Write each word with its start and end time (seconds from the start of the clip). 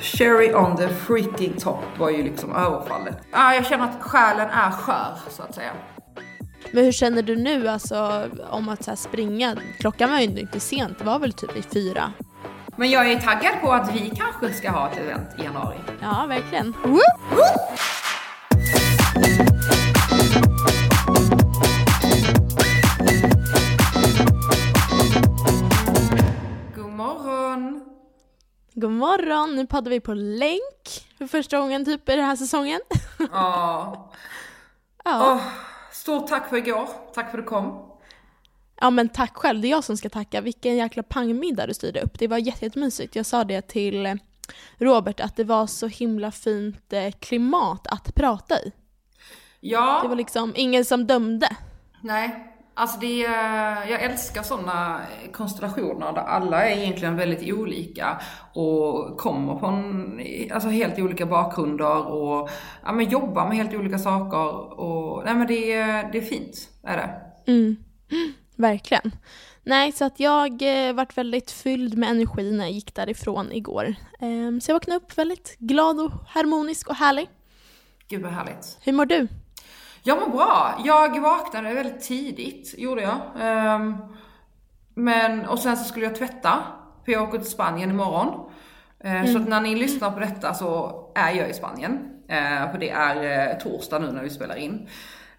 Cherry 0.00 0.54
on 0.54 0.76
the 0.76 0.88
freaking 0.88 1.56
top 1.60 1.84
var 1.98 2.10
ju 2.10 2.22
liksom 2.22 2.56
överfallet. 2.56 3.16
Ja, 3.32 3.54
jag 3.54 3.66
känner 3.66 3.84
att 3.84 4.02
själen 4.02 4.48
är 4.50 4.70
skör 4.70 5.16
så 5.30 5.42
att 5.42 5.54
säga. 5.54 5.72
Men 6.72 6.84
hur 6.84 6.92
känner 6.92 7.22
du 7.22 7.36
nu 7.36 7.68
alltså 7.68 8.26
om 8.50 8.68
att 8.68 8.84
så 8.84 8.90
här 8.90 8.96
springa? 8.96 9.56
Klockan 9.78 10.10
var 10.10 10.18
ju 10.18 10.24
inte 10.40 10.60
sent, 10.60 10.98
det 10.98 11.04
var 11.04 11.18
väl 11.18 11.32
typ 11.32 11.56
i 11.56 11.62
fyra? 11.62 12.12
Men 12.76 12.90
jag 12.90 13.10
är 13.10 13.20
taggad 13.20 13.52
på 13.62 13.72
att 13.72 13.94
vi 13.94 14.12
kanske 14.16 14.52
ska 14.52 14.70
ha 14.70 14.90
ett 14.90 14.98
event 14.98 15.28
i 15.38 15.42
januari. 15.42 15.76
Ja, 16.02 16.26
verkligen. 16.28 16.74
God 16.82 17.00
morgon, 29.10 29.56
nu 29.56 29.66
poddar 29.66 29.90
vi 29.90 30.00
på 30.00 30.14
länk 30.14 31.06
för 31.18 31.26
första 31.26 31.58
gången 31.58 31.84
typ 31.84 32.08
i 32.08 32.16
den 32.16 32.24
här 32.24 32.36
säsongen. 32.36 32.80
Ja. 33.32 34.12
Ja. 35.04 35.32
Åh, 35.32 35.42
stort 35.92 36.28
tack 36.28 36.48
för 36.48 36.56
igår. 36.56 36.88
Tack 37.14 37.30
för 37.30 37.38
att 37.38 37.44
du 37.44 37.48
kom. 37.48 37.90
ja 38.80 38.90
men 38.90 39.08
tack 39.08 39.36
själv, 39.36 39.60
det 39.60 39.68
är 39.68 39.70
jag 39.70 39.84
som 39.84 39.96
ska 39.96 40.08
tacka. 40.08 40.40
Vilken 40.40 40.76
jäkla 40.76 41.02
pangmiddag 41.02 41.66
du 41.66 41.74
styrde 41.74 42.00
upp. 42.00 42.18
Det 42.18 42.28
var 42.28 42.38
jätte- 42.38 42.64
jättemysigt. 42.64 43.16
Jag 43.16 43.26
sa 43.26 43.44
det 43.44 43.62
till 43.62 44.06
eh, 44.06 44.14
Robert 44.78 45.20
att 45.20 45.36
det 45.36 45.44
var 45.44 45.66
så 45.66 45.86
himla 45.86 46.30
fint 46.30 46.92
eh, 46.92 47.10
klimat 47.20 47.86
att 47.86 48.14
prata 48.14 48.60
i. 48.60 48.72
Ja. 49.60 50.00
Det 50.02 50.08
var 50.08 50.16
liksom 50.16 50.52
ingen 50.56 50.84
som 50.84 51.06
dömde. 51.06 51.56
Nej, 52.00 52.49
alltså 52.80 53.00
det 53.00 53.24
är, 53.24 53.90
jag 53.90 54.02
älskar 54.02 54.42
sådana 54.42 55.00
konstellationer 55.32 56.12
där 56.12 56.22
alla 56.22 56.64
är 56.68 56.78
egentligen 56.78 57.16
väldigt 57.16 57.54
olika 57.54 58.20
och 58.52 59.18
kommer 59.18 59.58
från 59.58 60.20
alltså 60.54 60.68
helt 60.68 60.98
olika 60.98 61.26
bakgrunder 61.26 62.06
och 62.06 62.50
ja, 62.84 62.92
men 62.92 63.08
jobbar 63.08 63.48
med 63.48 63.56
helt 63.56 63.74
olika 63.74 63.98
saker 63.98 64.80
och 64.80 65.24
nej 65.24 65.34
men 65.34 65.46
det 65.46 65.72
är, 65.72 66.12
det 66.12 66.18
är 66.18 66.22
fint, 66.22 66.68
är 66.82 66.96
det. 66.96 67.10
Mm. 67.52 67.76
Verkligen. 68.56 69.12
Nej, 69.62 69.92
så 69.92 70.04
att 70.04 70.20
jag 70.20 70.62
eh, 70.62 70.92
vart 70.92 71.18
väldigt 71.18 71.50
fylld 71.50 71.98
med 71.98 72.10
energi 72.10 72.52
när 72.52 72.64
jag 72.64 72.72
gick 72.72 72.94
därifrån 72.94 73.52
igår. 73.52 73.94
Ehm, 74.20 74.60
så 74.60 74.70
jag 74.70 74.74
vaknade 74.74 74.96
upp 74.96 75.18
väldigt 75.18 75.56
glad 75.58 76.00
och 76.00 76.12
harmonisk 76.26 76.88
och 76.88 76.96
härlig. 76.96 77.28
Gud 78.08 78.22
vad 78.22 78.32
härligt. 78.32 78.78
Hur 78.82 78.92
mår 78.92 79.06
du? 79.06 79.28
Jag 80.02 80.20
mår 80.20 80.28
bra. 80.36 80.74
Jag 80.84 81.20
vaknade 81.20 81.74
väldigt 81.74 82.00
tidigt, 82.00 82.78
gjorde 82.78 83.02
jag. 83.02 83.16
Ehm, 83.40 83.96
men, 84.94 85.46
och 85.46 85.58
sen 85.58 85.76
så 85.76 85.84
skulle 85.84 86.06
jag 86.06 86.16
tvätta, 86.16 86.52
för 87.04 87.12
jag 87.12 87.22
åker 87.22 87.38
till 87.38 87.50
Spanien 87.50 87.90
imorgon. 87.90 88.50
Eh, 89.04 89.24
Så 89.24 89.38
att 89.38 89.48
när 89.48 89.60
ni 89.60 89.74
lyssnar 89.74 90.10
på 90.10 90.20
detta 90.20 90.54
så 90.54 90.94
är 91.14 91.30
jag 91.30 91.50
i 91.50 91.52
Spanien. 91.52 91.98
Eh, 92.28 92.70
för 92.70 92.78
det 92.78 92.90
är 92.90 93.48
eh, 93.50 93.58
torsdag 93.58 93.98
nu 93.98 94.12
när 94.12 94.22
vi 94.22 94.30
spelar 94.30 94.56
in. 94.56 94.88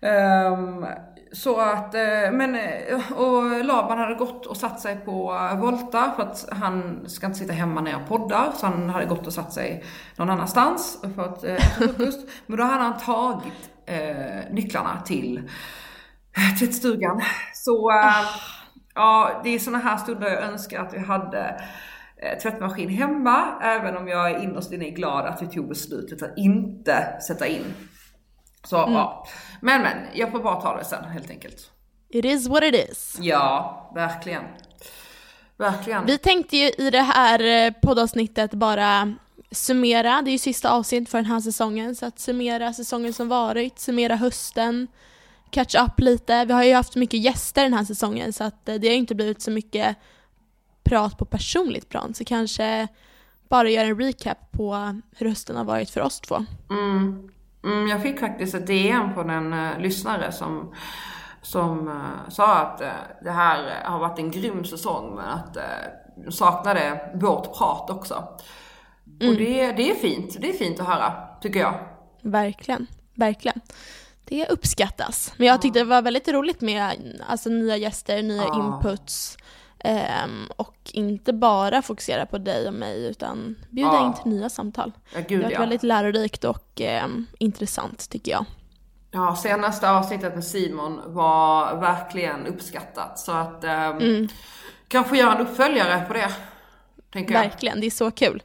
Ehm, 0.01 0.85
så 1.33 1.59
att, 1.61 1.95
eh, 1.95 2.31
men, 2.31 2.55
eh, 2.55 3.11
och 3.17 3.65
Laban 3.65 3.97
hade 3.97 4.15
gått 4.15 4.45
och 4.45 4.57
satt 4.57 4.79
sig 4.79 4.95
på 5.05 5.39
Volta 5.55 6.11
för 6.15 6.23
att 6.23 6.47
han 6.51 7.03
ska 7.07 7.25
inte 7.25 7.39
sitta 7.39 7.53
hemma 7.53 7.81
när 7.81 7.91
jag 7.91 8.07
poddar. 8.07 8.51
Så 8.55 8.65
han 8.65 8.89
hade 8.89 9.05
gått 9.05 9.27
och 9.27 9.33
satt 9.33 9.53
sig 9.53 9.83
någon 10.15 10.29
annanstans 10.29 10.99
för 11.15 11.23
att 11.25 11.43
äta 11.43 11.61
frukost. 11.63 12.19
Men 12.45 12.57
då 12.57 12.63
hade 12.63 12.83
han 12.83 12.97
tagit 12.97 13.69
eh, 13.85 14.53
nycklarna 14.53 15.01
till 15.01 15.49
tvättstugan. 16.59 17.21
Så 17.53 17.91
eh, 17.91 18.25
ja, 18.95 19.41
det 19.43 19.49
är 19.49 19.59
såna 19.59 19.77
här 19.77 19.97
stunder 19.97 20.27
jag 20.27 20.43
önskar 20.43 20.79
att 20.79 20.93
vi 20.93 20.99
hade 20.99 21.61
eh, 22.17 22.39
tvättmaskin 22.39 22.89
hemma. 22.89 23.61
Även 23.61 23.97
om 23.97 24.07
jag 24.07 24.31
är 24.31 24.43
innerst 24.43 24.71
inne 24.71 24.89
glad 24.89 25.25
att 25.25 25.41
vi 25.41 25.47
tog 25.47 25.69
beslutet 25.69 26.23
att 26.23 26.38
inte 26.38 27.21
sätta 27.27 27.47
in. 27.47 27.73
Så 28.63 28.75
ja. 28.75 29.27
Men 29.61 29.81
men, 29.81 29.97
jag 30.13 30.31
får 30.31 30.39
bara 30.39 30.61
ta 30.61 30.77
det 30.77 30.85
sen 30.85 31.03
helt 31.03 31.29
enkelt. 31.29 31.72
It 32.09 32.25
is 32.25 32.47
what 32.47 32.63
it 32.63 32.89
is. 32.89 33.17
Ja, 33.22 33.91
verkligen. 33.95 34.44
Verkligen. 35.57 36.06
Vi 36.06 36.17
tänkte 36.17 36.57
ju 36.57 36.69
i 36.69 36.89
det 36.89 37.01
här 37.01 37.66
eh, 37.66 37.73
poddavsnittet 37.81 38.53
bara 38.53 39.16
summera, 39.51 40.22
det 40.22 40.29
är 40.29 40.31
ju 40.31 40.38
sista 40.38 40.72
avsnittet 40.72 41.09
för 41.09 41.17
den 41.17 41.25
här 41.25 41.39
säsongen, 41.39 41.95
så 41.95 42.06
att 42.06 42.19
summera 42.19 42.73
säsongen 42.73 43.13
som 43.13 43.28
varit, 43.28 43.79
summera 43.79 44.16
hösten, 44.16 44.88
catch 45.50 45.75
up 45.75 46.00
lite. 46.00 46.45
Vi 46.45 46.53
har 46.53 46.63
ju 46.63 46.73
haft 46.73 46.95
mycket 46.95 47.19
gäster 47.19 47.63
den 47.63 47.73
här 47.73 47.84
säsongen 47.84 48.34
så 48.34 48.44
att 48.44 48.69
eh, 48.69 48.75
det 48.75 48.88
har 48.88 48.95
inte 48.95 49.16
blivit 49.16 49.41
så 49.41 49.51
mycket 49.51 49.97
prat 50.84 51.17
på 51.17 51.25
personligt 51.25 51.89
plan, 51.89 52.13
så 52.13 52.25
kanske 52.25 52.88
bara 53.50 53.69
göra 53.69 53.88
en 53.88 54.00
recap 54.00 54.51
på 54.51 55.00
hur 55.17 55.29
hösten 55.29 55.56
har 55.56 55.63
varit 55.63 55.89
för 55.89 56.01
oss 56.01 56.19
två. 56.19 56.45
Mm. 56.69 57.29
Mm, 57.63 57.88
jag 57.88 58.01
fick 58.01 58.19
faktiskt 58.19 58.56
ett 58.56 58.68
DM 58.68 59.13
från 59.13 59.29
en 59.29 59.53
uh, 59.53 59.79
lyssnare 59.79 60.31
som, 60.31 60.73
som 61.41 61.88
uh, 61.88 62.29
sa 62.29 62.57
att 62.57 62.81
uh, 62.81 62.88
det 63.23 63.31
här 63.31 63.83
har 63.85 64.00
varit 64.00 64.19
en 64.19 64.31
grym 64.31 64.66
säsong 64.66 65.16
men 65.16 65.25
att 65.25 65.57
uh, 65.57 66.29
saknade 66.29 67.12
vårt 67.16 67.57
prat 67.57 67.89
också. 67.89 68.28
Och 69.29 69.35
det, 69.35 69.71
det 69.71 69.91
är 69.91 69.95
fint, 69.95 70.37
det 70.41 70.49
är 70.49 70.53
fint 70.53 70.79
att 70.79 70.87
höra, 70.87 71.13
tycker 71.41 71.59
jag. 71.59 71.73
Verkligen, 72.21 72.87
verkligen. 73.15 73.61
Det 74.25 74.47
uppskattas. 74.49 75.33
Men 75.37 75.47
jag 75.47 75.61
tyckte 75.61 75.79
det 75.79 75.85
var 75.85 76.01
väldigt 76.01 76.27
roligt 76.27 76.61
med 76.61 76.95
alltså, 77.29 77.49
nya 77.49 77.77
gäster, 77.77 78.23
nya 78.23 78.43
Ja. 78.43 78.65
inputs. 78.83 79.37
ehm, 79.83 80.47
och 80.57 80.75
inte 80.93 81.33
bara 81.33 81.81
fokusera 81.81 82.25
på 82.25 82.37
dig 82.37 82.67
och 82.67 82.73
mig 82.73 83.05
utan 83.05 83.55
bjuda 83.69 83.93
Ja. 83.93 84.05
in 84.07 84.13
till 84.13 84.31
nya 84.31 84.49
samtal. 84.49 84.91
Ja, 85.13 85.17
Det 85.19 85.27
gud 85.29 85.38
har 85.38 85.43
varit 85.43 85.53
ja. 85.53 85.59
väldigt 85.59 85.83
lärorikt 85.83 86.43
och 86.43 86.81
ehm, 86.81 87.25
intressant 87.39 88.09
tycker 88.09 88.31
jag. 88.31 88.45
Ja, 89.11 89.35
senaste 89.35 89.89
avsnittet 89.91 90.35
med 90.35 90.43
Simon 90.43 91.01
var 91.05 91.75
verkligen 91.75 92.45
uppskattat. 92.47 93.19
Så 93.19 93.31
att 93.31 93.63
um, 94.01 94.27
kanske 94.88 95.17
göra 95.17 95.35
en 95.35 95.41
uppföljare 95.47 96.05
på 96.07 96.13
det. 96.13 96.29
Tänker 97.13 97.33
jag. 97.33 97.41
Verkligen, 97.41 97.79
det 97.81 97.85
är 97.85 97.91
så 97.91 98.11
kul. 98.11 98.44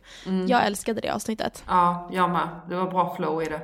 Jag 0.48 0.66
älskade 0.66 1.00
det 1.00 1.10
avsnittet. 1.10 1.64
Ja, 1.68 2.08
jag 2.12 2.30
med. 2.30 2.48
Det 2.68 2.76
var 2.76 2.90
bra 2.90 3.16
flow 3.16 3.42
i 3.42 3.46
det. 3.46 3.60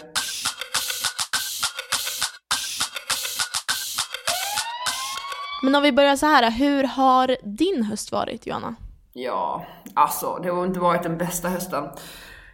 Men 5.63 5.75
om 5.75 5.83
vi 5.83 5.93
börjar 5.93 6.17
så 6.17 6.27
här, 6.27 6.51
hur 6.51 6.85
har 6.85 7.37
din 7.43 7.85
höst 7.85 8.13
varit 8.13 8.47
Johanna? 8.47 8.75
Ja, 9.13 9.67
alltså 9.95 10.39
det 10.43 10.51
har 10.51 10.65
inte 10.65 10.81
varit 10.81 11.03
den 11.03 11.19
bästa 11.19 11.49
hösten. 11.49 11.85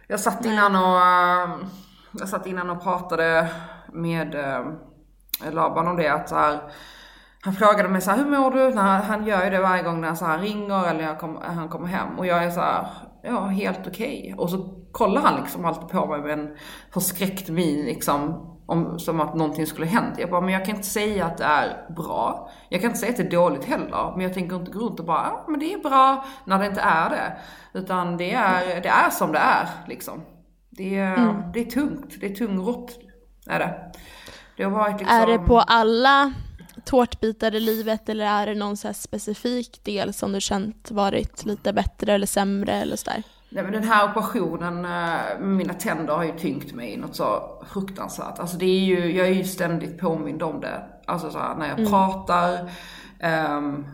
Jag 0.07 0.19
satt 0.19 0.45
innan 0.45 0.75
och, 0.75 1.01
ehm, 1.01 1.65
jag 2.11 2.29
satt 2.29 2.47
innan 2.47 2.69
och 2.69 2.83
pratade 2.83 3.47
med 3.93 4.35
uh, 4.35 5.51
Laban 5.51 5.87
om 5.87 5.95
det 5.95 6.07
att 6.07 6.29
så 6.29 6.35
här, 6.35 6.59
han 7.41 7.53
frågade 7.53 7.89
mig 7.89 8.01
så 8.01 8.11
här, 8.11 8.17
hur 8.17 8.25
mår 8.25 8.51
du? 8.51 8.69
När 8.69 8.81
han, 8.81 9.01
han 9.01 9.27
gör 9.27 9.43
ju 9.43 9.49
det 9.49 9.59
varje 9.59 9.83
gång 9.83 10.01
när 10.01 10.15
så 10.15 10.25
här, 10.25 10.31
han 10.31 10.41
ringer 10.41 10.89
eller 10.89 11.15
kom, 11.15 11.39
han 11.41 11.69
kommer 11.69 11.87
hem. 11.87 12.19
Och 12.19 12.25
jag 12.25 12.43
är 12.43 12.49
så 12.49 12.59
här, 12.59 12.87
ja 13.23 13.45
helt 13.45 13.87
okej. 13.87 14.35
Och 14.37 14.49
så 14.49 14.69
kollar 14.91 15.21
han 15.21 15.41
liksom 15.41 15.65
alltid 15.65 15.87
på 15.87 16.05
mig 16.05 16.21
med 16.21 16.31
en 16.39 16.55
förskräckt 16.93 17.49
min 17.49 17.85
liksom. 17.85 18.45
Om, 18.65 18.99
som 18.99 19.21
att 19.21 19.35
någonting 19.35 19.65
skulle 19.65 19.87
hänt. 19.87 20.15
Jag 20.17 20.29
bara, 20.29 20.41
men 20.41 20.53
jag 20.53 20.65
kan 20.65 20.75
inte 20.75 20.87
säga 20.87 21.25
att 21.25 21.37
det 21.37 21.43
är 21.43 21.91
bra. 21.95 22.49
Jag 22.69 22.81
kan 22.81 22.89
inte 22.89 22.99
säga 22.99 23.11
att 23.11 23.17
det 23.17 23.23
är 23.23 23.31
dåligt 23.31 23.65
heller. 23.65 24.11
Men 24.11 24.21
jag 24.21 24.33
tänker 24.33 24.55
inte 24.55 24.71
gå 24.71 24.79
runt 24.79 24.99
och 24.99 25.05
bara, 25.05 25.23
ja 25.23 25.45
men 25.47 25.59
det 25.59 25.73
är 25.73 25.79
bra 25.79 26.25
när 26.45 26.59
det 26.59 26.65
inte 26.65 26.81
är 26.81 27.09
det. 27.09 27.37
Utan 27.79 28.17
det 28.17 28.33
är, 28.33 28.81
det 28.81 28.89
är 28.89 29.09
som 29.09 29.31
det 29.31 29.39
är 29.39 29.67
liksom. 29.87 30.21
Det 30.69 30.97
är, 30.97 31.51
det 31.53 31.59
är 31.59 31.65
tungt, 31.65 32.15
det 32.19 32.25
är 32.25 32.35
tungrott. 32.35 32.99
Är 33.47 33.59
det. 33.59 33.91
Det 34.57 34.63
har 34.63 34.71
varit 34.71 34.99
liksom... 34.99 35.17
Är 35.17 35.27
det 35.27 35.39
på 35.39 35.59
alla 35.59 36.33
tårtbitar 36.85 37.55
i 37.55 37.59
livet 37.59 38.09
eller 38.09 38.25
är 38.25 38.47
det 38.47 38.55
någon 38.55 38.77
så 38.77 38.93
specifik 38.93 39.83
del 39.83 40.13
som 40.13 40.31
du 40.31 40.41
känt 40.41 40.91
varit 40.91 41.45
lite 41.45 41.73
bättre 41.73 42.13
eller 42.13 42.27
sämre 42.27 42.73
eller 42.73 42.95
sådär? 42.95 43.23
Nej 43.49 43.63
men 43.63 43.73
den 43.73 43.83
här 43.83 44.11
operationen 44.11 44.85
eh, 44.85 45.39
med 45.39 45.41
mina 45.41 45.73
tänder 45.73 46.13
har 46.13 46.23
ju 46.23 46.37
tyngt 46.37 46.73
mig 46.73 46.97
något 46.97 47.15
så 47.15 47.57
fruktansvärt. 47.73 48.39
Alltså 48.39 48.57
det 48.57 48.65
är 48.65 48.79
ju, 48.79 49.17
jag 49.17 49.27
är 49.27 49.33
ju 49.33 49.43
ständigt 49.43 49.99
påmind 49.99 50.43
om 50.43 50.61
det. 50.61 50.83
Alltså 51.05 51.31
så 51.31 51.39
här, 51.39 51.55
när 51.55 51.67
jag 51.67 51.89
pratar. 51.89 52.71
ehm, 53.19 53.85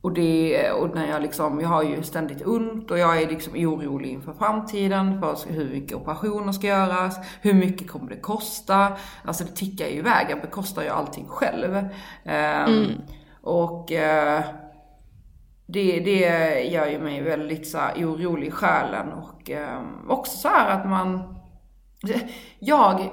och, 0.00 0.12
det, 0.12 0.70
och 0.70 0.94
när 0.94 1.06
jag 1.08 1.22
liksom, 1.22 1.60
jag 1.60 1.68
har 1.68 1.82
ju 1.82 2.02
ständigt 2.02 2.46
ont 2.46 2.90
och 2.90 2.98
jag 2.98 3.22
är 3.22 3.28
liksom 3.28 3.52
orolig 3.56 4.10
inför 4.10 4.32
framtiden. 4.32 5.20
För 5.20 5.52
hur 5.52 5.70
mycket 5.70 5.96
operationer 5.96 6.52
ska 6.52 6.66
göras, 6.66 7.16
hur 7.40 7.54
mycket 7.54 7.90
kommer 7.90 8.10
det 8.10 8.20
kosta? 8.20 8.92
Alltså 9.24 9.44
det 9.44 9.56
tickar 9.56 9.86
ju 9.86 9.92
iväg, 9.98 10.26
jag 10.30 10.40
bekostar 10.40 10.82
ju 10.82 10.88
allting 10.88 11.26
själv. 11.28 11.88
Ehm, 12.24 12.86
Och 13.42 13.92
eh, 13.92 14.42
det, 15.66 16.00
det 16.00 16.60
gör 16.64 16.86
ju 16.86 16.98
mig 17.00 17.22
väldigt 17.22 17.68
så 17.68 17.78
här, 17.78 17.94
orolig 17.96 18.46
i 18.46 18.50
själen 18.50 19.12
och 19.12 19.50
eh, 19.50 19.82
också 20.08 20.38
så 20.38 20.48
här 20.48 20.70
att 20.80 20.88
man... 20.88 21.34
Jag, 22.58 23.10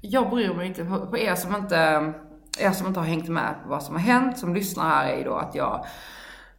jag 0.00 0.30
bryr 0.30 0.54
mig 0.54 0.66
inte, 0.66 0.84
på 0.84 1.18
er 1.18 1.34
som 1.34 1.56
inte, 1.56 2.12
er 2.58 2.70
som 2.70 2.86
inte 2.86 3.00
har 3.00 3.06
hängt 3.06 3.28
med 3.28 3.54
på 3.62 3.68
vad 3.68 3.82
som 3.82 3.94
har 3.94 4.02
hänt, 4.02 4.38
som 4.38 4.54
lyssnar 4.54 4.88
här 4.88 5.12
är 5.12 5.18
ju 5.18 5.24
då 5.24 5.34
att 5.34 5.54
jag 5.54 5.84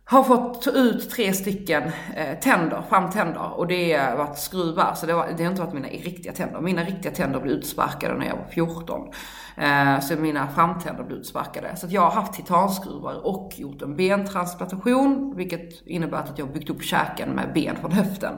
har 0.09 0.23
fått 0.23 0.61
ta 0.61 0.71
ut 0.71 1.09
tre 1.09 1.33
stycken 1.33 1.83
eh, 2.15 2.39
tänder, 2.39 2.83
framtänder 2.89 3.53
och 3.53 3.67
det 3.67 3.93
har 3.93 4.17
varit 4.17 4.37
skruvar. 4.37 4.93
Så 4.95 5.05
det, 5.05 5.13
var, 5.13 5.27
det 5.37 5.43
har 5.43 5.51
inte 5.51 5.61
varit 5.61 5.73
mina 5.73 5.87
riktiga 5.87 6.33
tänder. 6.33 6.61
Mina 6.61 6.83
riktiga 6.83 7.11
tänder 7.11 7.39
blev 7.39 7.55
utsparkade 7.55 8.17
när 8.17 8.25
jag 8.25 8.35
var 8.35 8.47
14. 8.51 9.09
Eh, 9.57 9.99
så 9.99 10.15
mina 10.15 10.47
framtänder 10.47 11.03
blev 11.03 11.19
utsparkade. 11.19 11.75
Så 11.75 11.87
jag 11.89 12.01
har 12.01 12.11
haft 12.11 12.33
titanskruvar 12.33 13.27
och 13.27 13.53
gjort 13.57 13.81
en 13.81 13.95
bentransplantation. 13.95 15.33
Vilket 15.35 15.87
innebär 15.87 16.17
att 16.17 16.39
jag 16.39 16.45
har 16.45 16.53
byggt 16.53 16.69
upp 16.69 16.83
käken 16.83 17.29
med 17.29 17.53
ben 17.53 17.75
från 17.75 17.91
höften. 17.91 18.33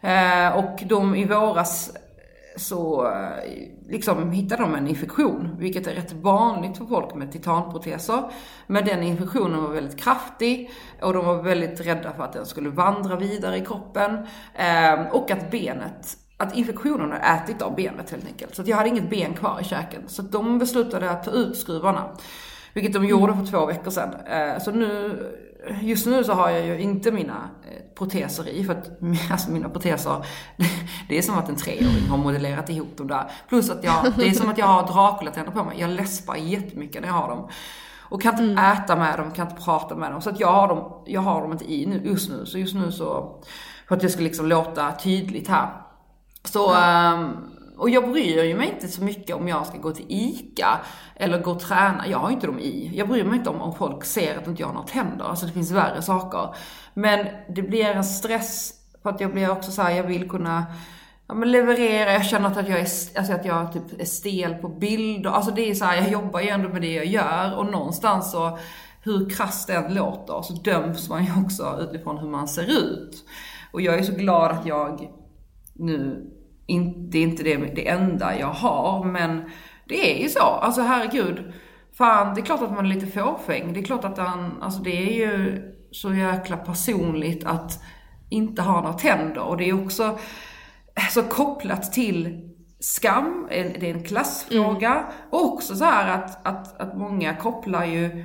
Eh, 0.00 0.56
och 0.56 0.82
de 0.86 1.14
i 1.14 1.24
våras 1.24 1.90
så 2.56 3.06
eh, 3.06 3.68
liksom 3.88 4.30
hittade 4.30 4.62
de 4.62 4.74
en 4.74 4.88
infektion, 4.88 5.56
vilket 5.58 5.86
är 5.86 5.94
rätt 5.94 6.12
vanligt 6.12 6.78
för 6.78 6.84
folk 6.84 7.14
med 7.14 7.32
titanproteser. 7.32 8.22
Men 8.66 8.84
den 8.84 9.02
infektionen 9.02 9.62
var 9.62 9.70
väldigt 9.70 10.00
kraftig 10.00 10.70
och 11.02 11.12
de 11.12 11.24
var 11.24 11.42
väldigt 11.42 11.80
rädda 11.80 12.12
för 12.12 12.22
att 12.22 12.32
den 12.32 12.46
skulle 12.46 12.68
vandra 12.68 13.16
vidare 13.16 13.56
i 13.56 13.64
kroppen. 13.64 14.26
Eh, 14.54 15.00
och 15.12 15.30
att 15.30 15.50
benet, 15.50 16.16
att 16.36 16.56
infektionen 16.56 17.12
har 17.12 17.36
ätit 17.36 17.62
av 17.62 17.74
benet 17.74 18.10
helt 18.10 18.26
enkelt. 18.26 18.54
Så 18.54 18.62
att 18.62 18.68
jag 18.68 18.76
hade 18.76 18.88
inget 18.88 19.10
ben 19.10 19.34
kvar 19.34 19.58
i 19.60 19.64
käken. 19.64 20.02
Så 20.06 20.22
att 20.22 20.32
de 20.32 20.58
beslutade 20.58 21.10
att 21.10 21.24
ta 21.24 21.30
ut 21.30 21.56
skruvarna. 21.56 22.10
Vilket 22.74 22.92
de 22.92 23.04
gjorde 23.04 23.34
för 23.34 23.46
två 23.46 23.66
veckor 23.66 23.90
sedan. 23.90 24.14
Eh, 24.26 24.58
så 24.62 24.70
nu 24.70 25.18
just 25.80 26.06
nu 26.06 26.24
så 26.24 26.32
har 26.32 26.50
jag 26.50 26.66
ju 26.66 26.80
inte 26.80 27.12
mina 27.12 27.50
eh, 27.70 27.94
proteser 27.94 28.48
i, 28.48 28.64
för 28.64 28.72
att 28.72 28.90
alltså 29.30 29.50
mina 29.50 29.68
proteser, 29.68 30.26
det 31.08 31.18
är 31.18 31.22
som 31.22 31.38
att 31.38 31.48
en 31.48 31.56
treåring 31.56 32.08
har 32.08 32.16
modellerat 32.16 32.70
ihop 32.70 32.96
dem 32.96 33.08
där. 33.08 33.30
Plus 33.48 33.70
att 33.70 33.84
jag, 33.84 34.12
det 34.16 34.28
är 34.28 34.32
som 34.32 34.48
att 34.48 34.58
jag 34.58 34.66
har 34.66 34.82
Dracula-tänder 34.82 35.52
på 35.52 35.64
mig. 35.64 35.80
Jag 35.80 35.90
läspar 35.90 36.36
jättemycket 36.36 37.02
när 37.02 37.08
jag 37.08 37.14
har 37.14 37.28
dem. 37.28 37.48
Och 37.98 38.22
kan 38.22 38.32
inte 38.32 38.42
mm. 38.44 38.72
äta 38.72 38.96
med 38.96 39.18
dem, 39.18 39.30
kan 39.30 39.48
inte 39.48 39.62
prata 39.62 39.94
med 39.94 40.12
dem. 40.12 40.22
Så 40.22 40.30
att 40.30 40.40
jag 40.40 40.52
har 40.52 40.68
dem, 40.68 41.02
jag 41.06 41.20
har 41.20 41.42
dem 41.42 41.52
inte 41.52 41.72
i 41.72 41.86
nu, 41.86 42.02
just 42.04 42.30
nu. 42.30 42.46
Så 42.46 42.58
just 42.58 42.74
nu 42.74 42.92
så, 42.92 43.38
för 43.88 43.94
att 43.94 44.00
det 44.00 44.08
ska 44.08 44.22
liksom 44.22 44.46
låta 44.46 44.92
tydligt 44.92 45.48
här. 45.48 45.68
Så, 46.44 46.74
mm. 46.74 47.20
um, 47.20 47.49
och 47.80 47.90
jag 47.90 48.10
bryr 48.10 48.42
ju 48.42 48.56
mig 48.56 48.68
inte 48.68 48.88
så 48.88 49.04
mycket 49.04 49.36
om 49.36 49.48
jag 49.48 49.66
ska 49.66 49.78
gå 49.78 49.92
till 49.92 50.06
ICA 50.08 50.80
eller 51.16 51.42
gå 51.42 51.50
och 51.50 51.60
träna. 51.60 52.08
Jag 52.08 52.18
har 52.18 52.30
inte 52.30 52.46
dem 52.46 52.58
i. 52.58 52.92
Jag 52.94 53.08
bryr 53.08 53.24
mig 53.24 53.38
inte 53.38 53.50
om 53.50 53.60
om 53.60 53.74
folk 53.74 54.04
ser 54.04 54.38
att 54.38 54.46
inte 54.46 54.62
jag 54.62 54.68
har 54.68 54.74
något 54.74 54.90
händer. 54.90 55.24
Alltså 55.24 55.46
det 55.46 55.52
finns 55.52 55.70
värre 55.70 56.02
saker. 56.02 56.54
Men 56.94 57.26
det 57.48 57.62
blir 57.62 57.84
en 57.84 58.04
stress 58.04 58.72
för 59.02 59.10
att 59.10 59.20
jag 59.20 59.32
blir 59.32 59.50
också 59.50 59.70
så 59.70 59.82
här, 59.82 59.90
jag 59.90 60.04
vill 60.04 60.30
kunna 60.30 60.66
ja, 61.28 61.34
men 61.34 61.50
leverera, 61.50 62.12
jag 62.12 62.26
känner 62.26 62.46
att 62.48 62.68
jag 62.68 62.80
är, 62.80 62.88
alltså 63.16 63.32
att 63.32 63.44
jag 63.44 63.72
typ 63.72 64.00
är 64.00 64.04
stel 64.04 64.54
på 64.54 64.68
bilder. 64.68 65.30
Alltså 65.30 65.50
det 65.50 65.70
är 65.70 65.74
så 65.74 65.84
här, 65.84 65.96
jag 65.96 66.10
jobbar 66.10 66.40
ju 66.40 66.48
ändå 66.48 66.68
med 66.68 66.82
det 66.82 66.94
jag 66.94 67.06
gör 67.06 67.56
och 67.56 67.66
någonstans 67.66 68.32
så, 68.32 68.58
hur 69.02 69.30
krasst 69.30 69.66
det 69.66 69.74
än 69.74 69.94
låter, 69.94 70.42
så 70.42 70.52
döms 70.52 71.08
man 71.08 71.24
ju 71.24 71.30
också 71.44 71.78
utifrån 71.80 72.18
hur 72.18 72.28
man 72.28 72.48
ser 72.48 72.70
ut. 72.70 73.24
Och 73.72 73.80
jag 73.80 73.98
är 73.98 74.02
så 74.02 74.12
glad 74.12 74.50
att 74.50 74.66
jag 74.66 75.10
nu 75.74 76.30
in, 76.70 77.10
det 77.10 77.18
är 77.18 77.22
inte 77.22 77.42
det, 77.42 77.56
det 77.56 77.88
enda 77.88 78.38
jag 78.38 78.46
har, 78.46 79.04
men 79.04 79.50
det 79.84 80.16
är 80.16 80.22
ju 80.22 80.28
så. 80.28 80.40
Alltså 80.40 80.82
herregud. 80.82 81.52
Fan, 81.92 82.34
det 82.34 82.40
är 82.40 82.44
klart 82.44 82.62
att 82.62 82.72
man 82.72 82.86
är 82.86 82.94
lite 82.94 83.06
fåfäng. 83.06 83.72
Det 83.72 83.80
är 83.80 83.84
klart 83.84 84.04
att 84.04 84.18
han, 84.18 84.62
alltså 84.62 84.82
det 84.82 84.90
är 84.90 85.28
ju 85.28 85.62
så 85.90 86.14
jäkla 86.14 86.56
personligt 86.56 87.46
att 87.46 87.82
inte 88.30 88.62
ha 88.62 88.80
några 88.80 88.92
tänder. 88.92 89.40
Och 89.40 89.56
det 89.56 89.68
är 89.68 89.84
också 89.84 90.18
så 91.10 91.22
kopplat 91.22 91.92
till 91.92 92.50
skam, 92.80 93.46
det 93.50 93.90
är 93.90 93.94
en 93.94 94.04
klassfråga. 94.04 94.90
Mm. 94.90 95.04
Och 95.30 95.52
också 95.52 95.76
så 95.76 95.84
här 95.84 96.18
att, 96.18 96.46
att, 96.46 96.80
att 96.80 96.98
många 96.98 97.36
kopplar 97.36 97.84
ju 97.84 98.24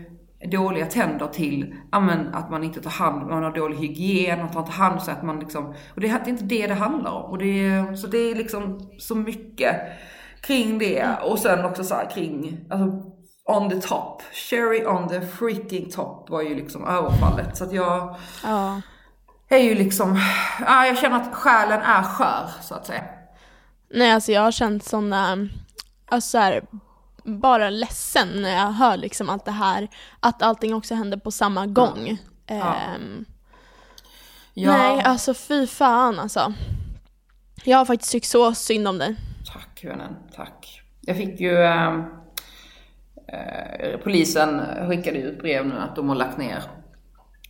dåliga 0.52 0.86
tänder 0.86 1.28
till 1.28 1.76
amen, 1.92 2.34
att 2.34 2.50
man 2.50 2.64
inte 2.64 2.82
tar 2.82 2.90
hand 2.90 3.28
man 3.30 3.44
har 3.44 3.52
dålig 3.52 3.78
hygien, 3.78 4.40
man 4.40 4.52
tar 4.52 4.60
inte 4.60 4.72
hand 4.72 4.94
om 4.94 5.00
sig, 5.02 5.14
att 5.14 5.24
man 5.24 5.40
liksom, 5.40 5.66
och 5.68 6.02
det 6.02 6.08
är 6.08 6.30
inte 6.30 6.44
det 6.44 6.68
det 6.68 6.74
handlar 6.74 7.12
om. 7.12 7.32
Och 7.32 7.38
det, 7.38 7.98
så 7.98 8.08
det 8.08 8.18
är 8.18 8.36
liksom 8.36 8.92
så 9.00 9.16
mycket 9.16 9.76
kring 10.42 10.78
det. 10.78 11.08
Och 11.24 11.40
sen 11.40 11.66
också 11.66 11.84
så 11.84 11.96
här 11.96 12.10
kring, 12.10 12.66
alltså 12.70 13.12
on 13.46 13.70
the 13.70 13.82
top, 13.88 14.22
cherry 14.50 14.86
on 14.86 15.10
the 15.10 15.22
freaking 15.22 15.92
top 15.92 16.30
var 16.30 16.42
ju 16.42 16.56
liksom 16.56 16.88
överfallet. 16.88 17.58
Så 17.58 17.64
att 17.64 17.74
jag 17.74 18.16
ja. 18.44 18.82
är 19.50 19.58
ju 19.58 19.76
liksom, 19.76 20.20
ja, 20.60 20.86
jag 20.86 20.98
känner 20.98 21.16
att 21.16 21.36
själen 21.36 21.82
är 21.82 22.04
skör 22.04 22.50
så 22.62 22.76
att 22.76 22.86
säga. 22.86 23.04
Nej 23.90 24.12
alltså 24.12 24.32
jag 24.32 24.42
har 24.42 24.52
känt 24.52 24.84
sådana, 24.84 25.48
alltså 26.06 26.30
så 26.30 26.38
här, 26.38 26.64
bara 27.26 27.70
ledsen 27.70 28.28
när 28.42 28.56
jag 28.56 28.72
hör 28.72 28.98
liksom 28.98 29.30
allt 29.30 29.46
det 29.46 29.52
här, 29.52 29.88
att 30.20 30.42
allting 30.42 30.76
också 30.76 30.96
händer 30.96 31.18
på 31.18 31.32
samma 31.32 31.66
gång. 31.66 32.18
Ja. 32.48 32.76
Um, 32.96 33.26
ja. 34.54 34.78
Nej, 34.78 35.02
alltså 35.04 35.34
fy 35.34 35.68
fan 35.68 36.20
alltså. 36.20 36.54
Jag 37.64 37.78
har 37.78 37.86
faktiskt 37.86 38.12
tyckt 38.12 38.28
så 38.28 38.54
synd 38.54 38.88
om 38.88 38.98
dig. 38.98 39.16
Tack 39.54 39.84
vännen, 39.84 40.16
tack. 40.36 40.82
Jag 41.02 41.18
fick 41.18 41.40
ju, 41.40 41.58
äh, 41.58 41.96
äh, 43.28 44.00
polisen 44.04 44.62
skickade 44.90 45.18
ut 45.18 45.42
brev 45.42 45.68
nu 45.68 45.80
att 45.80 45.96
de 45.96 46.10
har 46.10 46.16
lagt 46.16 46.38
ner. 46.38 46.64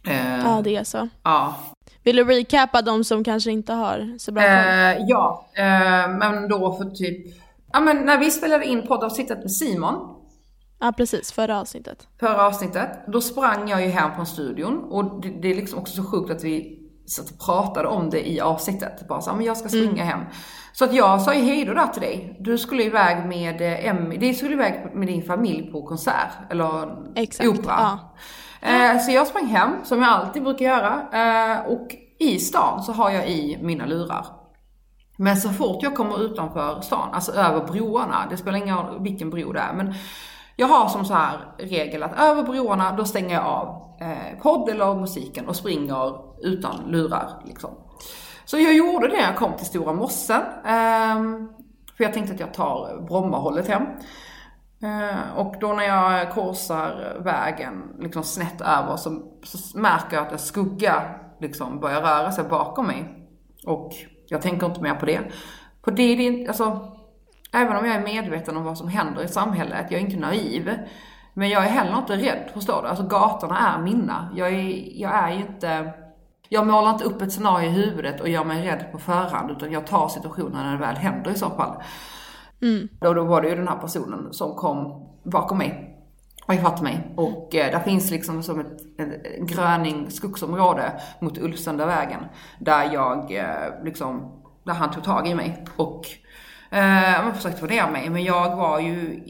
Äh, 0.07 0.39
ja, 0.39 0.62
det 0.63 0.75
är 0.75 0.83
så. 0.83 1.10
Ja. 1.24 1.56
Vill 2.04 2.16
du 2.16 2.24
recapa 2.24 2.81
de 2.81 3.04
som 3.04 3.24
kanske 3.24 3.51
inte 3.51 3.74
har 3.74 4.18
så 4.19 4.31
bra 4.31 4.44
koll? 4.44 5.06
Ja, 5.07 5.48
men 6.19 6.48
då 6.48 6.74
för 6.78 6.86
typ 6.86 7.44
Ja 7.75 7.81
men 7.81 7.98
när 7.98 8.18
vi 8.18 8.31
spelade 8.31 8.66
in 8.66 8.88
poddavsnittet 8.88 9.38
med 9.38 9.51
Simon. 9.51 9.95
Ja 10.80 10.94
precis, 10.98 11.31
förra 11.31 11.60
avsnittet. 11.60 12.07
Förra 12.19 12.48
avsnittet. 12.48 12.89
Då 13.07 13.22
sprang 13.22 13.69
jag 13.69 13.81
ju 13.81 13.88
hem 13.88 14.16
från 14.16 14.25
studion 14.25 14.83
och 14.83 15.22
det, 15.22 15.30
det 15.42 15.51
är 15.51 15.56
liksom 15.56 15.80
också 15.80 16.04
så 16.04 16.12
sjukt 16.12 16.31
att 16.31 16.44
vi 16.44 16.80
satt 17.07 17.31
och 17.31 17.45
pratade 17.45 17.88
om 17.88 18.10
det 18.10 18.30
i 18.30 18.39
avsnittet. 18.39 19.07
Bara 19.07 19.22
så 19.22 19.33
men 19.33 19.45
jag 19.45 19.57
ska 19.57 19.69
springa 19.69 20.04
mm. 20.04 20.07
hem. 20.07 20.19
Så 20.74 20.86
att 20.86 20.94
jag 20.94 21.22
sa 21.22 21.33
ju 21.33 21.42
hejdå 21.42 21.74
där 21.74 21.88
till 21.88 22.01
dig. 22.01 22.38
Du 22.39 22.57
skulle 22.57 22.83
iväg 22.83 23.25
med 23.25 23.62
eh, 23.62 23.86
Emmy, 23.88 24.18
du 24.18 24.33
skulle 24.33 24.54
iväg 24.54 24.95
med 24.95 25.07
din 25.07 25.24
familj 25.24 25.71
på 25.71 25.83
konsert, 25.83 26.31
eller 26.50 26.98
Exakt, 27.16 27.50
opera. 27.50 28.00
Ja. 28.62 28.69
Eh, 28.69 29.00
så 29.00 29.12
jag 29.12 29.28
sprang 29.28 29.45
hem, 29.45 29.69
som 29.83 30.01
jag 30.01 30.10
alltid 30.10 30.44
brukar 30.44 30.66
göra. 30.66 31.07
Eh, 31.13 31.71
och 31.71 31.88
i 32.19 32.39
stan 32.39 32.83
så 32.83 32.92
har 32.92 33.10
jag 33.10 33.30
i 33.30 33.57
mina 33.62 33.86
lurar. 33.86 34.25
Men 35.18 35.38
så 35.38 35.50
fort 35.50 35.84
jag 35.84 35.96
kommer 35.96 36.22
utanför 36.22 36.82
stan, 36.82 37.10
alltså 37.14 37.32
över 37.32 37.68
broarna, 37.68 38.28
det 38.30 38.38
spelar 38.38 38.58
ingen 38.58 38.78
roll 38.78 39.04
vilken 39.04 39.30
bro 39.30 39.54
det 39.54 39.60
är, 39.60 39.74
men 39.74 39.94
jag 40.56 40.68
har 40.68 40.90
som 40.90 41.06
så 41.06 41.14
här 41.14 41.40
regel 41.58 42.04
att 42.04 42.20
över 42.20 42.44
broarna, 42.44 42.92
då 42.92 43.06
stänger 43.06 43.36
jag 43.36 43.46
av 43.46 43.96
eh, 44.02 44.42
podd 44.42 44.70
eller 44.70 44.96
musiken 44.96 45.48
och 45.48 45.56
springer 45.56 46.16
utan 46.42 46.76
lurar 46.88 47.30
liksom. 47.46 47.70
Så 48.46 48.58
jag 48.58 48.74
gjorde 48.76 49.08
det 49.08 49.14
när 49.14 49.24
jag 49.24 49.36
kom 49.36 49.54
till 49.58 49.66
Stora 49.66 49.94
Mossen. 49.94 50.42
Eh, 50.66 51.16
för 51.98 52.04
jag 52.04 52.14
tänkte 52.14 52.34
att 52.34 52.40
jag 52.40 52.54
tar 52.54 53.06
Brommahållet 53.07 53.68
hem. 53.68 53.84
Eh, 54.84 55.38
och 55.38 55.56
då 55.62 55.68
när 55.68 55.84
jag 55.84 56.31
korsar 56.31 57.18
vägen 57.19 57.84
liksom 58.00 58.24
snett 58.24 58.62
över 58.62 58.95
så, 58.95 59.22
så 59.44 59.80
märker 59.80 60.16
jag 60.18 60.26
att 60.26 60.31
en 60.31 60.40
skugga 60.40 61.02
liksom 61.40 61.80
börjar 61.80 62.02
röra 62.02 62.31
sig 62.31 62.44
bakom 62.44 62.88
mig. 62.88 63.28
Och 63.66 63.94
jag 64.28 64.42
tänker 64.42 64.66
inte 64.66 64.82
mer 64.82 64.96
på 64.96 65.06
det. 65.06 65.20
På 65.82 65.92
det, 65.92 66.16
det 66.16 66.48
alltså, 66.48 66.94
även 67.54 67.78
om 67.78 67.86
jag 67.86 67.96
är 67.96 68.04
medveten 68.04 68.58
om 68.58 68.64
vad 68.64 68.78
som 68.78 68.88
händer 68.88 69.24
i 69.24 69.28
samhället, 69.28 69.86
jag 69.90 70.02
är 70.02 70.06
inte 70.06 70.20
naiv. 70.20 70.72
Men 71.34 71.50
jag 71.50 71.64
är 71.64 71.70
heller 71.70 71.98
inte 71.98 72.16
rädd, 72.16 72.50
förstår 72.54 72.82
du? 72.82 72.88
Alltså 72.88 73.04
gatorna 73.04 73.58
är 73.58 73.82
mina. 73.82 74.30
Jag 74.36 74.48
är, 74.48 75.00
jag 75.02 75.12
är 75.16 75.30
inte, 75.30 75.94
jag 76.50 76.68
målar 76.68 76.90
inte 76.90 77.04
upp 77.04 77.22
ett 77.22 77.32
scenario 77.32 77.70
i 77.70 77.72
huvudet 77.72 78.22
och 78.22 78.30
gör 78.30 78.44
mig 78.44 78.68
rädd 78.68 78.86
på 78.92 78.98
förhand, 78.98 79.52
utan 79.52 79.72
jag 79.72 79.88
tar 79.88 80.08
situationen 80.08 80.66
när 80.66 80.72
det 80.72 80.78
väl 80.78 80.96
händer 80.96 81.32
i 81.32 81.36
så 81.36 81.50
fall. 81.50 81.84
Mm. 82.62 82.88
Då, 83.02 83.14
då 83.14 83.24
var 83.24 83.42
det 83.42 83.50
ju 83.50 83.56
den 83.56 83.68
här 83.68 83.78
personen 83.78 84.34
som 84.34 84.56
kom 84.56 85.08
bakom 85.24 85.58
mig 85.58 85.94
och 86.45 86.54
ifatt 86.54 86.81
mig. 86.81 87.14
Och 87.16 87.56
eh, 87.56 87.71
där 87.71 87.80
finns 87.80 88.11
liksom 88.11 88.44
som 88.44 88.59
ett, 88.59 88.99
ett 88.99 89.40
gröning 89.40 90.11
skogsområde 90.11 91.02
mot 91.19 91.37
Ulvsunda 91.37 91.85
vägen. 91.85 92.25
Där 92.59 92.94
jag 92.94 93.37
eh, 93.37 93.83
liksom, 93.83 94.42
där 94.64 94.73
han 94.73 94.92
tog 94.92 95.04
tag 95.04 95.28
i 95.28 95.35
mig. 95.35 95.66
Och 95.75 96.06
eh, 96.78 97.33
försökte 97.33 97.59
få 97.59 97.66
ner 97.66 97.92
mig. 97.92 98.09
Men 98.09 98.23
jag 98.23 98.56
var 98.56 98.80
ju, 98.80 99.23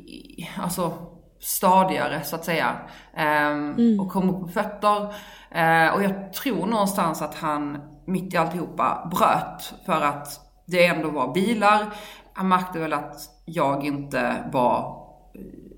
alltså 0.61 0.93
stadigare 1.39 2.23
så 2.23 2.35
att 2.35 2.45
säga. 2.45 2.75
Eh, 3.13 3.47
mm. 3.47 3.99
Och 3.99 4.11
kom 4.11 4.29
upp 4.29 4.41
på 4.41 4.47
fötter. 4.47 5.13
Eh, 5.51 5.93
och 5.93 6.03
jag 6.03 6.33
tror 6.33 6.65
någonstans 6.65 7.21
att 7.21 7.35
han 7.35 7.81
mitt 8.05 8.33
i 8.33 8.37
alltihopa 8.37 9.11
bröt 9.11 9.73
för 9.85 10.01
att 10.01 10.27
det 10.65 10.85
ändå 10.85 11.09
var 11.09 11.33
bilar. 11.33 11.85
Han 12.33 12.47
märkte 12.47 12.79
väl 12.79 12.93
att 12.93 13.15
jag 13.45 13.85
inte 13.85 14.35
var 14.51 15.04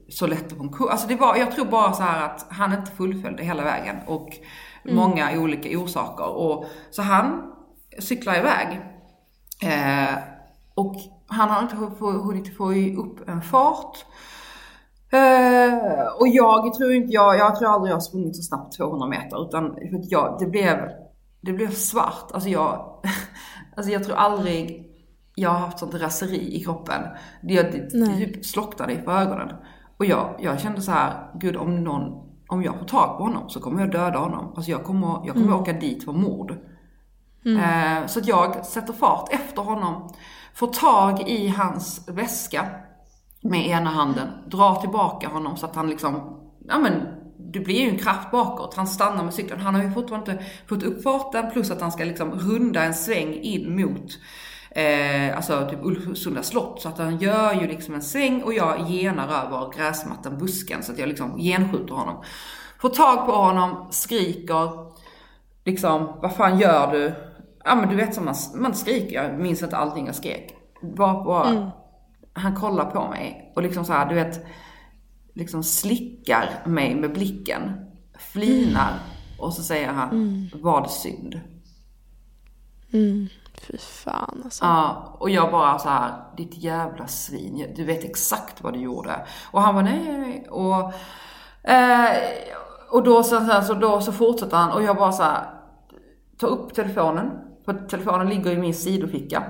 så 0.09 0.27
lätt 0.27 0.57
på 0.57 0.63
en 0.63 0.69
kurs. 0.69 0.87
Alltså 0.91 1.07
det 1.07 1.15
var, 1.15 1.35
jag 1.35 1.51
tror 1.51 1.65
bara 1.65 1.93
så 1.93 2.03
här 2.03 2.25
att 2.25 2.45
han 2.49 2.73
inte 2.73 2.91
fullföljde 2.91 3.43
hela 3.43 3.63
vägen 3.63 3.95
och 4.07 4.29
mm. 4.83 4.95
många 4.95 5.39
olika 5.39 5.79
orsaker. 5.79 6.29
Och, 6.29 6.65
så 6.91 7.01
han 7.01 7.53
cyklar 7.99 8.35
iväg. 8.35 8.81
Eh, 9.63 10.17
och 10.75 10.95
han 11.27 11.49
har 11.49 11.61
inte 11.61 11.75
hunnit 11.99 12.57
få 12.57 12.73
upp 12.73 13.29
en 13.29 13.41
fart. 13.41 14.05
Eh, 15.11 16.07
och 16.19 16.27
jag 16.27 16.73
tror 16.73 16.93
inte, 16.93 17.13
jag, 17.13 17.37
jag 17.37 17.59
tror 17.59 17.69
aldrig 17.69 17.91
jag 17.91 17.95
har 17.95 18.01
sprungit 18.01 18.35
så 18.35 18.43
snabbt 18.43 18.77
200 18.77 19.07
meter 19.07 19.47
utan 19.47 19.75
för 19.75 19.97
att 19.97 20.11
jag, 20.11 20.37
det 20.39 20.45
blev, 20.45 20.77
det 21.41 21.53
blev 21.53 21.71
svart. 21.71 22.31
Alltså 22.33 22.49
jag, 22.49 23.01
alltså 23.75 23.91
jag 23.91 24.03
tror 24.03 24.15
aldrig 24.15 24.83
jag 25.35 25.49
har 25.49 25.59
haft 25.59 25.79
sånt 25.79 25.93
raseri 25.93 26.55
i 26.55 26.63
kroppen. 26.63 27.01
Det 27.41 27.63
typ 27.63 28.45
slocknade 28.45 29.01
för 29.03 29.11
ögonen. 29.11 29.49
Och 29.97 30.05
jag, 30.05 30.35
jag 30.39 30.59
kände 30.59 30.81
så 30.81 30.91
här, 30.91 31.31
gud 31.39 31.55
om 31.55 31.83
någon, 31.83 32.27
om 32.47 32.63
jag 32.63 32.79
får 32.79 32.85
tag 32.85 33.17
på 33.17 33.23
honom 33.23 33.49
så 33.49 33.59
kommer 33.59 33.81
jag 33.81 33.91
döda 33.91 34.19
honom. 34.19 34.53
Alltså 34.55 34.71
jag 34.71 34.83
kommer, 34.83 35.07
jag 35.07 35.33
kommer 35.33 35.47
mm. 35.47 35.59
åka 35.59 35.73
dit 35.73 36.03
för 36.03 36.11
mord. 36.11 36.55
Mm. 37.45 37.57
Eh, 38.03 38.07
så 38.07 38.19
att 38.19 38.27
jag 38.27 38.65
sätter 38.65 38.93
fart 38.93 39.29
efter 39.33 39.61
honom, 39.61 40.13
får 40.53 40.67
tag 40.67 41.29
i 41.29 41.47
hans 41.47 42.09
väska 42.09 42.65
med 43.41 43.67
ena 43.67 43.89
handen, 43.89 44.27
drar 44.47 44.75
tillbaka 44.75 45.27
honom 45.27 45.57
så 45.57 45.65
att 45.65 45.75
han 45.75 45.89
liksom, 45.89 46.39
ja 46.67 46.77
men 46.77 46.93
det 47.53 47.59
blir 47.59 47.81
ju 47.81 47.89
en 47.89 47.97
kraft 47.97 48.31
bakåt. 48.31 48.73
Han 48.75 48.87
stannar 48.87 49.23
med 49.23 49.33
cykeln. 49.33 49.61
Han 49.61 49.75
har 49.75 49.83
ju 49.83 49.91
fortfarande 49.91 50.31
inte 50.31 50.45
fått 50.67 50.83
upp 50.83 51.03
farten 51.03 51.51
plus 51.51 51.71
att 51.71 51.81
han 51.81 51.91
ska 51.91 52.03
liksom 52.03 52.31
runda 52.31 52.83
en 52.83 52.93
sväng 52.93 53.33
in 53.33 53.75
mot 53.81 54.11
eh, 54.77 55.37
alltså 55.37 55.67
typ 55.69 55.79
Ulvsunda 55.81 56.43
slott. 56.43 56.81
Så 56.81 56.89
att 56.89 56.97
han 56.97 57.17
gör 57.17 57.53
ju 57.53 57.67
liksom 57.67 57.93
en 57.93 58.01
sväng 58.01 58.43
och 58.43 58.53
jag 58.53 58.89
genar 58.89 59.45
över 59.45 59.77
gräsmattan, 59.77 60.37
busken, 60.37 60.83
så 60.83 60.91
att 60.91 60.99
jag 60.99 61.09
liksom 61.09 61.37
genskjuter 61.37 61.93
honom. 61.93 62.23
Får 62.81 62.89
tag 62.89 63.25
på 63.25 63.31
honom, 63.31 63.87
skriker, 63.91 64.69
liksom, 65.65 66.19
vad 66.21 66.35
fan 66.35 66.59
gör 66.59 66.91
du? 66.91 67.13
Ja 67.63 67.75
men 67.75 67.89
du 67.89 67.95
vet 67.95 68.13
som 68.13 68.25
man, 68.25 68.35
man 68.55 68.75
skriker, 68.75 69.23
jag 69.23 69.39
minns 69.39 69.63
inte 69.63 69.77
allting 69.77 70.05
jag 70.05 70.15
skrek. 70.15 70.55
Bara, 70.81 71.23
bara 71.23 71.49
mm. 71.49 71.69
Han 72.33 72.55
kollar 72.55 72.85
på 72.85 73.09
mig 73.09 73.53
och 73.55 73.61
liksom 73.61 73.85
så 73.85 73.93
här, 73.93 74.09
du 74.09 74.15
vet, 74.15 74.45
liksom 75.33 75.63
slickar 75.63 76.49
mig 76.65 76.95
med 76.95 77.13
blicken, 77.13 77.71
flinar 78.19 78.91
mm. 78.91 79.39
och 79.39 79.53
så 79.53 79.63
säger 79.63 79.87
han, 79.87 80.09
mm. 80.09 80.49
var 80.53 80.81
det 80.81 80.89
synd? 80.89 81.39
Mm. 82.93 83.27
Fy 83.61 83.77
fan 83.77 84.41
alltså. 84.43 84.65
Ja, 84.65 85.15
och 85.19 85.29
jag 85.29 85.51
bara 85.51 85.79
så 85.79 85.89
här, 85.89 86.11
ditt 86.37 86.57
jävla 86.57 87.07
svin, 87.07 87.73
du 87.75 87.83
vet 87.83 88.03
exakt 88.03 88.61
vad 88.61 88.73
du 88.73 88.79
gjorde. 88.79 89.25
Och 89.51 89.61
han 89.61 89.75
var 89.75 89.83
nej, 89.83 90.47
och, 90.49 90.93
eh, 91.69 92.17
och 92.89 93.03
då 93.03 93.23
så, 93.23 93.61
så, 93.67 93.73
då 93.73 94.01
så 94.01 94.11
fortsätter 94.11 94.57
han 94.57 94.71
och 94.71 94.83
jag 94.83 94.95
bara 94.95 95.11
så 95.11 95.23
här, 95.23 95.43
ta 96.37 96.47
upp 96.47 96.73
telefonen, 96.73 97.31
för 97.65 97.73
telefonen 97.73 98.29
ligger 98.29 98.51
i 98.51 98.57
min 98.57 98.73
sidoficka. 98.73 99.43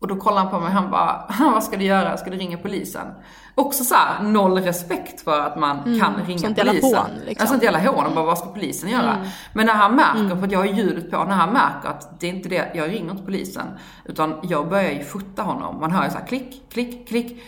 Och 0.00 0.08
då 0.08 0.16
kollar 0.16 0.42
han 0.42 0.50
på 0.50 0.60
mig 0.60 0.72
han 0.72 0.90
bara, 0.90 1.24
vad 1.54 1.64
ska 1.64 1.76
du 1.76 1.84
göra? 1.84 2.16
Ska 2.16 2.30
du 2.30 2.36
ringa 2.36 2.58
polisen? 2.58 3.06
Också 3.54 3.84
så 3.84 3.94
här, 3.94 4.22
noll 4.22 4.58
respekt 4.58 5.20
för 5.20 5.40
att 5.40 5.58
man 5.58 5.78
mm, 5.78 6.00
kan 6.00 6.14
ringa 6.26 6.38
sånt 6.38 6.58
polisen. 6.58 6.94
Hån, 6.94 7.10
liksom. 7.26 7.48
Sånt 7.48 7.62
jävla 7.62 7.78
hån. 7.78 8.06
Och 8.06 8.12
bara, 8.12 8.24
vad 8.24 8.38
ska 8.38 8.46
polisen 8.46 8.90
göra? 8.90 9.14
Mm. 9.14 9.28
Men 9.52 9.66
när 9.66 9.74
han 9.74 9.96
märker, 9.96 10.20
mm. 10.20 10.38
för 10.38 10.46
att 10.46 10.52
jag 10.52 10.58
har 10.58 10.66
ljudet 10.66 11.10
på, 11.10 11.24
när 11.24 11.34
han 11.34 11.52
märker 11.52 11.88
att 11.88 12.20
det 12.20 12.26
är 12.26 12.30
inte 12.30 12.48
det, 12.48 12.70
jag 12.74 12.88
ringer 12.88 13.10
inte 13.10 13.22
polisen. 13.24 13.66
Utan 14.04 14.34
jag 14.42 14.68
börjar 14.68 14.90
ju 14.90 15.04
fota 15.04 15.42
honom. 15.42 15.80
Man 15.80 15.92
hör 15.92 16.04
ju 16.04 16.10
så 16.10 16.18
här, 16.18 16.26
klick, 16.26 16.62
klick, 16.72 17.08
klick 17.08 17.42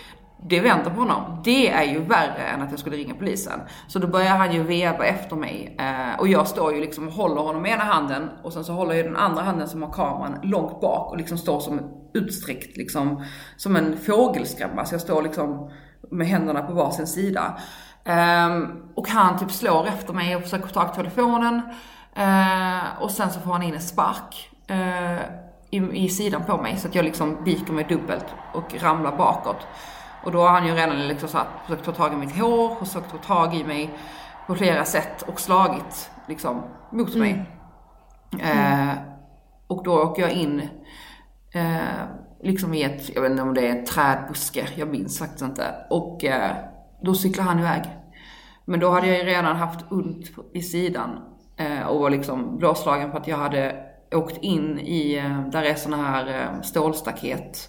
det 0.44 0.61
väntar 0.61 0.90
på 0.90 1.00
honom. 1.00 1.40
Det 1.44 1.68
är 1.68 1.84
ju 1.84 2.00
värre 2.00 2.42
än 2.54 2.62
att 2.62 2.70
jag 2.70 2.80
skulle 2.80 2.96
ringa 2.96 3.14
polisen. 3.14 3.61
Så 3.88 3.99
då 3.99 4.06
börjar 4.06 4.37
han 4.37 4.52
ju 4.52 4.62
veva 4.62 5.04
efter 5.04 5.37
mig. 5.37 5.76
Eh, 5.78 6.20
och 6.20 6.28
jag 6.28 6.49
står 6.49 6.75
ju 6.75 6.80
liksom 6.80 7.08
och 7.08 7.14
håller 7.14 7.40
honom 7.40 7.62
med 7.62 7.72
ena 7.72 7.84
handen 7.84 8.30
och 8.42 8.52
sen 8.52 8.64
så 8.64 8.72
håller 8.72 8.94
jag 8.94 9.04
den 9.04 9.16
andra 9.16 9.42
handen 9.42 9.68
som 9.68 9.82
har 9.82 9.92
kameran 9.92 10.38
långt 10.42 10.80
bak 10.80 11.11
och 11.11 11.16
liksom 11.16 11.38
står 11.38 11.61
som 11.61 11.80
utsträckt 12.14 12.76
liksom 12.76 13.25
som 13.56 13.76
en 13.76 13.99
fågelskrämma. 13.99 14.75
Så 14.75 14.78
alltså 14.80 14.94
jag 14.94 15.00
står 15.00 15.22
liksom 15.22 15.70
med 16.11 16.26
händerna 16.26 16.62
på 16.62 16.72
varsin 16.72 17.06
sida. 17.06 17.58
Eh, 18.04 18.61
och 18.94 19.08
han 19.08 19.38
typ 19.38 19.50
slår 19.50 19.87
efter 19.87 20.12
mig 20.12 20.37
och 20.37 20.42
försöker 20.42 20.66
få 20.66 20.75
tag 20.75 20.90
i 20.92 20.96
telefonen. 20.96 21.62
Eh, 22.16 23.02
och 23.02 23.11
sen 23.11 23.30
så 23.30 23.40
får 23.40 23.52
han 23.52 23.62
in 23.62 23.75
en 23.75 23.80
spark 23.80 24.50
eh, 24.66 25.18
i, 25.70 26.04
i 26.04 26.08
sidan 26.08 26.44
på 26.44 26.56
mig 26.56 26.76
så 26.76 26.88
att 26.88 26.94
jag 26.94 27.04
liksom 27.04 27.44
viker 27.44 27.72
mig 27.72 27.87
dubbelt 27.88 28.26
och 28.52 28.82
ramlar 28.82 29.16
bakåt. 29.16 29.66
Och 30.25 30.33
då 30.33 30.41
har 30.41 30.49
han 30.49 30.67
ju 30.67 30.75
redan 30.75 31.09
liksom 31.09 31.29
så 31.29 31.38
här, 31.38 31.47
försökt 31.64 31.85
ta 31.85 31.93
tag 31.93 32.12
i 32.12 32.17
mitt 32.17 32.37
hår, 32.37 32.75
försökt 32.75 33.11
ta 33.11 33.19
tag 33.19 33.55
i 33.55 33.64
mig 33.64 33.91
på 34.47 34.55
flera 34.55 34.85
sätt 34.85 35.23
och 35.23 35.41
slagit 35.41 36.11
liksom 36.29 36.62
mot 36.91 37.14
mig. 37.14 37.45
Mm. 38.41 38.88
Eh, 38.88 38.95
och 39.67 39.85
då 39.85 40.02
åker 40.02 40.23
jag 40.23 40.33
in 40.33 40.69
eh, 41.52 42.05
liksom 42.43 42.75
i 42.75 42.83
ett, 42.83 43.14
jag 43.14 43.23
vet 43.23 43.31
inte 43.31 43.43
om 43.43 43.55
det 43.55 43.69
är 43.69 43.76
en 43.79 43.85
trädbuske, 43.85 44.69
jag 44.76 44.88
minns 44.88 45.19
faktiskt 45.19 45.43
inte. 45.43 45.75
Och 45.91 46.25
eh, 46.25 46.57
då 47.02 47.14
cyklar 47.14 47.45
han 47.45 47.59
iväg. 47.59 47.83
Men 48.64 48.81
då 48.81 48.91
hade 48.91 49.07
jag 49.07 49.19
ju 49.19 49.25
redan 49.25 49.57
haft 49.57 49.93
ont 49.93 50.31
i 50.52 50.62
sidan 50.62 51.21
eh, 51.57 51.83
och 51.83 52.00
var 52.00 52.11
liksom 52.11 52.59
blåslagen 52.59 53.11
för 53.11 53.19
att 53.19 53.29
jag 53.29 53.37
hade 53.37 53.87
åkt 54.14 54.38
in 54.38 54.79
i, 54.81 55.19
eh, 55.19 55.49
där 55.49 55.62
är 55.62 55.75
såna 55.75 55.97
här 55.97 56.26
eh, 56.26 56.62
stålstaket 56.62 57.69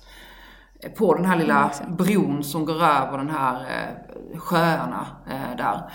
på 0.90 1.14
den 1.14 1.26
här 1.26 1.36
lilla 1.36 1.70
mm, 1.70 1.96
bron 1.96 2.44
som 2.44 2.66
går 2.66 2.84
över 2.84 3.18
den 3.18 3.30
här 3.30 3.62
eh, 3.62 4.40
sjöarna 4.40 5.08
eh, 5.30 5.58
där. 5.58 5.94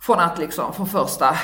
Från 0.00 0.20
att 0.20 0.38
liksom, 0.38 0.72
från 0.72 0.86
första 0.86 1.36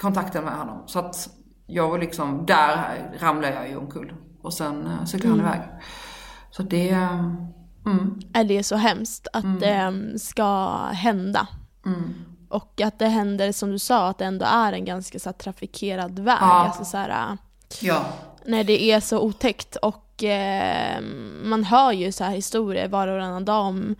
kontakten 0.00 0.44
med 0.44 0.54
honom. 0.54 0.82
Så 0.86 0.98
att 0.98 1.28
jag 1.66 1.88
var 1.88 1.98
liksom, 1.98 2.46
där 2.46 3.10
ramlade 3.20 3.54
jag 3.54 3.68
ju 3.68 3.76
omkull. 3.76 4.14
Och 4.42 4.54
sen 4.54 4.86
eh, 4.86 5.04
cyklade 5.04 5.34
mm. 5.34 5.46
han 5.46 5.54
iväg. 5.54 5.68
Så 6.50 6.62
det, 6.62 6.90
mm. 7.86 8.20
Är 8.32 8.44
det 8.44 8.62
så 8.62 8.76
hemskt 8.76 9.28
att 9.32 9.44
mm. 9.44 9.60
det 9.60 10.18
ska 10.18 10.76
hända? 10.92 11.48
Mm. 11.86 12.14
Och 12.48 12.80
att 12.80 12.98
det 12.98 13.08
händer, 13.08 13.52
som 13.52 13.70
du 13.70 13.78
sa, 13.78 14.08
att 14.08 14.18
det 14.18 14.24
ändå 14.24 14.46
är 14.46 14.72
en 14.72 14.84
ganska 14.84 15.18
så 15.18 15.32
trafikerad 15.32 16.18
väg. 16.18 16.38
Ja. 16.40 16.46
Alltså, 16.46 16.84
så 16.84 16.96
här, 16.96 17.36
ja. 17.80 18.04
När 18.46 18.64
det 18.64 18.82
är 18.82 19.00
så 19.00 19.20
otäckt 19.20 19.76
och 19.76 20.07
eh, 20.24 21.00
man 21.42 21.64
hör 21.64 21.92
ju 21.92 22.12
så 22.12 22.24
här 22.24 22.34
historier 22.34 22.88
var 22.88 23.08
och 23.08 23.14
varannan 23.14 23.44
dag 23.44 23.66
om, 23.66 23.94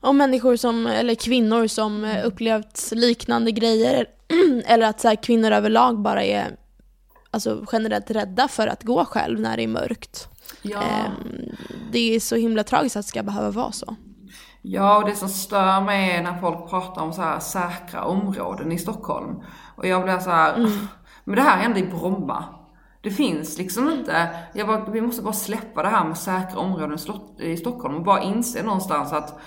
om 0.00 0.16
människor 0.16 0.56
som, 0.56 0.86
eller 0.86 1.14
kvinnor 1.14 1.66
som 1.66 2.04
mm. 2.04 2.26
upplevt 2.26 2.92
liknande 2.92 3.50
grejer. 3.50 4.06
eller 4.66 4.86
att 4.86 5.00
så 5.00 5.08
här, 5.08 5.16
kvinnor 5.16 5.50
överlag 5.50 5.98
bara 5.98 6.24
är 6.24 6.56
alltså, 7.30 7.64
generellt 7.72 8.10
rädda 8.10 8.48
för 8.48 8.66
att 8.66 8.82
gå 8.82 9.04
själv 9.04 9.40
när 9.40 9.56
det 9.56 9.62
är 9.62 9.68
mörkt. 9.68 10.28
Ja. 10.62 10.78
Eh, 10.78 11.10
det 11.92 12.14
är 12.14 12.20
så 12.20 12.36
himla 12.36 12.64
tragiskt 12.64 12.96
att 12.96 13.04
det 13.04 13.08
ska 13.08 13.22
behöva 13.22 13.50
vara 13.50 13.72
så. 13.72 13.96
Ja, 14.62 14.98
och 14.98 15.08
det 15.08 15.16
som 15.16 15.28
stör 15.28 15.80
mig 15.80 16.10
är 16.10 16.22
när 16.22 16.40
folk 16.40 16.70
pratar 16.70 17.02
om 17.02 17.12
så 17.12 17.22
här 17.22 17.40
säkra 17.40 18.04
områden 18.04 18.72
i 18.72 18.78
Stockholm. 18.78 19.42
Och 19.76 19.86
jag 19.86 20.02
blir 20.02 20.18
så 20.18 20.30
här, 20.30 20.54
mm. 20.54 20.70
men 21.24 21.36
det 21.36 21.42
här 21.42 21.56
hände 21.56 21.80
i 21.80 21.86
Bromma. 21.86 22.44
Det 23.08 23.14
finns 23.14 23.58
liksom 23.58 23.90
inte, 23.90 24.28
jag 24.52 24.66
bara, 24.66 24.84
vi 24.90 25.00
måste 25.00 25.22
bara 25.22 25.32
släppa 25.32 25.82
det 25.82 25.88
här 25.88 26.04
med 26.04 26.16
säkra 26.16 26.58
områden 26.58 26.98
i 27.38 27.56
Stockholm 27.56 27.94
och 27.94 28.02
bara 28.02 28.22
inse 28.22 28.62
någonstans 28.62 29.12
att 29.12 29.40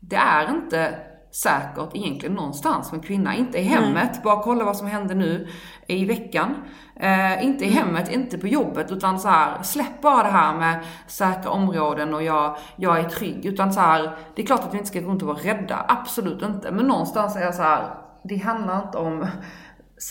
det 0.00 0.16
är 0.16 0.50
inte 0.50 0.94
säkert 1.30 1.90
egentligen 1.94 2.34
någonstans 2.34 2.92
med 2.92 3.04
kvinna. 3.04 3.34
Inte 3.34 3.58
i 3.58 3.62
hemmet, 3.62 4.10
mm. 4.12 4.22
bara 4.24 4.42
kolla 4.42 4.64
vad 4.64 4.76
som 4.76 4.86
hände 4.86 5.14
nu 5.14 5.48
i 5.86 6.04
veckan. 6.04 6.54
Eh, 6.96 7.44
inte 7.44 7.64
i 7.64 7.72
mm. 7.72 7.84
hemmet, 7.84 8.12
inte 8.12 8.38
på 8.38 8.48
jobbet, 8.48 8.92
utan 8.92 9.20
så 9.20 9.28
här, 9.28 9.62
släpp 9.62 10.00
bara 10.02 10.22
det 10.22 10.30
här 10.30 10.54
med 10.54 10.84
säkra 11.06 11.50
områden 11.50 12.14
och 12.14 12.22
jag, 12.22 12.56
jag 12.76 12.98
är 12.98 13.04
trygg. 13.04 13.46
Utan 13.46 13.72
så 13.72 13.80
här, 13.80 14.16
det 14.34 14.42
är 14.42 14.46
klart 14.46 14.60
att 14.60 14.74
vi 14.74 14.78
inte 14.78 14.90
ska 14.90 15.00
gå 15.00 15.10
runt 15.10 15.22
och 15.22 15.28
vara 15.28 15.38
rädda, 15.38 15.84
absolut 15.88 16.42
inte. 16.42 16.70
Men 16.70 16.86
någonstans 16.86 17.36
är 17.36 17.40
jag 17.40 17.54
så 17.54 17.62
här, 17.62 17.94
det 18.24 18.36
handlar 18.36 18.82
inte 18.82 18.98
om 18.98 19.26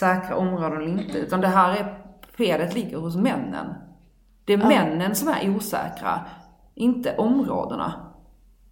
säkra 0.00 0.36
områden 0.36 0.76
eller 0.76 0.88
inte, 0.88 1.18
utan 1.18 1.40
det 1.40 1.48
här 1.48 1.70
är 1.70 2.01
felet 2.36 2.74
ligger 2.74 2.96
hos 2.96 3.16
männen. 3.16 3.74
Det 4.44 4.52
är 4.52 4.58
ja. 4.58 4.68
männen 4.68 5.14
som 5.14 5.28
är 5.28 5.56
osäkra, 5.56 6.20
inte 6.74 7.16
områdena. 7.16 8.12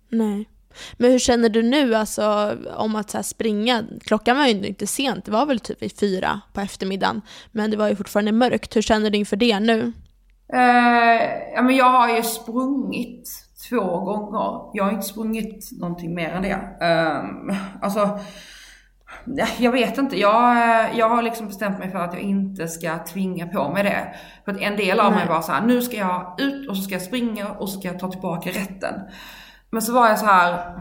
Nej. 0.09 0.49
Men 0.97 1.11
hur 1.11 1.19
känner 1.19 1.49
du 1.49 1.63
nu 1.63 1.95
alltså 1.95 2.57
om 2.77 2.97
att 2.97 3.11
så 3.11 3.23
springa? 3.23 3.85
Klockan 4.01 4.37
var 4.37 4.47
ju 4.47 4.67
inte 4.67 4.87
sent, 4.87 5.25
det 5.25 5.31
var 5.31 5.47
väl 5.47 5.61
typ 5.61 5.83
vid 5.83 5.99
fyra 5.99 6.41
på 6.53 6.61
eftermiddagen. 6.61 7.23
Men 7.53 7.71
det 7.71 7.77
var 7.77 7.89
ju 7.89 7.97
fortfarande 7.97 8.33
mörkt. 8.33 8.77
Hur 8.77 8.83
känner 8.83 9.11
du 9.11 9.19
inför 9.19 9.37
det 9.37 9.61
nu? 9.61 9.93
Eh, 10.53 11.23
ja, 11.55 11.63
men 11.63 11.77
jag 11.77 11.91
har 11.91 12.17
ju 12.17 12.23
sprungit 12.23 13.29
två 13.69 14.01
gånger. 14.01 14.71
Jag 14.73 14.85
har 14.85 14.93
inte 14.93 15.07
sprungit 15.07 15.71
någonting 15.81 16.15
mer 16.15 16.31
än 16.31 16.43
det. 16.43 16.87
Eh, 16.87 17.57
alltså, 17.81 18.19
jag 19.59 19.73
vet 19.73 19.99
inte. 19.99 20.17
Jag, 20.21 20.57
jag 20.95 21.09
har 21.09 21.23
liksom 21.23 21.47
bestämt 21.47 21.79
mig 21.79 21.91
för 21.91 21.99
att 21.99 22.15
jag 22.15 22.23
inte 22.23 22.69
ska 22.69 22.99
tvinga 22.99 23.47
på 23.47 23.69
mig 23.69 23.83
det. 23.83 24.15
För 24.45 24.53
att 24.53 24.61
en 24.61 24.77
del 24.77 25.01
av 25.01 25.11
Nej. 25.11 25.19
mig 25.19 25.29
var 25.29 25.41
så 25.43 25.53
här, 25.53 25.67
nu 25.67 25.83
ska 25.83 25.97
jag 25.97 26.35
ut 26.39 26.69
och 26.69 26.77
så 26.77 26.83
ska 26.83 26.95
jag 26.95 27.03
springa 27.03 27.49
och 27.49 27.69
så 27.69 27.81
ska 27.81 27.89
jag 27.89 27.99
ta 27.99 28.11
tillbaka 28.11 28.51
rätten. 28.51 28.95
Men 29.71 29.83
så 29.83 29.93
var 29.93 30.09
jag 30.09 30.19
så 30.19 30.27
här, 30.27 30.75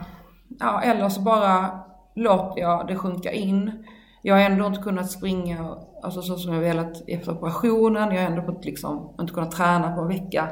ja 0.60 0.82
eller 0.82 1.08
så 1.08 1.20
bara 1.20 1.80
låter 2.14 2.60
jag 2.60 2.86
det 2.86 2.96
sjunka 2.96 3.32
in. 3.32 3.86
Jag 4.22 4.34
har 4.34 4.42
ändå 4.42 4.66
inte 4.66 4.82
kunnat 4.82 5.10
springa 5.10 5.74
alltså 6.02 6.22
så 6.22 6.36
som 6.36 6.54
jag 6.54 6.60
velat 6.60 7.08
efter 7.08 7.32
operationen. 7.32 8.14
Jag 8.14 8.22
har 8.22 8.30
ändå 8.30 8.42
fått 8.42 8.64
liksom, 8.64 9.14
inte 9.20 9.32
kunnat 9.32 9.50
träna 9.50 9.94
på 9.96 10.00
en 10.00 10.08
vecka. 10.08 10.48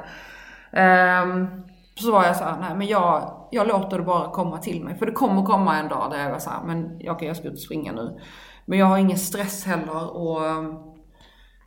Um, 0.72 1.64
Så 1.94 2.12
var 2.12 2.24
jag 2.24 2.36
så 2.36 2.44
här, 2.44 2.56
nej 2.60 2.74
men 2.76 2.86
jag, 2.86 3.37
jag 3.50 3.66
låter 3.68 3.98
det 3.98 4.04
bara 4.04 4.30
komma 4.30 4.58
till 4.58 4.84
mig. 4.84 4.98
För 4.98 5.06
det 5.06 5.12
kommer 5.12 5.42
komma 5.42 5.76
en 5.78 5.88
dag 5.88 6.10
där 6.10 6.18
jag 6.22 6.30
var 6.30 6.38
så 6.38 6.50
här, 6.50 6.62
men 6.64 7.00
jag, 7.00 7.22
jag 7.22 7.36
ska 7.36 7.48
ut 7.48 7.52
och 7.54 7.58
springa 7.60 7.92
nu. 7.92 8.20
Men 8.64 8.78
jag 8.78 8.86
har 8.86 8.98
ingen 8.98 9.18
stress 9.18 9.64
heller 9.66 10.16
och 10.16 10.42
um, 10.42 10.78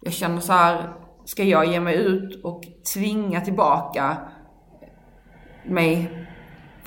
jag 0.02 0.14
känner 0.14 0.40
så 0.40 0.54
här, 0.54 0.94
ska 1.26 1.44
jag 1.44 1.66
ge 1.66 1.80
mig 1.80 1.96
ut 1.96 2.44
och 2.44 2.64
tvinga 2.94 3.42
tillbaka 3.42 4.18
mig 5.66 6.28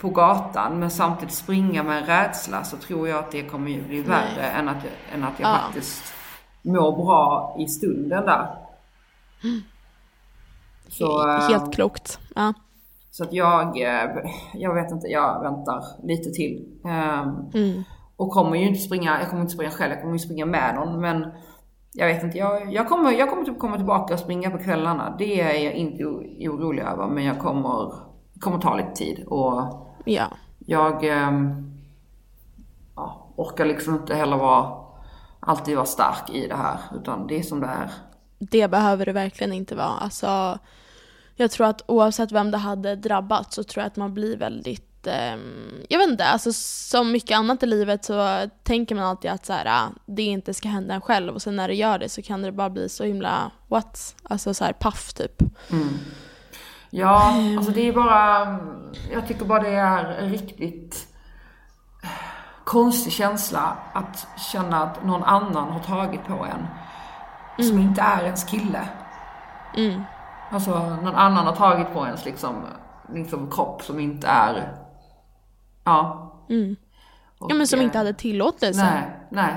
på 0.00 0.08
gatan 0.10 0.78
men 0.78 0.90
samtidigt 0.90 1.34
springa 1.34 1.82
med 1.82 1.98
en 1.98 2.06
rädsla 2.06 2.64
så 2.64 2.76
tror 2.76 3.08
jag 3.08 3.18
att 3.18 3.30
det 3.30 3.42
kommer 3.42 3.70
ju 3.70 3.82
bli 3.82 4.02
värre 4.02 4.42
än 4.42 4.68
att, 4.68 4.76
än 5.14 5.24
att 5.24 5.40
jag 5.40 5.50
Ja. 5.50 5.56
faktiskt 5.56 6.14
mår 6.62 6.92
bra 7.04 7.56
i 7.58 7.66
stunden 7.68 8.26
där. 8.26 8.56
Så, 10.88 11.28
eh, 11.28 11.48
Helt 11.48 11.74
klokt. 11.74 12.18
Ja. 12.34 12.52
Så 13.14 13.24
att 13.24 13.32
jag, 13.32 13.80
eh, 13.80 14.10
jag 14.54 14.74
vet 14.74 14.90
inte, 14.90 15.06
jag 15.06 15.42
väntar 15.42 15.84
lite 16.02 16.30
till. 16.30 16.80
Ehm, 16.84 17.50
Mm. 17.54 17.82
Och 18.16 18.30
kommer 18.30 18.56
ju 18.56 18.68
inte 18.68 18.80
springa, 18.80 19.18
jag 19.20 19.28
kommer 19.30 19.42
inte 19.42 19.54
springa 19.54 19.70
själv, 19.70 19.92
jag 19.92 20.00
kommer 20.00 20.14
ju 20.14 20.18
springa 20.18 20.46
med 20.46 20.74
någon 20.74 21.00
men 21.00 21.26
jag 21.92 22.06
vet 22.06 22.22
inte, 22.22 22.38
jag, 22.38 22.72
jag 22.72 22.88
kommer, 22.88 23.12
jag 23.12 23.30
kommer 23.30 23.44
typ 23.44 23.58
komma 23.58 23.76
tillbaka 23.76 24.14
och 24.14 24.20
springa 24.20 24.50
på 24.50 24.58
kvällarna. 24.58 25.16
Det 25.18 25.40
är 25.40 25.64
jag 25.64 25.72
inte 25.72 26.04
orolig 26.04 26.82
över 26.82 27.06
men 27.06 27.24
jag 27.24 27.38
kommer, 27.38 27.94
kommer 28.40 28.58
ta 28.58 28.76
lite 28.76 28.92
tid 28.92 29.24
och 29.26 29.86
ja. 30.04 30.26
jag 30.58 31.04
ehm, 31.04 31.72
ja, 32.96 33.32
orkar 33.36 33.64
liksom 33.64 33.94
inte 33.94 34.14
heller 34.14 34.36
vara, 34.36 34.72
alltid 35.40 35.76
vara 35.76 35.86
stark 35.86 36.30
i 36.30 36.48
det 36.48 36.56
här 36.56 36.78
utan 36.94 37.26
det 37.26 37.38
är 37.38 37.42
som 37.42 37.60
det 37.60 37.66
är. 37.66 37.90
Det 38.38 38.68
behöver 38.68 39.06
det 39.06 39.12
verkligen 39.12 39.52
inte 39.52 39.74
vara. 39.76 39.98
Alltså, 40.00 40.58
jag 41.36 41.50
tror 41.50 41.66
att 41.66 41.82
oavsett 41.86 42.32
vem 42.32 42.50
det 42.50 42.58
hade 42.58 42.96
drabbat 42.96 43.52
så 43.52 43.64
tror 43.64 43.82
jag 43.82 43.86
att 43.86 43.96
man 43.96 44.14
blir 44.14 44.36
väldigt, 44.36 45.06
ehm, 45.06 45.72
jag 45.88 45.98
vet 45.98 46.08
inte, 46.08 46.24
alltså 46.24 46.52
som 46.52 47.12
mycket 47.12 47.38
annat 47.38 47.62
i 47.62 47.66
livet 47.66 48.04
så 48.04 48.48
tänker 48.62 48.94
man 48.94 49.04
alltid 49.04 49.30
att 49.30 49.46
så 49.46 49.52
här, 49.52 49.66
ah, 49.68 49.88
det 50.06 50.22
inte 50.22 50.54
ska 50.54 50.68
hända 50.68 50.94
en 50.94 51.00
själv 51.00 51.34
och 51.34 51.42
sen 51.42 51.56
när 51.56 51.68
det 51.68 51.74
gör 51.74 51.98
det 51.98 52.08
så 52.08 52.22
kan 52.22 52.42
det 52.42 52.52
bara 52.52 52.70
bli 52.70 52.88
så 52.88 53.04
himla, 53.04 53.50
what? 53.68 54.14
Alltså 54.22 54.54
så 54.54 54.64
här 54.64 54.72
paff 54.72 55.12
typ. 55.12 55.42
Ja, 56.90 57.34
alltså 57.56 57.72
det 57.72 57.88
är 57.88 57.92
bara, 57.92 58.58
jag 59.12 59.28
tycker 59.28 59.44
bara 59.44 59.62
det 59.62 59.74
är 59.74 60.04
en 60.04 60.30
riktigt 60.30 61.06
konstig 62.64 63.12
känsla 63.12 63.76
att 63.92 64.26
känna 64.52 64.82
att 64.82 65.04
någon 65.04 65.22
annan 65.24 65.72
har 65.72 65.80
tagit 65.80 66.24
på 66.26 66.46
en 66.46 66.66
som 67.64 67.78
inte 67.78 68.02
är 68.02 68.24
ens 68.24 68.44
kille. 68.44 68.88
Mm. 69.76 70.02
Alltså 70.50 70.96
någon 70.96 71.14
annan 71.14 71.46
har 71.46 71.56
tagit 71.56 71.92
på 71.92 72.06
ens 72.06 72.24
liksom, 72.24 72.54
liksom 73.14 73.50
kropp 73.50 73.82
som 73.82 74.00
inte 74.00 74.26
är, 74.26 74.74
ja. 75.84 76.30
Mm. 76.50 76.76
Och, 77.38 77.50
Ja 77.50 77.54
men 77.54 77.66
som 77.66 77.78
eh, 77.80 77.84
inte 77.84 77.98
hade 77.98 78.14
tillåtelse. 78.14 78.84
Nej, 78.84 79.10
nej. 79.30 79.54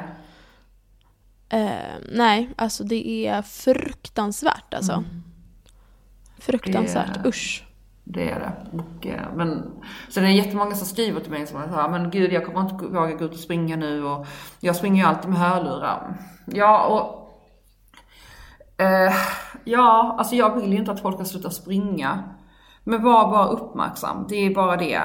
Eh, 1.49 1.95
nej, 2.11 2.49
alltså 2.57 2.83
det 2.83 3.27
är 3.27 3.41
fruktansvärt 3.41 4.73
alltså. 4.73 5.03
Fruktansvärt, 6.39 7.23
Det- 7.23 7.29
usch. 7.29 7.63
Det 8.09 8.29
är 8.29 8.39
det. 8.39 8.77
Och, 8.77 9.07
eh, 9.07 9.33
men, 9.35 9.71
så 10.09 10.19
det 10.19 10.25
är 10.25 10.29
jättemånga 10.31 10.75
som 10.75 10.87
skriver 10.87 11.21
till 11.21 11.31
mig 11.31 11.47
som 11.47 11.61
säger 11.63 11.87
men 11.89 12.09
gud 12.09 12.33
jag 12.33 12.45
kommer 12.45 12.61
inte 12.61 12.85
våga 12.85 13.13
gå 13.13 13.25
ut 13.25 13.31
och 13.33 13.39
springa 13.39 13.75
nu 13.75 14.03
och 14.03 14.27
jag 14.59 14.75
springer 14.75 15.03
ju 15.03 15.09
alltid 15.09 15.29
med 15.29 15.39
hörlurar. 15.39 16.17
Ja 16.45 16.85
och 16.87 18.83
eh, 18.83 19.13
Ja, 19.67 20.15
alltså 20.19 20.35
jag 20.35 20.61
vill 20.61 20.71
ju 20.71 20.77
inte 20.77 20.91
att 20.91 21.01
folk 21.01 21.15
ska 21.15 21.25
sluta 21.25 21.49
springa. 21.49 22.23
Men 22.83 23.03
var 23.03 23.31
bara 23.31 23.47
uppmärksam, 23.47 24.25
det 24.29 24.35
är 24.35 24.55
bara 24.55 24.77
det. 24.77 25.01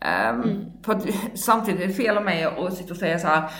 Ehm, 0.00 0.64
för 0.84 0.92
att, 0.92 1.06
samtidigt 1.38 1.80
är 1.80 1.86
det 1.86 1.94
fel 1.94 2.16
av 2.16 2.24
mig 2.24 2.44
att 2.44 2.74
sitta 2.74 2.92
och 2.92 2.98
säga 2.98 3.18
så 3.18 3.26
här. 3.26 3.50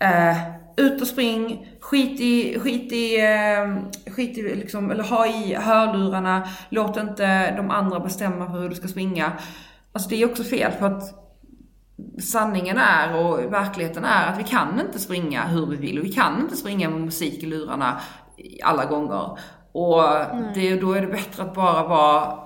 Eh, 0.00 0.38
ut 0.76 1.00
och 1.00 1.06
spring, 1.06 1.68
skit 1.80 2.20
i, 2.20 2.58
skit 2.60 2.92
i, 2.92 3.20
eh, 3.20 4.12
skit 4.12 4.38
i 4.38 4.42
liksom, 4.42 4.90
eller 4.90 5.04
ha 5.04 5.26
i 5.26 5.54
hörlurarna, 5.54 6.48
låt 6.68 6.96
inte 6.96 7.56
de 7.56 7.70
andra 7.70 8.00
bestämma 8.00 8.48
hur 8.48 8.68
du 8.68 8.74
ska 8.74 8.88
springa. 8.88 9.32
Alltså 9.92 10.08
det 10.10 10.22
är 10.22 10.30
också 10.30 10.44
fel 10.44 10.72
för 10.72 10.86
att 10.86 11.02
sanningen 12.22 12.78
är 12.78 13.16
och 13.16 13.52
verkligheten 13.52 14.04
är 14.04 14.32
att 14.32 14.38
vi 14.38 14.44
kan 14.44 14.80
inte 14.80 14.98
springa 14.98 15.46
hur 15.46 15.66
vi 15.66 15.76
vill 15.76 15.98
och 15.98 16.04
vi 16.04 16.12
kan 16.12 16.40
inte 16.40 16.56
springa 16.56 16.90
med 16.90 17.00
musik 17.00 17.42
i 17.42 17.46
lurarna 17.46 18.00
alla 18.64 18.84
gånger. 18.84 19.38
Och 19.78 20.02
det, 20.54 20.80
då 20.80 20.92
är 20.92 21.00
det 21.00 21.06
bättre 21.06 21.42
att 21.42 21.54
bara 21.54 21.88
vara, 21.88 22.38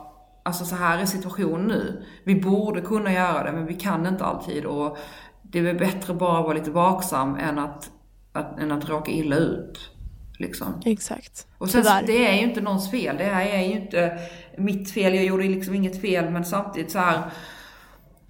alltså 0.42 0.64
så 0.64 0.76
här 0.76 0.98
är 0.98 1.06
situationen 1.06 1.66
nu. 1.66 2.04
Vi 2.24 2.40
borde 2.40 2.80
kunna 2.80 3.12
göra 3.12 3.44
det 3.44 3.52
men 3.52 3.66
vi 3.66 3.74
kan 3.74 4.06
inte 4.06 4.24
alltid 4.24 4.64
och 4.64 4.98
det 5.42 5.58
är 5.58 5.62
väl 5.62 5.78
bättre 5.78 6.14
bara 6.14 6.38
att 6.38 6.44
vara 6.44 6.54
lite 6.54 6.70
vaksam 6.70 7.36
än 7.36 7.58
att, 7.58 7.90
att, 8.32 8.58
än 8.58 8.72
att 8.72 8.88
råka 8.88 9.10
illa 9.10 9.36
ut. 9.36 9.90
Liksom. 10.38 10.66
Exakt. 10.84 11.46
Och 11.58 11.70
sen, 11.70 11.82
Tyvärr. 11.82 12.02
det 12.06 12.26
är 12.28 12.34
ju 12.34 12.40
inte 12.40 12.60
någons 12.60 12.90
fel. 12.90 13.16
Det 13.18 13.24
här 13.24 13.46
är 13.46 13.62
ju 13.62 13.72
inte 13.72 14.18
mitt 14.58 14.90
fel. 14.90 15.14
Jag 15.14 15.24
gjorde 15.24 15.44
liksom 15.44 15.74
inget 15.74 16.00
fel 16.00 16.30
men 16.30 16.44
samtidigt 16.44 16.92
så 16.92 16.98
här. 16.98 17.22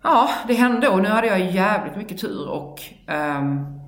Ja, 0.02 0.30
det 0.46 0.54
hände 0.54 0.88
och 0.88 1.02
nu 1.02 1.08
hade 1.08 1.26
jag 1.26 1.50
jävligt 1.50 1.96
mycket 1.96 2.20
tur 2.20 2.48
och 2.48 2.80
ehm, 3.06 3.80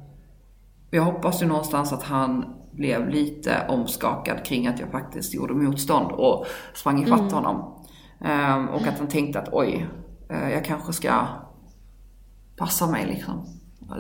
jag 0.91 1.03
hoppas 1.03 1.43
ju 1.43 1.47
någonstans 1.47 1.93
att 1.93 2.03
han 2.03 2.55
blev 2.77 3.09
lite 3.09 3.67
omskakad 3.69 4.45
kring 4.45 4.67
att 4.67 4.81
jag 4.81 4.91
faktiskt 4.91 5.35
gjorde 5.35 5.55
motstånd 5.55 6.13
och 6.13 6.47
sprang 6.75 7.03
ifatt 7.03 7.33
honom. 7.33 7.85
Ehm, 8.25 8.69
och 8.69 8.87
att 8.87 8.99
han 8.99 9.09
tänkte 9.09 9.39
att 9.39 9.49
oj, 9.53 9.87
eh, 10.31 10.51
jag 10.51 10.65
kanske 10.65 10.93
ska 10.93 11.13
passa 12.57 12.87
mig 12.87 13.07
liksom. 13.07 13.47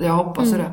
Jag 0.00 0.12
hoppas 0.12 0.46
ju 0.46 0.58
det. 0.58 0.72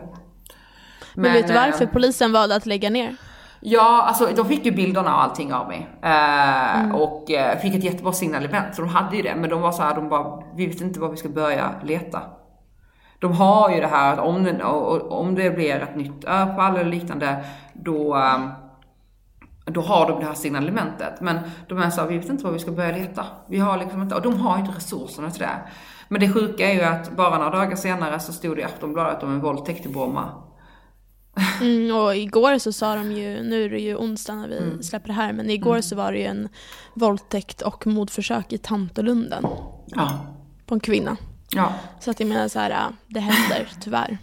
Men, 1.15 1.33
vet 1.33 1.47
du 1.47 1.53
varför 1.53 1.85
ehm, 1.85 1.91
polisen 1.93 2.31
valde 2.31 2.55
att 2.55 2.65
lägga 2.65 2.89
ner? 2.89 3.15
Ja, 3.63 4.01
alltså 4.01 4.29
de 4.35 4.45
fick 4.45 4.65
ju 4.65 4.71
bilderna 4.71 5.15
och 5.15 5.23
allting 5.23 5.53
av 5.53 5.67
mig. 5.67 5.89
Eh, 6.03 6.95
Och 6.95 7.31
eh, 7.31 7.59
fick 7.59 7.75
ett 7.75 7.83
jättebra 7.83 8.13
signalement, 8.13 8.75
så 8.75 8.81
de 8.81 8.89
hade 8.89 9.15
ju 9.15 9.21
det. 9.21 9.35
Men 9.35 9.49
de 9.49 9.61
var 9.61 9.71
så 9.71 9.81
här, 9.81 9.95
de 9.95 10.09
bara, 10.09 10.43
vi 10.55 10.67
vet 10.67 10.81
inte 10.81 10.99
var 10.99 11.09
vi 11.09 11.17
ska 11.17 11.29
börja 11.29 11.71
leta. 11.83 12.21
De 13.21 13.31
har 13.33 13.69
ju 13.75 13.81
det 13.81 13.87
här 13.87 14.13
att 14.13 14.19
om 14.19 14.45
och- 14.63 15.19
om 15.19 15.35
det 15.35 15.49
blir 15.51 15.75
ett 15.75 15.95
nytt 15.95 16.23
överfall 16.23 16.77
eller 16.77 16.91
liknande, 16.91 17.45
då, 17.73 18.15
eh, 18.17 18.39
då 19.65 19.81
har 19.81 20.07
de 20.07 20.19
det 20.19 20.25
här 20.25 20.33
signalementet. 20.33 21.21
Men 21.21 21.39
de 21.67 21.77
är 21.81 21.89
så 21.89 22.05
vi 22.05 22.17
vet 22.17 22.29
inte 22.29 22.43
var 22.43 22.51
vi 22.51 22.59
ska 22.59 22.71
börja 22.71 22.97
leta. 22.97 23.25
Vi 23.49 23.59
har 23.59 23.77
liksom 23.77 24.01
inte, 24.01 24.15
och 24.15 24.21
de 24.21 24.39
har 24.39 24.59
inte 24.59 24.71
resurserna 24.71 25.31
till 25.31 25.41
det. 25.41 25.49
Men 26.07 26.19
det 26.21 26.33
sjuka 26.33 26.69
är 26.69 26.73
ju 26.73 26.81
att 26.81 27.15
bara 27.17 27.37
några 27.37 27.49
dagar 27.49 27.75
senare 27.75 28.19
så 28.19 28.33
stod 28.33 28.55
det 28.57 28.61
i 28.61 28.63
Aftonbladet 28.63 29.23
om 29.23 29.31
en 29.33 29.41
våldtäkt 29.41 29.85
i 29.85 29.89
Bromma. 29.89 30.29
Mm, 31.61 31.95
och 31.95 32.15
igår 32.15 32.57
så 32.57 32.71
sa 32.73 32.95
de 32.95 33.11
ju, 33.11 33.43
nu 33.43 33.65
är 33.65 33.69
det 33.69 33.79
ju 33.79 33.95
onsdag 33.95 34.35
när 34.35 34.47
vi 34.47 34.57
Mm. 34.57 34.83
släpper 34.83 35.07
det 35.07 35.13
här, 35.13 35.33
men 35.33 35.49
igår 35.49 35.81
så 35.81 35.95
var 35.95 36.11
det 36.11 36.17
ju 36.17 36.25
en 36.25 36.49
våldtäkt 36.93 37.61
och 37.61 37.87
mordförsök 37.87 38.53
i 38.53 38.57
Tantolunden 38.57 39.45
Ja. 39.87 40.09
på 40.65 40.73
en 40.73 40.79
kvinna. 40.79 41.17
Ja. 41.55 41.73
Så 41.99 42.11
att 42.11 42.19
jag 42.19 42.29
menar 42.29 42.47
så 42.47 42.59
här, 42.59 42.71
äh, 42.71 42.87
det 43.07 43.19
händer 43.19 43.69
tyvärr. 43.81 44.17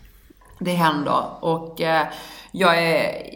Det 0.58 0.72
händer 0.72 1.24
och 1.40 1.80
eh, 1.80 2.06
jag 2.52 2.82
är, 2.82 3.34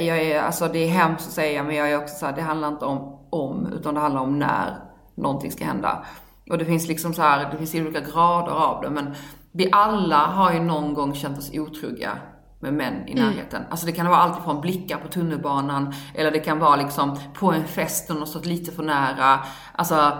jag 0.00 0.18
är, 0.18 0.42
alltså 0.42 0.68
det 0.68 0.78
är 0.78 0.88
hemskt 0.88 1.26
att 1.26 1.32
säga 1.32 1.62
men 1.62 1.76
jag 1.76 1.90
är 1.90 2.02
också 2.02 2.16
så 2.16 2.26
här, 2.26 2.32
det 2.32 2.42
handlar 2.42 2.68
inte 2.68 2.84
om 2.84 3.18
om 3.34 3.72
utan 3.72 3.94
det 3.94 4.00
handlar 4.00 4.20
om 4.20 4.38
när 4.38 4.78
någonting 5.14 5.52
ska 5.52 5.64
hända. 5.64 6.04
Och 6.50 6.58
det 6.58 6.64
finns 6.64 6.88
liksom 6.88 7.14
så 7.14 7.22
här, 7.22 7.50
det 7.52 7.58
finns 7.58 7.74
olika 7.74 8.00
grader 8.00 8.52
av 8.52 8.82
det 8.82 8.90
men 8.90 9.14
vi 9.52 9.68
alla 9.72 10.16
har 10.16 10.52
ju 10.52 10.60
någon 10.60 10.94
gång 10.94 11.14
känt 11.14 11.38
oss 11.38 11.50
otrygga 11.54 12.18
med 12.60 12.74
män 12.74 13.08
i 13.08 13.14
närheten. 13.14 13.62
Alltså 13.70 13.86
det 13.86 13.92
kan 13.92 14.06
vara 14.06 14.18
allt 14.18 14.44
från 14.44 14.60
blickar 14.60 14.98
på 14.98 15.08
tunnelbanan 15.08 15.94
eller 16.14 16.30
det 16.30 16.38
kan 16.38 16.58
vara 16.58 16.76
liksom 16.76 17.18
på 17.34 17.52
en 17.52 17.64
fest 17.64 18.10
och 18.10 18.16
någon 18.16 18.26
stått 18.26 18.46
lite 18.46 18.72
för 18.72 18.82
nära. 18.82 19.40
Alltså 19.72 20.12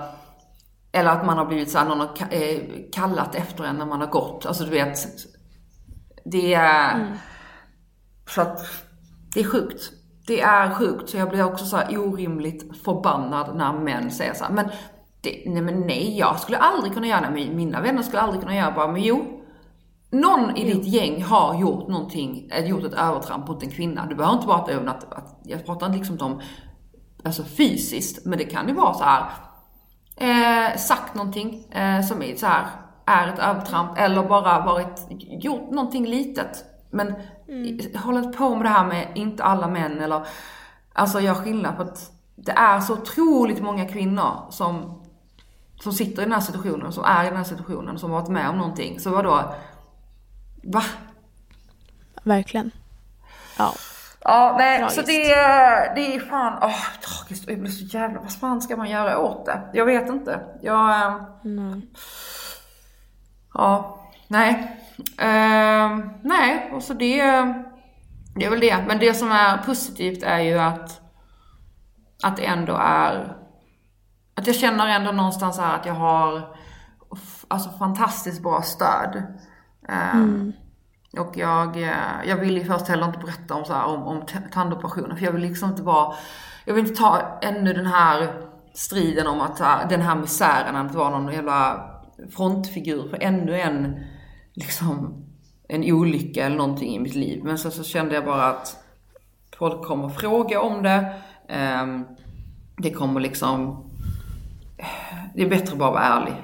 eller 0.94 1.11
att 1.11 1.26
man 1.26 1.38
har 1.38 1.44
blivit 1.44 1.70
så 1.70 1.78
här, 1.78 1.88
någon 1.88 2.00
har 2.00 2.09
eh, 2.30 2.59
kallat 2.92 3.35
efter 3.35 3.64
en 3.64 3.76
när 3.76 3.87
man 3.87 4.00
har 4.00 4.07
gått. 4.07 4.46
Alltså 4.46 4.64
du 4.64 4.70
vet, 4.70 4.98
det 6.24 6.54
är... 6.54 7.16
Så 8.28 8.40
att, 8.40 8.61
det 9.35 9.40
är 9.40 9.44
sjukt. 9.44 9.92
Det 10.26 10.40
är 10.40 10.74
sjukt. 10.74 11.11
Så 11.11 11.16
jag 11.16 11.30
blir 11.30 11.44
också 11.44 11.64
så 11.64 11.76
här 11.76 11.98
orimligt 11.98 12.85
förbannad 12.85 13.57
när 13.57 13.72
män 13.72 14.11
säger 14.11 14.35
så 14.35 14.44
här, 14.44 14.52
men, 14.52 14.68
det, 15.22 15.42
nej 15.46 15.62
men 15.62 15.80
nej, 15.80 16.18
jag 16.18 16.40
skulle 16.40 16.59
aldrig 16.59 16.94
kunna 16.94 17.07
göra 17.07 17.20
det. 17.20 17.30
Men 17.30 17.57
Mina 17.57 17.80
vänner 17.80 18.02
skulle 18.02 18.22
aldrig 18.22 18.40
kunna 18.40 18.57
göra 18.57 18.70
det. 18.70 18.76
bara, 18.76 18.92
men 18.92 19.02
jo. 19.02 19.40
Någon 20.11 20.57
i 20.57 20.72
ditt 20.72 20.87
gäng 20.87 21.22
har 21.22 21.61
gjort 21.61 21.88
någonting, 21.88 22.50
eh, 22.50 22.66
gjort 22.66 22.85
ett 22.85 22.94
övertramp 22.94 23.48
mot 23.48 23.62
en 23.62 23.70
kvinna. 23.70 24.07
Du 24.07 24.14
behöver 24.14 24.35
inte 24.35 24.46
prata 24.46 24.72
över 24.72 24.87
att, 24.87 25.12
att 25.12 25.40
jag 25.44 25.66
pratar 25.66 25.87
inte 25.87 25.98
liksom 25.98 26.18
om 26.20 26.40
alltså 27.24 27.42
fysiskt, 27.44 28.26
men 28.26 28.38
det 28.38 28.44
kan 28.44 28.68
ju 28.68 28.74
vara 28.74 28.94
så 28.94 29.04
här 29.04 29.30
eh, 30.16 30.77
sagt 30.77 31.14
någonting 31.14 31.64
eh, 31.72 32.03
som 32.03 32.22
är 32.22 32.37
så 32.37 32.46
här 32.46 32.66
är 33.07 33.29
ett 33.29 33.38
övertramp 33.38 33.98
eller 33.98 34.22
bara 34.22 34.64
varit, 34.64 35.07
gjort 35.44 35.70
någonting 35.70 36.07
litet. 36.07 36.64
Men 36.90 37.14
mm. 37.48 37.81
hållit 37.96 38.37
på 38.37 38.55
med 38.55 38.64
det 38.64 38.68
här 38.68 38.85
med 38.85 39.12
inte 39.14 39.44
alla 39.44 39.68
män 39.68 40.00
eller, 40.00 40.27
alltså 40.92 41.20
gör 41.20 41.35
skillnad 41.35 41.77
på 41.77 41.83
att 41.83 42.11
det 42.37 42.53
är 42.53 42.81
så 42.81 42.92
otroligt 42.92 43.62
många 43.62 43.88
kvinnor 43.88 44.46
som 44.50 45.00
som 45.81 45.92
sitter 45.92 46.22
i 46.22 46.24
den 46.24 46.33
här 46.33 46.40
situationen, 46.40 46.92
som 46.92 47.05
är 47.05 47.24
i 47.24 47.29
den 47.29 47.37
här 47.37 47.44
situationen, 47.44 47.98
som 47.98 48.11
har 48.11 48.20
varit 48.20 48.31
med 48.31 48.48
om 48.48 48.59
någonting. 48.59 49.00
Så 49.00 49.11
vadå? 49.11 49.55
Va? 50.62 50.83
Verkligen. 52.22 52.70
Ja. 53.59 53.74
Ja, 54.24 54.54
nej, 54.58 54.78
Tragiskt. 54.78 55.00
så 55.00 55.06
det, 55.06 55.28
det 55.94 56.14
är 56.16 56.20
fan, 56.20 56.58
åh, 56.62 56.84
tragiskt. 57.00 57.46
Och 57.46 57.52
jag 57.52 57.60
blir 57.60 57.70
så 57.70 57.84
jävla, 57.84 58.20
vad 58.20 58.32
fan 58.32 58.62
ska 58.62 58.76
man 58.76 58.90
göra 58.90 59.18
åt 59.18 59.46
det? 59.46 59.60
Jag 59.72 59.87
vet 59.87 60.08
inte. 60.08 60.40
Jag, 60.62 60.90
eh, 60.90 61.14
Mm. 61.44 61.82
ja, 63.54 64.00
nej. 64.28 64.80
Ehm, 65.18 66.10
nej, 66.22 66.70
och 66.74 66.82
så 66.82 66.94
det, 66.94 67.22
det 68.37 68.44
är 68.44 68.50
väl 68.50 68.60
det. 68.60 68.84
Men 68.87 68.98
det 68.98 69.14
som 69.14 69.32
är 69.32 69.58
positivt 69.58 70.22
är 70.22 70.38
ju 70.38 70.58
att, 70.58 71.00
att 72.22 72.37
det 72.37 72.46
ändå 72.46 72.76
är, 72.80 73.37
att 74.34 74.46
jag 74.46 74.56
känner 74.56 74.87
ändå 74.87 75.12
någonstans 75.12 75.58
här 75.58 75.74
att 75.76 75.87
jag 75.87 75.94
har 75.94 76.56
alltså 77.48 77.70
fantastiskt 77.70 78.42
bra 78.42 78.62
stöd. 78.62 79.22
Ehm, 79.88 80.52
och 81.18 81.37
jag, 81.37 81.77
eh, 81.77 82.29
jag 82.29 82.37
vill 82.37 82.57
ju 82.57 82.64
först 82.64 82.88
heller 82.88 83.07
inte 83.07 83.18
berätta 83.18 83.55
om, 83.55 83.64
så 83.64 83.72
här, 83.72 83.87
om, 83.87 84.03
om 84.03 84.22
tandoperationen 84.53 85.16
för 85.16 85.24
jag 85.24 85.33
vill 85.33 85.42
liksom 85.42 85.70
inte 85.70 85.83
vara, 85.83 86.14
jag 86.64 86.74
vill 86.74 86.87
inte 86.87 87.00
ta 87.00 87.38
ännu 87.42 87.72
den 87.72 87.87
här 87.87 88.33
striden 88.74 89.27
om 89.27 89.40
att 89.40 89.61
eh, 89.61 89.88
den 89.88 90.00
här 90.00 90.16
misären, 90.16 90.77
att 90.77 90.94
vara 90.94 91.18
någon 91.18 91.33
jävla 91.33 91.90
frontfigur 92.31 93.09
för 93.09 93.22
ännu 93.22 93.61
en, 93.61 94.05
liksom, 94.55 95.24
en 95.68 95.92
olycka 95.92 96.46
eller 96.46 96.57
någonting 96.57 96.94
i 96.94 96.98
mitt 96.98 97.14
liv. 97.14 97.44
Men 97.44 97.59
så, 97.59 97.70
så 97.70 97.85
kände 97.85 98.14
jag 98.14 98.24
bara 98.24 98.46
att 98.46 98.77
folk 99.59 99.85
kommer 99.85 100.09
fråga 100.09 100.61
om 100.61 100.83
det. 100.83 101.14
Ehm, 101.48 102.05
det 102.77 102.90
kommer 102.90 103.20
liksom, 103.20 103.85
det 105.35 105.42
är 105.42 105.50
bättre 105.50 105.72
att 105.72 105.79
bara 105.79 105.90
vara 105.90 106.03
ärlig. 106.03 106.35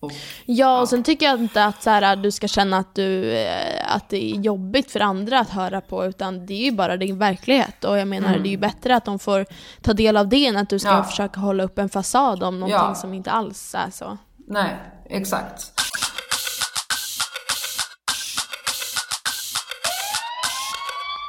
Och, 0.00 0.12
Ja, 0.44 0.80
och 0.80 0.88
sen 0.88 1.02
tycker 1.02 1.26
jag 1.26 1.38
inte 1.40 1.64
att 1.64 1.82
så 1.82 1.90
här, 1.90 2.16
du 2.16 2.30
ska 2.30 2.48
känna 2.48 2.76
att, 2.78 2.94
du, 2.94 3.32
eh, 3.36 3.94
att 3.96 4.08
det 4.08 4.16
är 4.32 4.36
jobbigt 4.36 4.90
för 4.90 5.00
andra 5.00 5.38
att 5.40 5.50
höra 5.50 5.80
på, 5.80 6.06
utan 6.06 6.46
det 6.46 6.54
är 6.54 6.64
ju 6.64 6.72
bara 6.72 6.96
din 6.96 7.18
verklighet. 7.18 7.84
Och 7.84 7.98
jag 7.98 8.08
menar, 8.08 8.38
det 8.38 8.48
är 8.48 8.50
ju 8.50 8.56
bättre 8.56 8.96
att 8.96 9.04
de 9.04 9.18
får 9.18 9.46
ta 9.82 9.92
del 9.92 10.16
av 10.16 10.28
det 10.28 10.46
än 10.46 10.56
att 10.56 10.68
du 10.68 10.78
ska 10.78 10.88
Ja. 10.88 11.04
försöka 11.04 11.40
hålla 11.40 11.64
upp 11.64 11.78
en 11.78 11.88
fasad 11.88 12.42
om 12.42 12.60
någonting 12.60 12.78
Ja. 12.88 12.94
som 12.94 13.14
inte 13.14 13.30
alls 13.30 13.74
är 13.74 13.90
så. 13.90 14.18
nej, 14.48 14.76
exakt. 15.10 15.72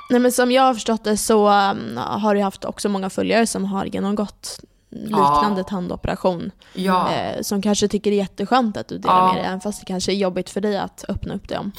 Nej 0.09 0.19
men 0.19 0.31
som 0.31 0.51
jag 0.51 0.63
har 0.63 0.73
förstått 0.73 1.03
det 1.03 1.17
så 1.17 1.47
um, 1.49 1.97
har 1.97 2.35
du 2.35 2.41
haft 2.41 2.65
också 2.65 2.89
många 2.89 3.09
följare 3.09 3.47
som 3.47 3.65
har 3.65 3.85
genomgått 3.85 4.59
liknande 4.91 5.61
Ja. 5.61 5.63
tandoperation. 5.63 6.51
Ja. 6.73 7.09
Eh, 7.11 7.41
som 7.41 7.61
kanske 7.61 7.87
tycker 7.87 8.11
det 8.11 8.15
är 8.15 8.21
jätteskönt 8.21 8.77
att 8.77 8.87
du 8.87 8.97
delar 8.97 9.15
Ja. 9.19 9.25
med 9.27 9.35
dig, 9.35 9.45
även 9.45 9.61
fast 9.61 9.79
det 9.79 9.85
kanske 9.85 10.11
är 10.11 10.15
jobbigt 10.15 10.49
för 10.49 10.61
dig 10.61 10.77
att 10.77 11.05
öppna 11.09 11.33
upp 11.33 11.49
det 11.49 11.57
om. 11.57 11.71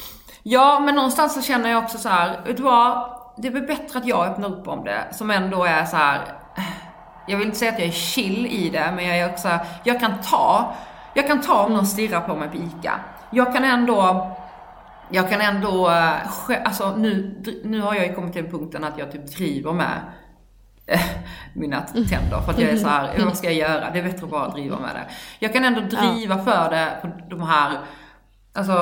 Ja, 0.42 0.81
men 0.81 0.94
någonstans 0.94 1.35
så 1.35 1.42
känner 1.42 1.70
jag 1.70 1.83
också 1.85 1.98
så 1.98 2.09
här, 2.09 2.40
vet 2.46 2.57
du 2.57 2.62
vad? 2.62 3.11
Det 3.37 3.48
är 3.48 3.53
väl 3.53 3.62
bättre 3.66 3.98
att 3.98 4.07
jag 4.07 4.27
öppnar 4.27 4.48
upp 4.48 4.68
om 4.68 4.85
det, 4.85 5.05
som 5.12 5.31
ändå 5.31 5.64
är 5.64 5.85
så 5.85 5.96
här. 5.96 6.20
Jag 7.29 7.38
vill 7.38 7.46
inte 7.46 7.59
säga 7.59 7.72
att 7.72 7.79
jag 7.79 7.88
är 7.88 7.92
chill 7.92 8.46
i 8.46 8.70
det, 8.70 8.92
men 8.96 9.05
jag 9.07 9.18
är 9.18 9.33
också, 9.33 9.48
jag 9.85 10.01
kan 10.01 10.12
ta, 10.31 10.75
jag 11.14 11.27
kan 11.27 11.40
ta 11.40 11.64
om 11.64 11.72
någon 11.75 11.87
stirrar 11.87 12.20
på 12.20 12.35
mig 12.37 12.48
på 12.48 12.57
ICA. 12.57 13.01
Jag 13.31 13.55
kan 13.55 13.64
ändå, 13.64 14.31
jag 15.11 15.31
kan 15.31 15.40
ändå, 15.40 15.90
eh, 15.90 16.12
alltså 16.64 16.96
nu, 16.96 17.42
nu 17.64 17.81
har 17.81 17.94
jag 17.94 18.07
ju 18.07 18.14
kommit 18.14 18.33
till 18.33 18.42
den 18.42 18.53
punkten 18.53 18.85
att 18.85 18.98
jag 18.98 19.12
typ 19.12 19.37
driver 19.37 19.72
med 19.72 19.87
eh, 19.87 19.98
mina 21.55 21.81
tänder 21.81 22.40
för 22.40 22.53
att 22.53 22.59
jag 22.59 22.71
är 22.71 22.77
så 22.77 22.88
här, 22.88 23.25
vad 23.25 23.37
ska 23.37 23.47
jag 23.47 23.71
göra? 23.71 23.90
Det 23.90 23.99
är 23.99 24.03
bättre 24.03 24.25
att 24.25 24.31
bara 24.31 24.49
driva 24.49 24.79
med 24.79 24.90
det. 24.95 25.07
Jag 25.38 25.53
kan 25.53 25.64
ändå 25.64 25.81
driva 25.81 26.45
för 26.45 26.71
det 26.71 26.99
på 27.03 27.11
de 27.31 27.42
här, 27.42 27.79
alltså 28.53 28.73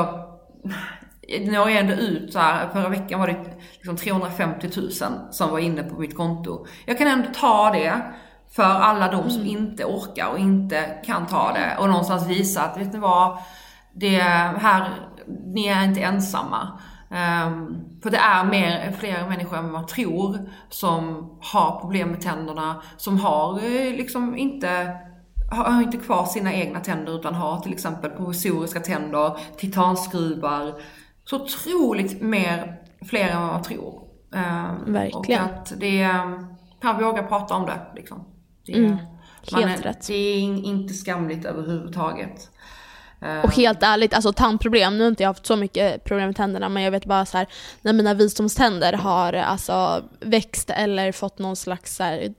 har 1.57 1.71
jag 1.71 1.77
ändå 1.79 1.93
ut 1.93 2.33
så 2.33 2.39
här, 2.39 2.69
förra 2.73 2.89
veckan 2.89 3.21
var 3.21 3.27
det 3.27 3.45
liksom 3.73 3.97
350 3.97 4.71
000 4.77 4.91
som 5.31 5.51
var 5.51 5.59
inne 5.59 5.83
på 5.83 6.01
mitt 6.01 6.17
konto. 6.17 6.67
Jag 6.87 6.99
kan 6.99 7.07
ändå 7.07 7.29
ta 7.35 7.71
det 7.71 8.03
för 8.51 8.63
alla 8.63 9.11
de 9.13 9.31
som 9.31 9.47
inte 9.47 9.85
orkar 9.85 10.27
och 10.27 10.39
inte 10.39 11.01
kan 11.05 11.27
ta 11.27 11.53
det 11.53 11.77
och 11.79 11.89
någonstans 11.89 12.27
visa 12.27 12.63
att, 12.63 12.77
vet 12.77 12.93
ni 12.93 12.99
vad? 12.99 13.39
Det 13.93 14.19
här, 14.19 14.89
ni 15.55 15.67
är 15.67 15.85
inte 15.85 16.01
ensamma. 16.01 16.79
Ehm, 17.11 17.77
för 18.03 18.11
det 18.11 18.16
är 18.16 18.44
mer, 18.44 18.92
fler 18.99 19.29
människor 19.29 19.57
än 19.57 19.73
man 19.73 19.87
tror 19.87 20.38
som 20.68 21.31
har 21.40 21.81
problem 21.81 22.09
med 22.11 22.20
tänderna, 22.20 22.83
som 22.96 23.20
har 23.20 23.59
eh, 23.59 23.92
liksom 23.96 24.37
inte 24.37 24.96
har 25.51 25.83
inte 25.83 25.96
kvar 25.96 26.25
sina 26.25 26.55
egna 26.55 26.81
tänder 26.81 27.18
utan 27.18 27.35
har 27.35 27.61
till 27.61 27.73
exempel 27.73 28.11
provisoriska 28.11 28.81
tänder, 28.81 29.37
titanskruvar. 29.57 30.75
Så 31.25 31.37
otroligt 31.42 32.23
mer, 32.23 32.77
fler 33.09 33.29
än 33.29 33.40
vad 33.42 33.53
man 33.53 33.62
tror. 33.62 34.03
Ehm, 34.35 34.92
Verkligen. 34.92 35.44
Och 35.44 35.51
att 35.51 35.73
det 35.81 36.09
man 36.83 37.03
vågar 37.03 37.23
prata 37.23 37.55
om 37.55 37.66
det 37.66 37.81
liksom. 37.96 38.25
Det, 38.66 38.73
Mm, 38.79 38.96
man 39.53 39.62
helt 39.62 39.81
är, 39.81 39.83
rätt. 39.88 40.07
Det 40.07 40.14
är 40.14 40.38
in- 40.38 40.64
inte 40.64 40.94
skamligt 40.94 41.44
överhuvudtaget. 41.44 42.51
Ehm, 43.22 43.40
Och 43.44 43.52
helt 43.54 43.83
ärligt, 43.83 44.14
alltså 44.14 44.33
tandproblem, 44.33 44.98
nu 44.98 45.04
har 45.04 45.09
inte 45.09 45.22
jag 45.22 45.30
haft 45.30 45.46
så 45.46 45.56
mycket 45.56 46.04
problem 46.04 46.26
med 46.26 46.37
tänderna 46.37 46.68
men 46.68 46.83
jag 46.83 46.90
vet 46.90 47.04
bara 47.04 47.26
så 47.26 47.38
här 47.38 47.46
när 47.83 47.92
mina 47.92 48.14
visdomständer 48.14 48.92
har 48.92 49.33
alltså 49.33 50.04
växt 50.20 50.70
eller 50.70 51.12
fått 51.12 51.38
någon 51.38 51.56
slags 51.56 51.96
så 51.96 52.02
här, 52.02 52.18
mm, 52.18 52.35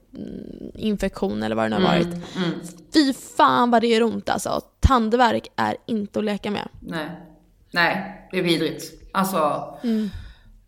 infektion 0.74 1.42
eller 1.42 1.56
vad 1.56 1.64
det 1.70 1.78
nu 1.78 1.84
har 1.84 1.92
varit. 1.94 2.06
mm, 2.36 2.50
Fy 2.94 3.12
fan 3.12 3.70
vad 3.70 3.82
det 3.82 3.86
gör 3.86 4.02
ont 4.02 4.28
alltså. 4.28 4.60
Tandvärk 4.80 5.46
är 5.56 5.76
inte 5.86 6.18
att 6.18 6.24
leka 6.24 6.50
med. 6.50 6.68
nej. 6.80 7.08
Nej, 7.74 8.28
det 8.30 8.38
är 8.38 8.42
vidrigt. 8.42 8.84
Alltså, 9.14 9.64
Mm. 9.84 10.10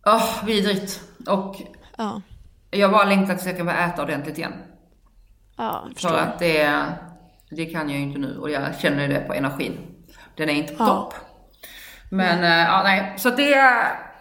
åh, 0.07 0.44
vidrigt. 0.44 1.00
Och 1.27 1.57
Ja, 1.96 2.20
jag 2.70 2.90
bara 2.92 3.05
längtar 3.05 3.35
tills 3.35 3.46
jag 3.46 3.57
kan 3.57 3.66
börja 3.66 3.79
äta 3.87 4.03
ordentligt 4.03 4.38
igen. 4.38 4.53
ja. 5.57 5.88
För 5.96 6.16
att 6.18 6.38
det, 6.38 6.83
det 7.50 7.66
kan 7.66 7.88
jag 7.90 7.98
ju 7.98 8.05
inte 8.05 8.18
nu 8.18 8.38
och 8.38 8.50
jag 8.50 8.81
känner 8.81 9.09
det 9.09 9.20
på 9.20 9.35
energin. 9.35 9.79
Den 10.37 10.49
är 10.49 10.55
inte 10.55 10.75
på 10.75 10.85
Ja. 10.85 10.87
topp. 10.87 11.14
Men 12.11 12.44
eh, 12.44 12.66
ja, 12.73 12.83
nej. 12.83 13.14
Så 13.16 13.31
det, 13.31 13.51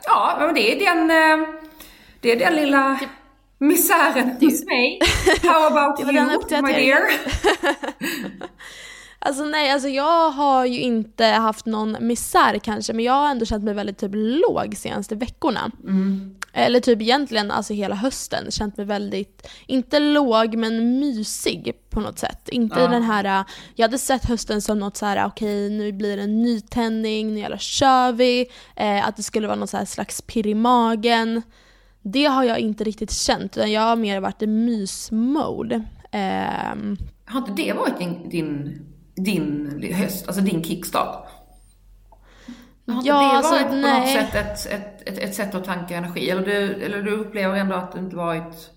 ja, 0.06 0.36
men 0.40 0.54
det 0.56 0.72
är 0.72 0.86
den, 0.96 1.12
eh, 1.12 1.48
det 2.22 2.32
är 2.32 2.36
den 2.40 2.56
lilla 2.56 3.00
misären 3.60 4.30
hos 4.42 4.66
mig. 4.66 5.00
How 5.44 5.66
about 5.66 6.00
you, 6.00 6.62
my 6.62 6.74
dear? 6.74 7.02
Alltså 9.26 9.44
nej, 9.44 9.72
alltså 9.72 9.90
jag 9.90 10.30
har 10.30 10.66
ju 10.66 10.80
inte 10.80 11.26
haft 11.26 11.66
någon 11.66 11.98
misär 12.00 12.60
kanske, 12.60 12.94
men 12.94 13.06
jag 13.06 13.14
har 13.14 13.30
ändå 13.32 13.46
känt 13.46 13.64
mig 13.64 13.74
väldigt 13.74 13.98
typ 13.98 14.12
låg 14.14 14.76
senaste 14.78 15.16
veckorna. 15.16 15.72
Eller 16.54 16.80
typ 16.80 17.02
egentligen 17.02 17.52
alltså 17.52 17.74
hela 17.74 17.96
hösten, 17.96 18.52
känt 18.52 18.78
mig 18.78 18.86
väldigt, 18.86 19.48
inte 19.68 20.00
låg 20.00 20.56
men 20.56 21.00
mysig 21.00 21.74
på 21.90 22.00
något 22.00 22.20
sätt. 22.20 22.50
Inte 22.50 22.80
Ja. 22.80 22.88
den 22.88 23.04
här, 23.04 23.40
äh, 23.40 23.46
jag 23.76 23.84
hade 23.88 23.98
sett 23.98 24.26
hösten 24.26 24.62
som 24.62 24.80
något 24.80 24.98
så 24.98 25.06
här: 25.06 25.26
okej 25.26 25.70
nu 25.70 25.92
blir 25.92 26.18
det 26.18 26.24
en 26.24 26.42
nytändning, 26.42 27.34
nu 27.34 27.40
jävlar 27.40 27.58
kör 27.58 28.12
vi. 28.12 28.46
Eh, 28.76 29.08
att 29.08 29.18
det 29.18 29.24
skulle 29.24 29.48
vara 29.48 29.58
någon 29.58 29.68
så 29.68 29.78
här 29.78 29.86
slags 29.86 30.22
pirr 30.22 30.48
i 30.48 30.54
magen. 30.56 31.42
Det 32.02 32.26
har 32.26 32.44
jag 32.44 32.60
inte 32.60 32.84
riktigt 32.84 33.12
känt, 33.12 33.58
utan 33.58 33.72
jag 33.72 33.82
har 33.82 33.96
mer 33.96 34.20
varit 34.20 34.42
i 34.42 34.48
mysmode. 34.48 35.82
Ehm, 36.12 36.98
Har 37.26 37.40
inte 37.40 37.54
det 37.64 37.74
varit 37.74 38.00
din, 38.00 38.30
din, 38.30 38.82
din 39.16 39.94
höst, 39.94 40.28
alltså 40.28 40.44
din 40.44 40.64
kickstart? 40.64 41.28
Har 42.88 42.94
inte 42.96 43.08
Ja, 43.08 43.20
det 43.20 43.38
alltså, 43.38 43.52
varit 43.52 43.68
på 43.68 43.76
något 43.76 43.82
nej. 43.82 44.14
sätt 44.14 44.36
ett, 44.36 44.66
ett, 44.66 45.10
ett, 45.10 45.18
ett 45.18 45.36
sätt 45.36 45.56
att 45.56 45.66
tanka 45.66 45.96
energi? 45.96 46.30
Eller 46.30 46.46
du, 46.46 46.84
eller 46.84 47.02
du 47.02 47.12
upplever 47.12 47.56
ändå 47.56 47.76
att 47.76 47.92
det 47.92 48.00
inte 48.00 48.16
varit... 48.16 48.70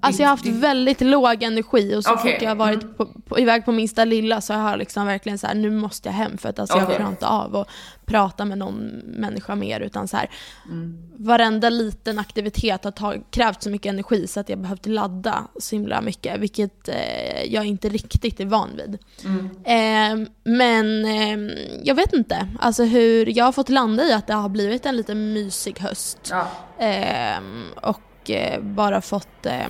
Alltså 0.00 0.22
jag 0.22 0.28
har 0.28 0.36
haft 0.36 0.46
väldigt 0.46 1.00
låg 1.00 1.42
energi 1.42 1.94
och 1.96 2.04
så 2.04 2.14
Okej, 2.14 2.32
fort 2.32 2.42
jag 2.42 2.50
har 2.50 2.56
varit 2.56 2.96
på, 2.96 3.06
på, 3.06 3.38
iväg 3.38 3.64
på 3.64 3.72
minsta 3.72 4.04
lilla 4.04 4.40
så 4.40 4.54
har 4.54 4.70
jag 4.70 4.78
liksom 4.78 5.06
verkligen 5.06 5.38
så 5.38 5.46
här: 5.46 5.54
nu 5.54 5.70
måste 5.70 6.08
jag 6.08 6.14
hem 6.14 6.38
för 6.38 6.48
att 6.48 6.58
alltså 6.58 6.76
jag 6.76 6.84
Okej. 6.84 6.96
klarar 6.96 7.10
inte 7.10 7.26
av 7.26 7.56
att 7.56 7.68
prata 8.06 8.44
med 8.44 8.58
någon 8.58 8.76
människa 9.04 9.54
mer 9.54 9.80
utan 9.80 10.08
så 10.08 10.16
här, 10.16 10.30
Mm. 10.70 10.98
varenda 11.16 11.70
liten 11.70 12.18
aktivitet 12.18 12.84
har 12.84 12.90
tag, 12.90 13.24
krävt 13.30 13.62
så 13.62 13.70
mycket 13.70 13.90
energi 13.90 14.26
så 14.26 14.40
att 14.40 14.48
jag 14.48 14.58
behövt 14.58 14.86
ladda 14.86 15.44
så 15.60 15.76
himla 15.76 16.00
mycket 16.00 16.40
vilket 16.40 16.88
eh, 16.88 17.44
jag 17.54 17.64
inte 17.64 17.88
riktigt 17.88 18.40
är 18.40 18.44
van 18.46 18.70
vid. 18.76 18.98
Mm. 19.24 19.50
Eh, 19.64 20.28
men 20.44 21.04
eh, 21.04 21.54
jag 21.84 21.94
vet 21.94 22.12
inte, 22.12 22.48
alltså 22.60 22.84
hur, 22.84 23.38
jag 23.38 23.44
har 23.44 23.52
fått 23.52 23.68
landa 23.68 24.04
i 24.04 24.12
att 24.12 24.26
det 24.26 24.34
har 24.34 24.48
blivit 24.48 24.86
en 24.86 24.96
lite 24.96 25.14
mysig 25.14 25.78
höst. 25.78 26.18
Ja. 26.30 26.46
Ehm, 26.78 27.64
och 27.82 28.00
Eh, 28.30 28.60
bara 28.60 29.00
fått, 29.00 29.46
eh, 29.46 29.68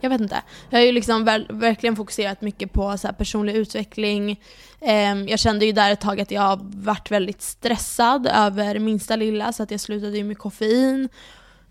jag 0.00 0.10
vet 0.10 0.20
inte. 0.20 0.42
Jag 0.70 0.78
har 0.78 0.84
ju 0.84 0.92
liksom 0.92 1.24
verkligen 1.48 1.96
fokuserat 1.96 2.40
mycket 2.40 2.72
på 2.72 2.98
så 2.98 3.06
här, 3.06 3.14
personlig 3.14 3.54
utveckling. 3.54 4.40
Ehm, 4.80 5.28
jag 5.28 5.38
kände 5.38 5.66
ju 5.66 5.72
där 5.72 5.92
ett 5.92 6.00
tag 6.00 6.20
att 6.20 6.30
jag 6.30 6.42
har 6.42 6.60
varit 6.62 7.10
väldigt 7.10 7.42
stressad 7.42 8.26
över 8.26 8.78
minsta 8.78 9.16
lilla 9.16 9.52
så 9.52 9.62
att 9.62 9.70
jag 9.70 9.80
slutade 9.80 10.16
ju 10.16 10.24
med 10.24 10.38
koffein. 10.38 11.08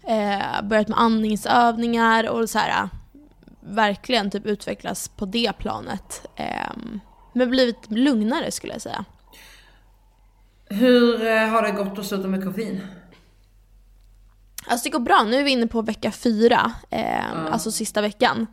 Eh, 0.07 0.63
börjat 0.63 0.87
med 0.87 0.99
andningsövningar 0.99 2.29
och 2.29 2.49
så 2.49 2.59
här 2.59 2.89
verkligen 3.59 4.31
typ 4.31 4.45
utvecklas 4.45 5.07
på 5.07 5.25
det 5.25 5.53
planet. 5.57 6.27
Ehm, 6.35 6.99
men 7.33 7.49
blivit 7.49 7.91
lugnare 7.91 8.51
skulle 8.51 8.73
jag 8.73 8.81
säga. 8.81 9.05
Hur 10.69 11.17
har 11.49 11.61
det 11.61 11.71
gått 11.71 11.99
att 11.99 12.05
sluta 12.05 12.27
med 12.27 12.43
koffein? 12.43 12.81
Alltså 14.67 14.83
det 14.83 14.89
går 14.89 14.99
bra, 14.99 15.23
nu 15.23 15.39
är 15.39 15.43
vi 15.43 15.51
inne 15.51 15.67
på 15.67 15.81
vecka 15.81 16.11
fyra, 16.11 16.71
eh, 16.89 17.31
Mm. 17.31 17.53
alltså 17.53 17.71
sista 17.71 18.01
veckan. 18.01 18.47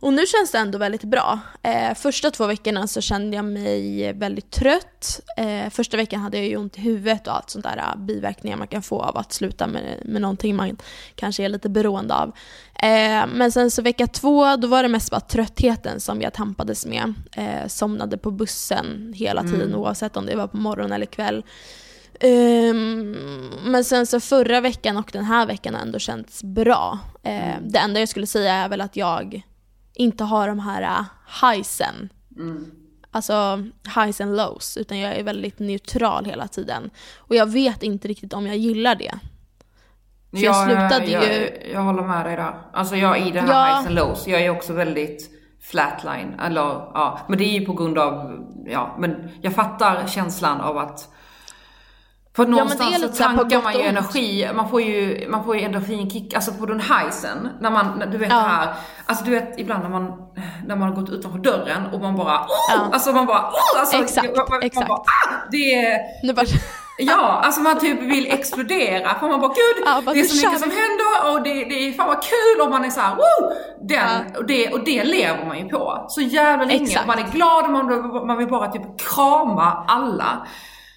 Och 0.00 0.12
nu 0.12 0.26
känns 0.26 0.50
det 0.52 0.58
ändå 0.58 0.78
väldigt 0.78 1.04
bra. 1.04 1.38
Eh, 1.62 1.94
första 1.94 2.30
två 2.30 2.46
veckorna 2.46 2.86
så 2.86 3.00
kände 3.00 3.36
jag 3.36 3.44
mig 3.44 4.12
väldigt 4.12 4.50
trött. 4.50 5.20
Eh, 5.36 5.70
första 5.70 5.96
veckan 5.96 6.20
hade 6.20 6.36
jag 6.38 6.46
ju 6.46 6.56
ont 6.56 6.78
i 6.78 6.80
huvudet 6.80 7.26
och 7.26 7.36
allt 7.36 7.50
sånt 7.50 7.64
där 7.64 7.76
eh, 7.76 7.96
biverkningar 8.00 8.56
man 8.56 8.66
kan 8.68 8.82
få 8.82 9.02
av 9.02 9.16
att 9.16 9.32
sluta 9.32 9.66
med, 9.66 10.02
med 10.04 10.22
någonting 10.22 10.56
man 10.56 10.76
kanske 11.14 11.44
är 11.44 11.48
lite 11.48 11.68
beroende 11.68 12.14
av. 12.14 12.28
Eh, 12.74 13.26
men 13.26 13.52
sen 13.52 13.70
så 13.70 13.82
vecka 13.82 14.06
två, 14.06 14.56
då 14.56 14.68
var 14.68 14.82
det 14.82 14.88
mest 14.88 15.10
bara 15.10 15.20
tröttheten 15.20 16.00
som 16.00 16.20
jag 16.22 16.32
tampades 16.32 16.86
med. 16.86 17.14
Eh, 17.36 17.66
somnade 17.68 18.18
på 18.18 18.30
bussen 18.30 19.12
hela 19.16 19.42
tiden 19.42 19.74
oavsett 19.74 20.16
om 20.16 20.26
det 20.26 20.36
var 20.36 20.46
på 20.46 20.56
morgon 20.56 20.92
eller 20.92 21.06
kväll. 21.06 21.42
Ehm, 22.20 23.16
men 23.64 23.84
sen 23.84 24.06
så 24.06 24.20
förra 24.20 24.60
veckan 24.60 24.96
och 24.96 25.10
den 25.12 25.24
här 25.24 25.46
veckan 25.46 25.74
har 25.74 25.80
ändå 25.82 25.98
känts 25.98 26.42
bra. 26.44 26.98
Eh, 27.22 27.54
det 27.62 27.78
enda 27.78 28.00
jag 28.00 28.08
skulle 28.08 28.26
säga 28.26 28.54
är 28.54 28.68
väl 28.68 28.80
att 28.80 28.96
jag 28.96 29.42
inte 29.94 30.24
har 30.24 30.48
de 30.48 30.58
här 30.58 30.82
uh, 30.82 31.04
highsen. 31.52 32.08
Alltså 33.10 33.62
highs 33.96 34.20
and 34.20 34.36
lows. 34.36 34.76
Utan 34.76 34.98
jag 34.98 35.16
är 35.16 35.22
väldigt 35.24 35.58
neutral 35.58 36.24
hela 36.24 36.48
tiden. 36.48 36.90
Och 37.18 37.34
jag 37.36 37.46
vet 37.50 37.82
inte 37.82 38.08
riktigt 38.08 38.32
om 38.32 38.46
jag 38.46 38.56
gillar 38.56 38.94
det. 38.94 39.14
För 40.30 40.38
jag 40.38 40.64
slutade 40.64 41.06
jag, 41.06 41.24
ju- 41.24 41.70
Jag 41.72 41.80
håller 41.80 42.02
med 42.02 42.26
dig 42.26 42.36
där. 42.36 42.54
Alltså 42.72 42.96
jag 42.96 43.20
i 43.26 43.30
det 43.30 43.40
här 43.40 43.48
Ja. 43.48 43.64
highs 43.76 43.86
and 43.86 43.94
lows, 43.94 44.26
jag 44.26 44.40
är 44.42 44.50
också 44.50 44.72
väldigt 44.72 45.30
flatline. 45.60 46.34
Eller 46.40 46.60
ja, 46.62 47.18
men 47.28 47.38
det 47.38 47.44
är 47.44 47.60
ju 47.60 47.66
på 47.66 47.72
grund 47.72 47.98
av, 47.98 48.44
ja, 48.66 48.96
men 48.98 49.28
jag 49.42 49.54
fattar 49.54 50.06
känslan 50.06 50.60
av 50.60 50.78
att 50.78 51.08
för 52.36 52.46
någonstans 52.46 52.98
lite 52.98 53.12
så 53.16 53.22
tankar 53.24 53.62
man 53.62 53.72
ju 53.74 53.82
energi, 53.82 54.50
man 54.54 54.68
får 54.68 54.82
ju, 54.82 55.28
man 55.30 55.44
får 55.44 55.56
ju 55.56 55.62
endorfinkick, 55.62 56.34
alltså 56.34 56.52
på 56.52 56.66
den 56.66 56.80
highsen, 56.80 57.48
när 57.60 57.70
man, 57.70 57.98
när- 57.98 58.06
du 58.06 58.18
vet 58.18 58.30
Ja. 58.30 58.36
här, 58.38 58.74
alltså 59.06 59.24
du 59.24 59.30
vet 59.30 59.58
ibland 59.58 59.82
när 59.82 59.90
man, 59.90 60.12
när 60.66 60.76
man 60.76 60.88
har 60.88 60.96
gått 61.00 61.10
utanför 61.10 61.38
dörren 61.38 61.86
och 61.92 62.00
man 62.00 62.16
bara, 62.16 62.40
oh! 62.40 62.46
Ja. 62.70 62.88
alltså 62.92 63.12
man 63.12 63.26
bara, 63.26 63.38
oh! 63.40 63.80
alltså, 63.80 63.96
Exakt, 63.96 64.36
man, 64.36 64.46
man, 64.50 64.62
exakt. 64.62 64.88
Man 64.88 64.98
bara, 64.98 65.00
ah! 65.00 65.48
Det 65.50 65.74
är, 65.74 66.34
bara, 66.34 66.46
Ja, 66.98 67.40
alltså 67.44 67.60
man 67.60 67.78
typ 67.78 68.00
vill 68.00 68.26
explodera 68.32 69.14
för 69.14 69.28
man 69.28 69.40
bara 69.40 69.48
gud, 69.54 69.84
Ja, 69.86 70.02
bara, 70.06 70.12
det 70.14 70.20
är 70.20 70.24
så 70.24 70.46
mycket 70.46 70.60
som 70.60 70.70
händer 70.70 71.32
och 71.32 71.42
det, 71.42 71.54
det 71.54 71.88
är 71.88 71.92
fan 71.92 72.06
vad 72.06 72.22
kul 72.22 72.62
och 72.64 72.70
man 72.70 72.84
är 72.84 72.90
såhär 72.90 73.14
woo! 73.14 73.52
Den, 73.88 74.36
och, 74.36 74.46
det, 74.46 74.72
och 74.72 74.84
det 74.84 75.04
lever 75.04 75.46
man 75.46 75.58
ju 75.58 75.68
på 75.68 76.04
så 76.08 76.20
jävla 76.20 76.64
länge. 76.64 76.82
Exakt. 76.82 77.06
Man 77.06 77.18
är 77.18 77.22
glad 77.32 77.64
och 77.64 77.70
man, 77.70 78.26
man 78.26 78.38
vill 78.38 78.48
bara 78.48 78.68
typ 78.68 78.82
krama 79.14 79.84
alla. 79.88 80.46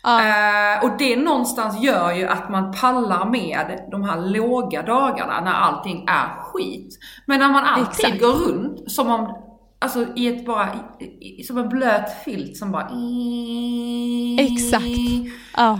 Eh, 0.05 0.83
och 0.83 0.97
det 0.97 1.15
någonstans 1.15 1.83
gör 1.83 2.11
ju 2.11 2.27
att 2.27 2.49
man 2.49 2.71
pallar 2.71 3.25
med 3.25 3.87
de 3.91 4.03
här 4.03 4.21
låga 4.21 4.81
dagarna 4.81 5.41
när 5.41 5.53
allting 5.53 6.05
är 6.07 6.41
skit. 6.41 6.99
Men 7.25 7.39
när 7.39 7.49
man 7.49 7.63
alltid 7.63 8.05
Exakt. 8.05 8.21
går 8.21 8.33
runt 8.33 8.91
som 8.91 9.11
om, 9.11 9.35
alltså 9.79 10.05
i 10.15 10.27
ett 10.27 10.45
bara, 10.45 10.69
i, 10.99 11.43
som 11.43 11.57
en 11.57 11.69
blöt 11.69 12.23
filt 12.23 12.57
som 12.57 12.71
bara 12.71 12.89
Exakt. 14.39 14.85
ja. 15.55 15.79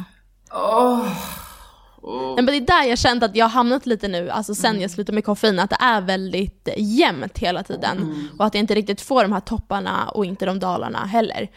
Åh. 2.07 2.35
Nej, 2.35 2.35
men 2.35 2.45
det 2.45 2.57
är 2.57 2.81
där 2.81 2.89
jag 2.89 2.97
känt 2.97 3.23
att 3.23 3.35
jag 3.35 3.45
har 3.45 3.49
hamnat 3.49 3.85
lite 3.85 4.07
nu, 4.07 4.29
alltså 4.29 4.55
sen 4.55 4.81
jag 4.81 4.91
slutade 4.91 5.15
med 5.15 5.25
koffein, 5.25 5.59
att 5.59 5.69
det 5.69 5.77
är 5.79 6.01
väldigt 6.01 6.69
jämnt 6.77 7.37
hela 7.37 7.63
tiden. 7.63 8.29
Och 8.39 8.45
att 8.45 8.53
jag 8.53 8.59
inte 8.59 8.75
riktigt 8.75 9.01
får 9.01 9.23
de 9.23 9.31
här 9.31 9.39
topparna 9.39 10.09
och 10.09 10.25
inte 10.25 10.45
de 10.45 10.59
dalarna 10.59 11.05
heller. 11.05 11.49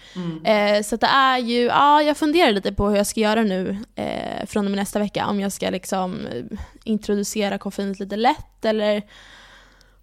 Eh, 0.44 0.82
så 0.82 0.96
det 0.96 1.06
är 1.06 1.38
ju, 1.38 1.62
ja 1.62 2.02
jag 2.02 2.16
funderar 2.16 2.52
lite 2.52 2.72
på 2.72 2.88
hur 2.88 2.96
jag 2.96 3.06
ska 3.06 3.20
göra 3.20 3.42
nu 3.42 3.76
eh, 3.94 4.46
från 4.46 4.64
och 4.64 4.70
med 4.70 4.78
nästa 4.78 4.98
vecka. 4.98 5.26
Om 5.26 5.40
jag 5.40 5.52
ska 5.52 5.70
liksom 5.70 6.26
eh, 6.26 6.58
introducera 6.84 7.58
koffeinet 7.58 8.00
lite 8.00 8.16
lätt 8.16 8.64
eller 8.64 9.02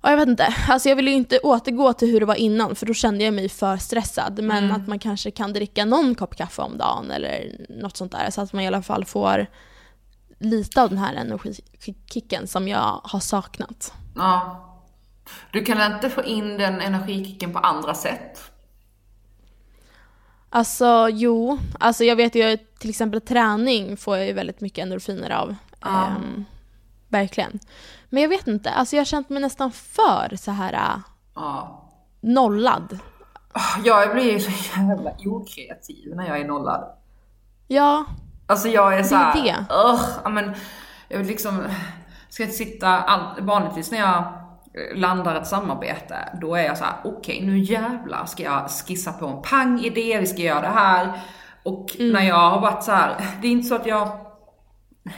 Ja, 0.01 0.10
jag 0.12 0.17
vet 0.17 0.27
inte. 0.27 0.55
Alltså 0.69 0.89
jag 0.89 0.95
vill 0.95 1.08
ju 1.08 1.13
inte 1.13 1.39
återgå 1.39 1.93
till 1.93 2.12
hur 2.12 2.19
det 2.19 2.25
var 2.25 2.36
innan 2.36 2.75
för 2.75 2.86
då 2.86 2.93
kände 2.93 3.23
jag 3.23 3.34
mig 3.34 3.49
för 3.49 3.77
stressad. 3.77 4.43
Men 4.43 4.71
att 4.71 4.88
man 4.88 4.99
kanske 4.99 5.31
kan 5.31 5.53
dricka 5.53 5.86
någon 5.86 6.15
kopp 6.15 6.36
kaffe 6.36 6.62
om 6.62 6.77
dagen 6.77 7.12
eller 7.12 7.65
något 7.69 7.97
sånt 7.97 8.12
där. 8.12 8.29
Så 8.31 8.41
att 8.41 8.53
man 8.53 8.63
i 8.63 8.67
alla 8.67 8.81
fall 8.81 9.05
får 9.05 9.47
lite 10.39 10.81
av 10.81 10.89
den 10.89 10.97
här 10.97 11.13
energikicken 11.13 12.47
som 12.47 12.67
jag 12.67 13.01
har 13.03 13.19
saknat. 13.19 13.93
Ja. 14.15 14.61
Du 15.51 15.63
kan 15.65 15.93
inte 15.93 16.09
få 16.09 16.23
in 16.23 16.57
den 16.57 16.81
energikicken 16.81 17.53
på 17.53 17.59
andra 17.59 17.93
sätt. 17.93 18.51
Alltså 20.49 21.09
jo, 21.11 21.57
alltså 21.79 22.03
jag 22.03 22.15
vet 22.15 22.35
ju 22.35 22.57
till 22.79 22.89
exempel 22.89 23.21
träning 23.21 23.97
får 23.97 24.17
jag 24.17 24.27
ju 24.27 24.33
väldigt 24.33 24.61
mycket 24.61 24.83
endorfiner 24.83 25.29
av. 25.29 25.55
Ja. 25.81 26.05
Ehm, 26.05 26.45
verkligen. 27.09 27.59
Men 28.09 28.21
jag 28.21 28.29
vet 28.29 28.47
inte, 28.47 28.69
alltså 28.71 28.95
jag 28.95 28.99
har 29.01 29.05
känt 29.05 29.29
mig 29.29 29.41
nästan 29.41 29.71
för 29.71 30.35
så 30.35 30.51
här 30.51 30.73
äh, 30.73 30.99
Ja. 31.35 31.81
nollad. 32.21 32.99
Jag 33.83 34.13
blir 34.13 34.31
ju 34.31 34.39
så 34.39 34.51
jävla 34.79 35.11
okreativ 35.25 36.15
när 36.15 36.27
jag 36.27 36.39
är 36.39 36.47
nollad. 36.47 36.97
Ja, 37.67 38.05
Alltså 38.47 38.67
jag 38.67 38.99
är 38.99 39.03
så 39.03 39.15
här, 39.15 39.43
det. 39.43 39.55
"Ugh", 39.73 40.29
men 40.34 40.53
jag 41.08 41.17
vill 41.17 41.27
liksom, 41.27 41.63
ska 42.29 42.43
inte 42.43 42.55
sitta, 42.55 42.88
all, 42.88 43.41
vanligtvis 43.41 43.91
när 43.91 43.99
jag 43.99 44.34
landar 44.95 45.36
ett 45.36 45.47
samarbete, 45.47 46.15
då 46.41 46.55
är 46.55 46.63
jag 46.63 46.77
så 46.77 46.84
här: 46.84 46.93
okej 47.03 47.41
nu 47.45 47.58
jävlar 47.60 48.25
ska 48.25 48.43
jag 48.43 48.69
skissa 48.69 49.13
på 49.13 49.27
en 49.27 49.41
pang-idé, 49.41 50.19
vi 50.19 50.27
ska 50.27 50.41
göra 50.41 50.62
det 50.62 50.67
här. 50.67 51.21
Och 51.63 51.86
när 51.99 52.21
jag 52.21 52.49
har 52.49 52.62
varit 52.62 52.84
så 52.84 52.91
här, 52.91 53.15
det 53.41 53.47
är 53.47 53.51
inte 53.51 53.67
så 53.67 53.75
att 53.75 53.86
jag 53.86 54.25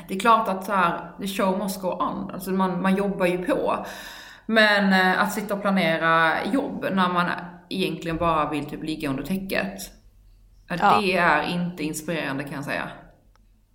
det 0.08 0.16
är 0.16 0.20
klart 0.20 0.48
att 0.48 0.66
så 0.66 0.74
här, 0.74 1.12
the 1.22 1.28
show 1.28 1.58
must 1.58 1.82
go 1.82 1.88
on. 1.88 2.32
Alltså 2.34 2.52
man, 2.52 2.82
man 2.82 2.96
jobbar 2.96 3.26
ju 3.26 3.46
på. 3.46 3.86
Men 4.46 4.94
eh, 4.94 5.22
att 5.22 5.34
sitta 5.34 5.54
och 5.54 5.62
planera 5.62 6.46
jobb 6.46 6.86
när 6.92 7.10
man 7.10 7.26
egentligen 7.70 8.18
bara 8.18 8.50
vill 8.50 8.66
typ 8.66 8.84
ligga 8.84 9.10
under 9.10 9.24
täcket. 9.24 9.80
Ja. 10.68 11.00
Det 11.02 11.18
är 11.18 11.44
inte 11.44 11.84
inspirerande 11.84 12.44
kan 12.44 12.54
jag 12.54 12.66
säga. 12.66 12.90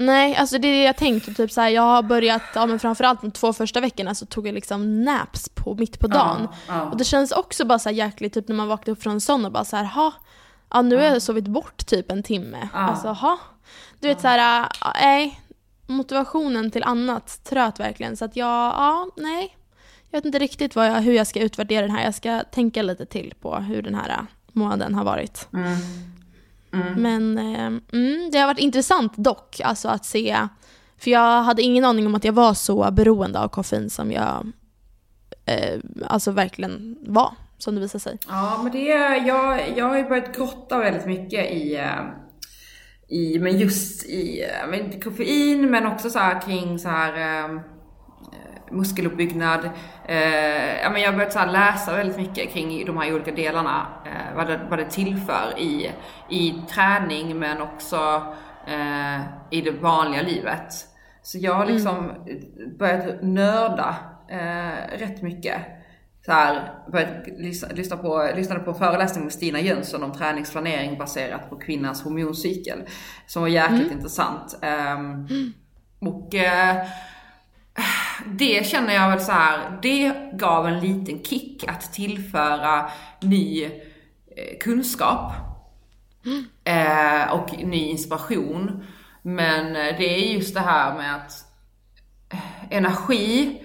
Nej, 0.06 0.36
alltså 0.36 0.58
det 0.58 0.68
är 0.68 0.72
det 0.72 0.82
jag 0.84 0.96
tänkte. 0.96 1.34
Typ 1.34 1.52
så 1.52 1.60
här, 1.60 1.68
jag 1.68 1.82
har 1.82 2.02
börjat, 2.02 2.42
ja, 2.54 2.66
men 2.66 2.78
framförallt 2.78 3.20
de 3.20 3.30
två 3.30 3.52
första 3.52 3.80
veckorna 3.80 4.14
så 4.14 4.26
tog 4.26 4.46
jag 4.46 4.54
liksom 4.54 5.04
naps 5.04 5.48
på, 5.48 5.74
mitt 5.74 5.98
på 5.98 6.06
dagen. 6.06 6.48
ja. 6.68 6.82
Och 6.82 6.96
det 6.96 7.04
känns 7.04 7.32
också 7.32 7.64
bara 7.64 7.78
så 7.78 7.88
här 7.88 7.96
jäkligt 7.96 8.34
typ 8.34 8.48
när 8.48 8.56
man 8.56 8.68
vaknar 8.68 8.92
upp 8.92 9.02
från 9.02 9.12
en 9.12 9.20
sån 9.20 9.44
och 9.44 9.52
bara 9.52 9.64
så 9.64 9.76
här, 9.76 9.84
ha, 9.84 10.12
ja 10.70 10.82
nu 10.82 10.96
har 10.96 11.02
jag 11.02 11.22
sovit 11.22 11.48
bort 11.48 11.86
typ 11.86 12.10
en 12.10 12.22
timme. 12.22 12.68
Ja. 12.72 12.78
Alltså 12.78 13.08
ha. 13.08 13.38
Du 14.00 14.08
vet 14.08 14.20
så 14.20 14.28
här, 14.28 14.68
nej. 15.00 15.40
Motivationen 15.86 16.70
till 16.70 16.82
annat 16.82 17.44
tröt 17.44 17.80
verkligen. 17.80 18.16
Så 18.16 18.24
att 18.24 18.36
jag, 18.36 18.48
ja, 18.48 19.08
nej. 19.16 19.56
Jag 20.10 20.18
vet 20.18 20.24
inte 20.24 20.38
riktigt 20.38 20.74
jag, 20.74 21.00
hur 21.00 21.12
jag 21.12 21.26
ska 21.26 21.40
utvärdera 21.40 21.86
den 21.86 21.96
här. 21.96 22.04
Jag 22.04 22.14
ska 22.14 22.42
tänka 22.52 22.82
lite 22.82 23.06
till 23.06 23.34
på 23.40 23.56
hur 23.56 23.82
den 23.82 23.94
här 23.94 24.26
månaden 24.52 24.94
har 24.94 25.04
varit. 25.04 25.48
Mm. 25.52 25.76
Men 26.96 27.38
eh, 27.38 27.66
mm, 27.92 28.30
det 28.32 28.38
har 28.38 28.46
varit 28.46 28.58
intressant 28.58 29.12
dock, 29.16 29.60
alltså 29.64 29.88
att 29.88 30.04
se. 30.04 30.48
För 30.98 31.10
jag 31.10 31.42
hade 31.42 31.62
ingen 31.62 31.84
aning 31.84 32.06
om 32.06 32.14
att 32.14 32.24
jag 32.24 32.32
var 32.32 32.54
så 32.54 32.90
beroende 32.90 33.40
av 33.40 33.48
koffein 33.48 33.90
som 33.90 34.12
jag 34.12 34.52
eh, 35.46 35.80
alltså 36.06 36.30
verkligen 36.30 36.96
var, 37.00 37.34
som 37.58 37.74
det 37.74 37.80
visade 37.80 38.00
sig. 38.00 38.18
Ja, 38.28 38.60
men 38.62 38.72
det 38.72 38.92
är, 38.92 39.26
jag, 39.26 39.78
jag 39.78 39.88
har 39.88 39.96
ju 39.96 40.04
börjat 40.04 40.36
grotta 40.36 40.78
väldigt 40.78 41.06
mycket 41.06 41.50
i, 41.50 41.76
eh, 41.76 42.00
i 43.08 43.38
men 43.38 43.58
just 43.58 44.06
i 44.06 44.42
eh, 44.42 44.70
men 44.70 45.00
koffein, 45.00 45.70
men 45.70 45.86
också 45.86 46.10
så 46.10 46.18
här 46.18 46.40
kring 46.40 46.78
så 46.78 46.88
här 46.88 47.44
eh, 47.44 47.60
muskeluppbyggnad. 48.72 49.70
Eh, 50.04 51.00
jag 51.02 51.14
börjat 51.14 51.32
så 51.32 51.44
läsa 51.44 51.96
väldigt 51.96 52.16
mycket 52.16 52.52
kring 52.52 52.86
de 52.86 52.96
här 52.96 53.14
olika 53.14 53.32
delarna, 53.32 53.86
eh, 54.06 54.36
vad, 54.36 54.46
det, 54.46 54.60
vad 54.70 54.78
det 54.78 54.90
tillför 54.90 55.54
i, 55.58 55.90
i 56.28 56.54
träning 56.70 57.38
men 57.38 57.60
också 57.62 58.22
eh, 58.66 59.20
i 59.50 59.60
det 59.60 59.70
vanliga 59.70 60.22
livet. 60.22 60.74
Så 61.22 61.38
jag 61.38 61.54
har 61.54 61.66
liksom 61.66 62.10
börjat 62.78 63.22
nörda 63.22 63.96
eh, 64.28 64.98
rätt 64.98 65.22
mycket. 65.22 65.60
Så 66.26 66.32
här, 66.32 66.72
börjat 66.92 67.26
lyssna, 67.38 67.68
lyssna 67.74 67.96
på, 67.96 68.30
lyssnade 68.36 68.60
på 68.60 68.70
en 68.70 68.76
föreläsning 68.76 69.24
med 69.24 69.32
Stina 69.32 69.60
Jönsson 69.60 70.02
om 70.02 70.12
träningsplanering 70.12 70.98
baserat 70.98 71.50
på 71.50 71.56
kvinnans 71.56 72.02
hormoncykel. 72.02 72.78
Som 73.26 73.42
var 73.42 73.48
jäkligt 73.48 73.92
intressant. 73.92 74.58
Ehm, 74.62 75.26
Och 76.00 76.34
eh, 76.34 76.86
det 78.26 78.66
känner 78.66 78.94
jag 78.94 79.10
väl 79.10 79.20
så 79.20 79.32
här, 79.32 79.78
det 79.82 80.30
gav 80.32 80.66
en 80.66 80.80
liten 80.80 81.22
kick 81.24 81.64
att 81.68 81.92
tillföra 81.92 82.90
ny 83.20 83.64
eh, 83.64 84.58
kunskap. 84.60 85.32
Eh, 86.64 87.32
och 87.32 87.52
ny 87.64 87.88
inspiration. 87.88 88.84
Men 89.22 89.66
eh, 89.76 89.98
det 89.98 90.04
är 90.04 90.34
just 90.34 90.54
det 90.54 90.60
här 90.60 90.94
med 90.94 91.16
att 91.16 91.32
energi 92.70 93.62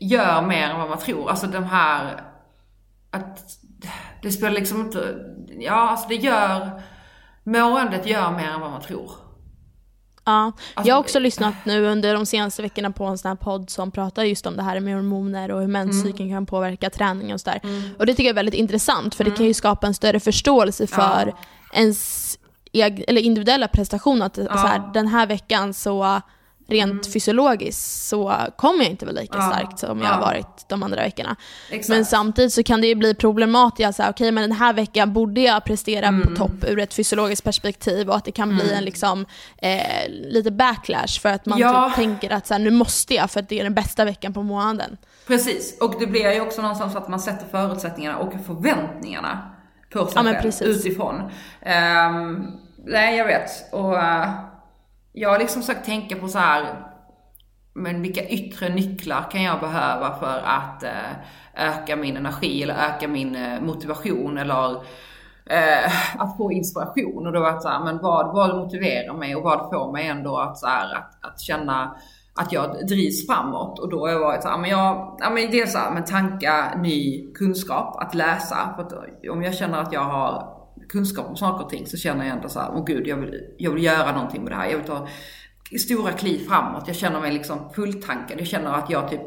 gör 0.00 0.42
mer 0.42 0.68
än 0.68 0.78
vad 0.78 0.88
man 0.88 0.98
tror. 0.98 1.30
Alltså 1.30 1.46
de 1.46 1.64
här, 1.64 2.22
att 3.10 3.58
det 4.22 4.32
spelar 4.32 4.54
liksom 4.54 4.80
inte, 4.80 5.14
ja 5.58 5.90
alltså 5.90 6.08
det 6.08 6.14
gör, 6.14 6.82
måendet 7.44 8.06
gör 8.06 8.30
mer 8.30 8.48
än 8.48 8.60
vad 8.60 8.70
man 8.70 8.82
tror. 8.82 9.10
Ja, 10.24 10.52
Alltså, 10.74 10.88
jag 10.88 10.94
har 10.94 11.00
också 11.00 11.18
lyssnat 11.18 11.54
nu 11.64 11.86
under 11.86 12.14
de 12.14 12.26
senaste 12.26 12.62
veckorna 12.62 12.90
på 12.90 13.04
en 13.04 13.18
sån 13.18 13.28
här 13.28 13.36
podd 13.36 13.70
som 13.70 13.90
pratar 13.90 14.24
just 14.24 14.46
om 14.46 14.56
det 14.56 14.62
här 14.62 14.80
med 14.80 14.94
hormoner 14.94 15.50
och 15.50 15.60
hur 15.60 15.66
menscykeln 15.68 16.30
kan 16.30 16.46
påverka 16.46 16.90
träning 16.90 17.34
och 17.34 17.40
sådär. 17.40 17.60
Och 17.98 18.06
det 18.06 18.12
tycker 18.12 18.24
jag 18.24 18.30
är 18.30 18.34
väldigt 18.34 18.54
intressant 18.54 19.14
för 19.14 19.24
det 19.24 19.30
kan 19.30 19.46
ju 19.46 19.54
skapa 19.54 19.86
en 19.86 19.94
större 19.94 20.20
förståelse 20.20 20.86
för 20.86 21.26
Ja. 21.26 21.38
ens 21.74 22.38
eller 22.72 23.20
individuella 23.20 23.68
prestation. 23.68 24.22
Att 24.22 24.34
så 24.36 24.42
här, 24.52 24.90
den 24.94 25.08
här 25.08 25.26
veckan 25.26 25.74
så 25.74 26.20
rent 26.68 27.12
fysiologiskt 27.12 28.04
så 28.08 28.34
kommer 28.56 28.82
jag 28.84 28.90
inte 28.90 29.06
vara 29.06 29.14
lika 29.20 29.38
Ja. 29.38 29.50
starkt 29.52 29.78
som 29.78 30.00
jag 30.00 30.06
har 30.08 30.20
Ja. 30.20 30.26
varit 30.26 30.68
de 30.68 30.82
andra 30.82 31.00
veckorna. 31.02 31.36
Exakt. 31.70 31.88
Men 31.88 32.04
samtidigt 32.04 32.52
så 32.52 32.62
kan 32.62 32.80
det 32.80 32.86
ju 32.86 32.94
bli 32.94 33.14
problematiskt, 33.14 34.00
okej 34.08 34.32
men 34.32 34.42
den 34.42 34.52
här 34.52 34.72
veckan 34.72 35.12
borde 35.12 35.40
jag 35.40 35.64
prestera 35.64 36.06
Mm. 36.06 36.22
på 36.28 36.36
topp 36.36 36.64
ur 36.68 36.78
ett 36.78 36.94
fysiologiskt 36.94 37.44
perspektiv 37.44 38.08
och 38.08 38.16
att 38.16 38.24
det 38.24 38.32
kan 38.32 38.56
bli 38.56 38.72
en 38.72 38.84
liksom, 38.84 39.26
eh, 39.58 40.08
lite 40.08 40.50
backlash 40.50 41.20
för 41.20 41.28
att 41.28 41.46
man 41.46 41.58
Ja. 41.58 41.86
typ 41.88 41.94
tänker 41.96 42.30
att 42.30 42.46
så 42.46 42.54
här, 42.54 42.58
nu 42.58 42.70
måste 42.70 43.14
jag 43.14 43.30
för 43.30 43.40
att 43.40 43.48
det 43.48 43.60
är 43.60 43.64
den 43.64 43.74
bästa 43.74 44.04
veckan 44.04 44.32
på 44.32 44.42
månaden. 44.42 44.96
Precis, 45.26 45.78
och 45.80 45.94
det 46.00 46.06
blir 46.06 46.32
ju 46.32 46.40
också 46.40 46.62
någonstans 46.62 46.96
att 46.96 47.08
man 47.08 47.20
sätter 47.20 47.46
förutsättningarna 47.50 48.18
och 48.18 48.32
förväntningarna 48.46 49.50
på 49.92 50.06
sig 50.06 50.22
Ja, 50.24 50.40
själv 50.42 50.70
utifrån. 50.70 51.22
Ehm, 51.62 52.46
nej, 52.84 53.16
jag 53.18 53.24
vet. 53.26 53.50
Och 53.72 53.98
eh, 53.98 54.28
jag 55.12 55.30
har 55.30 55.38
liksom 55.38 55.62
försökt 55.62 55.86
tänka 55.86 56.16
på 56.16 56.28
så 56.28 56.38
här. 56.38 56.88
men 57.74 58.02
vilka 58.02 58.28
yttre 58.28 58.68
nycklar 58.68 59.30
kan 59.30 59.42
jag 59.42 59.60
behöva 59.60 60.16
för 60.20 60.42
att 60.44 60.82
eh, 60.82 61.12
öka 61.54 61.96
min 61.96 62.16
energi 62.16 62.62
eller 62.62 62.74
öka 62.74 63.08
min 63.08 63.36
eh, 63.36 63.60
motivation 63.60 64.38
eller 64.38 64.72
eh, 65.46 66.20
att 66.22 66.36
få 66.36 66.52
inspiration. 66.52 67.26
Och 67.26 67.32
då 67.32 67.40
var 67.40 67.52
det 67.52 67.60
så 67.60 67.68
här, 67.68 67.84
men 67.84 67.98
vad, 67.98 68.34
vad 68.34 68.56
motiverar 68.56 69.14
mig 69.14 69.36
och 69.36 69.42
vad 69.42 69.70
får 69.70 69.92
mig 69.92 70.06
ändå 70.06 70.38
att, 70.38 70.58
så 70.58 70.66
här, 70.66 70.94
att, 70.94 71.24
att 71.24 71.40
känna 71.40 71.96
att 72.34 72.52
jag 72.52 72.86
drivs 72.86 73.26
framåt. 73.26 73.78
Och 73.78 73.90
då 73.90 74.00
har 74.00 74.08
jag 74.08 74.20
varit 74.20 74.42
så 74.42 74.48
här, 74.48 74.58
men 74.58 74.70
jag, 74.70 75.16
ja 75.20 75.30
men 75.30 75.50
dels 75.50 75.72
så 75.72 75.78
här, 75.78 75.90
men 75.90 76.04
tanka 76.04 76.74
ny 76.76 77.26
kunskap, 77.34 77.96
att 78.02 78.14
läsa. 78.14 78.74
För 78.76 78.82
att 78.82 78.92
om 79.30 79.42
jag 79.42 79.54
känner 79.54 79.82
att 79.82 79.92
jag 79.92 80.04
har 80.04 80.61
kunskap 80.92 81.28
om 81.28 81.36
saker 81.36 81.64
och 81.64 81.70
ting 81.70 81.86
så 81.86 81.96
känner 81.96 82.24
jag 82.24 82.36
ändå 82.36 82.48
så 82.48 82.60
här, 82.60 82.70
åh 82.74 82.84
gud 82.84 83.06
jag 83.06 83.16
vill, 83.16 83.40
jag 83.58 83.70
vill 83.70 83.84
göra 83.84 84.12
någonting 84.12 84.42
med 84.42 84.52
det 84.52 84.56
här. 84.56 84.70
Jag 84.70 84.76
vill 84.76 84.86
ta 84.86 85.08
stora 85.78 86.12
kliv 86.12 86.48
framåt. 86.48 86.84
Jag 86.86 86.96
känner 86.96 87.20
mig 87.20 87.32
liksom 87.32 87.72
fulltankad. 87.74 88.40
Jag 88.40 88.46
känner 88.46 88.72
att 88.72 88.90
jag 88.90 89.10
typ 89.10 89.22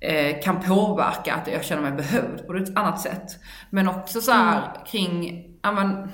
eh, 0.00 0.42
kan 0.42 0.60
påverka, 0.60 1.34
att 1.34 1.48
jag 1.52 1.64
känner 1.64 1.82
mig 1.82 1.92
behövd 1.92 2.46
på 2.46 2.54
ett 2.54 2.78
annat 2.78 3.00
sätt. 3.00 3.26
Men 3.70 3.88
också 3.88 4.20
så 4.20 4.32
här 4.32 4.86
kring, 4.86 5.44
ja 5.62 5.72
men, 5.72 6.12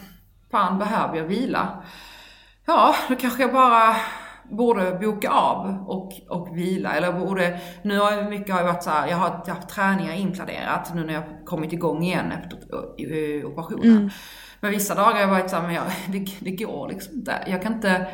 fan 0.51 0.79
behöver 0.79 1.17
jag 1.17 1.25
vila? 1.25 1.83
Ja, 2.67 2.95
då 3.09 3.17
kanske 3.17 3.43
jag 3.43 3.53
bara 3.53 3.97
borde 4.51 4.99
boka 5.01 5.31
av 5.31 5.85
och, 5.89 6.13
och 6.29 6.57
vila. 6.57 6.93
Eller 6.93 7.13
borde, 7.13 7.61
nu 7.83 7.99
har 7.99 8.13
jag 8.13 8.31
mycket 8.31 8.55
har 8.55 8.65
varit 8.65 8.83
så 8.83 8.91
här, 8.91 9.09
jag 9.09 9.17
har 9.17 9.47
haft 9.47 9.69
träningar 9.69 10.15
inplanerat 10.15 10.95
nu 10.95 11.05
när 11.05 11.15
jag 11.15 11.25
kommit 11.47 11.73
igång 11.73 12.03
igen 12.03 12.33
efter 12.33 12.57
eh, 12.57 13.47
operationen. 13.47 14.11
Men 14.61 14.71
vissa 14.71 14.95
dagar 14.95 15.13
har 15.13 15.21
jag 15.21 15.29
varit 15.29 15.51
så 15.51 15.57
här, 15.57 15.63
men 15.63 15.75
jag, 15.75 15.85
det, 16.09 16.27
det 16.41 16.51
går 16.51 16.89
liksom 16.89 17.15
inte. 17.15 17.45
Jag 17.47 17.63
kan 17.63 17.75
inte, 17.75 18.07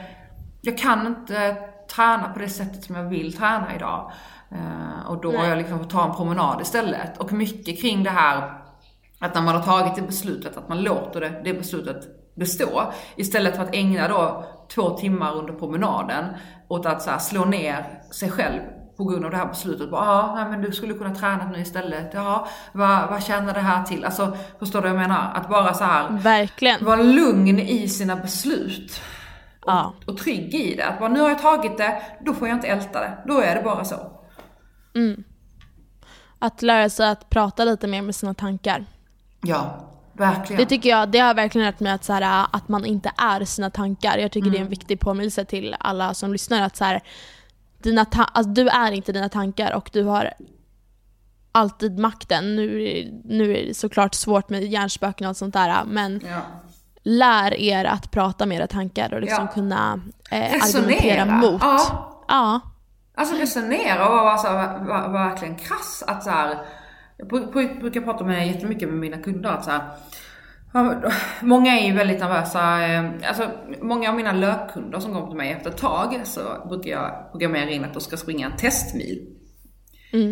jag 0.61 0.79
kan 0.79 1.07
inte 1.07 1.57
träna 1.95 2.29
på 2.33 2.39
det 2.39 2.49
sättet 2.49 2.85
som 2.85 2.97
jag 2.97 3.05
vill 3.05 3.37
träna 3.37 3.75
idag. 3.77 4.13
Eh, 4.51 5.07
och 5.11 5.21
då 5.21 5.37
har 5.37 5.45
jag 5.45 5.59
liksom 5.59 5.79
fått 5.79 5.91
ta 5.91 6.05
en 6.05 6.17
promenad 6.17 6.61
istället. 6.61 7.19
Och 7.19 7.33
mycket 7.33 7.81
kring 7.81 8.03
det 8.03 8.11
här 8.11 8.63
att 9.19 9.35
när 9.35 9.43
man 9.43 9.55
har 9.55 9.63
tagit 9.63 9.95
det 9.95 10.03
beslutet, 10.03 10.57
att 10.57 10.69
man 10.69 10.83
låter 10.83 11.21
det, 11.21 11.41
det 11.45 11.55
beslutet 11.55 12.35
bestå. 12.35 12.93
Istället 13.17 13.57
för 13.57 13.63
att 13.63 13.75
ägna 13.75 14.09
då 14.09 14.45
två 14.75 14.91
timmar 14.91 15.35
under 15.35 15.53
promenaden 15.53 16.25
åt 16.69 16.87
att 16.87 17.03
så 17.03 17.19
slå 17.19 17.45
ner 17.45 18.03
sig 18.11 18.31
själv 18.31 18.61
på 18.97 19.05
grund 19.05 19.25
av 19.25 19.31
det 19.31 19.37
här 19.37 19.47
beslutet. 19.47 19.91
Bara, 19.91 20.05
ja, 20.07 20.33
nej, 20.37 20.45
men 20.51 20.63
du 20.63 20.73
skulle 20.73 20.95
kunna 20.95 21.15
träna 21.15 21.51
nu 21.53 21.59
istället. 21.61 22.11
Ja, 22.15 22.49
vad, 22.73 23.09
vad 23.09 23.23
tjänar 23.23 23.55
det 23.55 23.61
här 23.61 23.85
till? 23.85 24.05
Alltså, 24.05 24.37
förstår 24.59 24.83
du 24.83 24.89
vad 24.89 24.97
jag 25.01 25.09
menar? 25.09 25.33
Att 25.35 25.49
bara 25.49 25.75
så 25.75 25.85
här 25.85 26.09
Verkligen. 26.11 26.85
vara 26.85 27.03
lugn 27.03 27.59
i 27.59 27.89
sina 27.89 28.17
beslut. 28.17 29.01
Och, 29.61 29.73
Ja. 29.73 29.93
och 30.07 30.19
trygg 30.19 30.55
i 30.55 30.75
det. 30.77 30.87
Att 30.87 30.99
bara, 30.99 31.09
nu 31.09 31.21
har 31.21 31.29
jag 31.29 31.43
tagit 31.43 31.79
det, 31.79 32.03
då 32.21 32.35
får 32.35 32.49
jag 32.49 32.57
inte 32.57 32.67
älta 32.67 33.01
det. 33.01 33.19
Då 33.27 33.41
är 33.41 33.55
det 33.57 33.63
bara 33.63 33.85
så. 33.85 33.97
Att 36.39 36.63
lära 36.63 36.91
sig 36.91 37.09
att 37.09 37.31
prata 37.31 37.65
lite 37.65 37.87
mer 37.87 38.03
med 38.03 38.15
sina 38.15 38.35
tankar. 38.35 38.85
Ja, 39.43 39.91
verkligen. 40.13 40.61
Det 40.63 40.67
tycker 40.67 40.89
jag, 40.91 41.09
det 41.11 41.19
har 41.19 41.35
verkligen 41.35 41.67
lärt 41.67 41.81
mig 41.81 41.93
att, 41.93 42.05
så 42.05 42.13
här, 42.13 42.47
att 42.53 42.69
man 42.69 42.85
inte 42.85 43.13
är 43.17 43.45
sina 43.45 43.71
tankar. 43.71 44.19
Jag 44.19 44.33
tycker 44.33 44.51
det 44.51 44.59
är 44.59 44.63
en 44.63 44.69
viktig 44.69 45.01
påminnelse 45.01 45.45
till 45.45 45.77
alla 45.81 46.15
som 46.15 46.33
lyssnar 46.33 46.63
att 46.63 46.77
så 46.77 46.85
här, 46.85 47.01
dina 47.87 48.05
ta- 48.05 48.25
alltså, 48.25 48.53
du 48.53 48.69
är 48.69 48.93
inte 48.93 49.13
dina 49.13 49.29
tankar 49.29 49.73
och 49.75 49.91
du 49.93 50.03
har 50.05 50.33
alltid 51.53 51.99
makten. 51.99 52.57
Nu, 52.57 52.83
är- 52.89 53.11
nu 53.25 53.57
är 53.57 53.67
det 53.67 53.75
såklart 53.75 54.15
svårt 54.15 54.49
med 54.49 54.65
hjärnspöken 54.65 55.25
och 55.25 55.29
allt 55.29 55.39
sånt 55.39 55.55
där 55.55 55.85
men 55.87 56.21
ja. 56.31 56.41
lär 57.03 57.55
er 57.55 57.85
att 57.85 58.11
prata 58.11 58.47
med 58.47 58.57
era 58.59 58.67
tankar 58.67 59.15
och 59.15 59.21
liksom 59.21 59.45
Ja. 59.47 59.53
kunna 59.55 60.01
eh, 60.31 60.53
argumentera 60.65 61.25
mot. 61.25 61.63
Ja. 61.63 62.13
Ja. 62.29 62.61
Alltså 63.15 63.37
resonera 63.37 64.09
och 64.09 64.15
vara 64.15 64.39
så 64.39 64.47
här, 64.49 64.79
var, 64.79 65.09
var 65.09 65.29
verkligen 65.29 65.57
krass. 65.57 66.05
Att 66.07 66.25
så 66.25 66.31
här, 66.31 66.59
jag 67.17 67.29
bru- 67.29 67.53
bru- 67.53 67.81
brukar 67.81 68.01
prata 68.01 68.25
med 68.25 68.47
jättemycket 68.47 68.89
med 68.89 68.99
mina 68.99 69.17
kunder 69.17 69.51
att 69.51 69.65
så 69.65 69.71
här, 69.71 69.81
Många 71.43 71.79
är 71.79 71.87
ju 71.87 71.93
väldigt 71.93 72.21
nervösa. 72.21 72.87
eh, 72.87 73.05
Alltså, 73.29 73.51
många 73.83 74.09
av 74.11 74.17
mina 74.17 74.33
löpkunder 74.33 74.99
som 75.01 75.15
kommer 75.15 75.27
till 75.27 75.37
mig 75.37 75.53
efter 75.53 75.71
ett 75.71 75.77
tag 75.79 76.21
så 76.25 76.41
brukar 76.69 76.91
jag 76.91 77.29
programmera 77.33 77.71
in 77.71 77.85
att 77.85 77.95
de 77.95 78.01
ska 78.01 78.17
springa 78.17 78.47
en 78.47 78.57
testmil. 78.57 79.27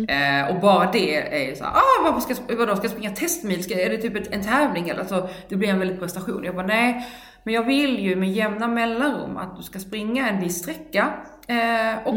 Eh, 0.09 0.55
och 0.55 0.61
bara 0.61 0.91
det 0.91 1.15
är 1.43 1.49
ju 1.49 1.55
såhär, 1.55 1.71
ah, 1.71 2.03
varför 2.03 2.19
ska, 2.19 2.43
jag- 2.47 2.57
vadå, 2.57 2.75
ska 2.75 2.83
jag 2.85 2.91
springa 2.91 3.11
testmil? 3.11 3.63
Ska, 3.63 3.73
är 3.81 3.89
det 3.89 3.97
typ 3.97 4.15
ett, 4.15 4.33
en 4.33 4.43
tävling 4.43 4.89
eller? 4.89 5.03
Så 5.03 5.29
det 5.49 5.55
blir 5.55 5.69
en 5.69 5.79
väldig 5.79 5.99
prestation. 5.99 6.43
Jag 6.43 6.55
bara, 6.55 6.65
nej. 6.67 7.07
Men 7.43 7.53
jag 7.53 7.63
vill 7.63 7.99
ju 7.99 8.15
med 8.15 8.31
jämna 8.31 8.67
mellanrum 8.67 9.37
att 9.37 9.57
du 9.57 9.63
ska 9.63 9.79
springa 9.79 10.29
en 10.29 10.39
viss 10.41 10.57
sträcka. 10.57 11.13
Eh, 11.47 12.07
och 12.07 12.15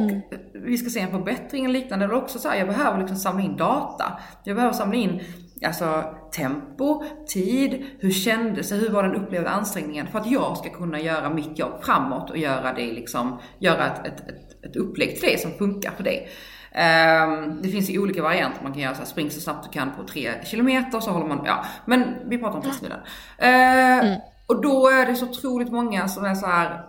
vi 0.65 0.79
ska 0.79 0.91
se 0.91 1.01
en 1.01 1.11
förbättring 1.11 1.65
eller 1.65 1.75
liknande. 1.81 2.05
Eller 2.05 2.15
också 2.15 2.39
så 2.39 2.49
här, 2.49 2.57
jag 2.59 2.69
behöver 2.69 2.99
liksom 2.99 3.17
samla 3.17 3.43
in 3.45 3.57
data. 3.57 4.05
Jag 4.45 4.57
behöver 4.57 4.75
samla 4.75 4.97
in 4.97 5.21
Alltså 5.67 6.05
tempo, 6.37 7.05
tid, 7.27 7.87
hur 7.99 8.11
kändes 8.11 8.69
det, 8.69 8.77
hur 8.77 8.91
var 8.91 9.03
den 9.03 9.15
upplevda 9.15 9.51
ansträngningen? 9.51 10.07
För 10.07 10.19
att 10.19 10.31
jag 10.31 10.57
ska 10.57 10.71
kunna 10.71 11.01
göra 11.01 11.31
mitt 11.31 11.59
jobb 11.59 11.83
framåt 11.83 12.31
och 12.31 12.39
göra 12.39 12.73
det 12.73 12.93
liksom, 12.93 13.39
göra 13.59 13.87
ett, 13.87 14.07
ett, 14.07 14.21
ett, 14.21 14.65
ett 14.65 14.77
upplägg 14.77 15.21
till 15.21 15.29
det 15.29 15.41
som 15.41 15.51
funkar 15.53 15.91
för 15.91 16.05
dig. 16.05 16.29
Ehm, 16.73 17.63
det 17.63 17.69
finns 17.69 17.91
ju 17.91 17.99
olika 17.99 18.23
varianter, 18.23 18.63
man 18.63 18.73
kan 18.73 18.83
göra 18.83 18.95
så 18.95 18.99
här, 18.99 19.07
spring 19.07 19.31
så 19.31 19.41
snabbt 19.41 19.65
du 19.65 19.79
kan 19.79 19.91
på 19.97 20.05
tre 20.05 20.45
kilometer 20.45 21.01
så 21.01 21.11
håller 21.11 21.27
man, 21.27 21.43
ja. 21.47 21.65
Men 21.87 22.15
vi 22.29 22.39
pratar 22.39 22.57
om 22.57 22.63
testmilen. 22.63 22.99
Uh, 23.43 24.19
Och 24.47 24.63
då 24.63 24.89
är 24.89 25.07
det 25.07 25.15
så 25.15 25.27
otroligt 25.27 25.73
många 25.73 26.09
som 26.09 26.25
är 26.25 26.35
så 26.35 26.47
här. 26.47 26.85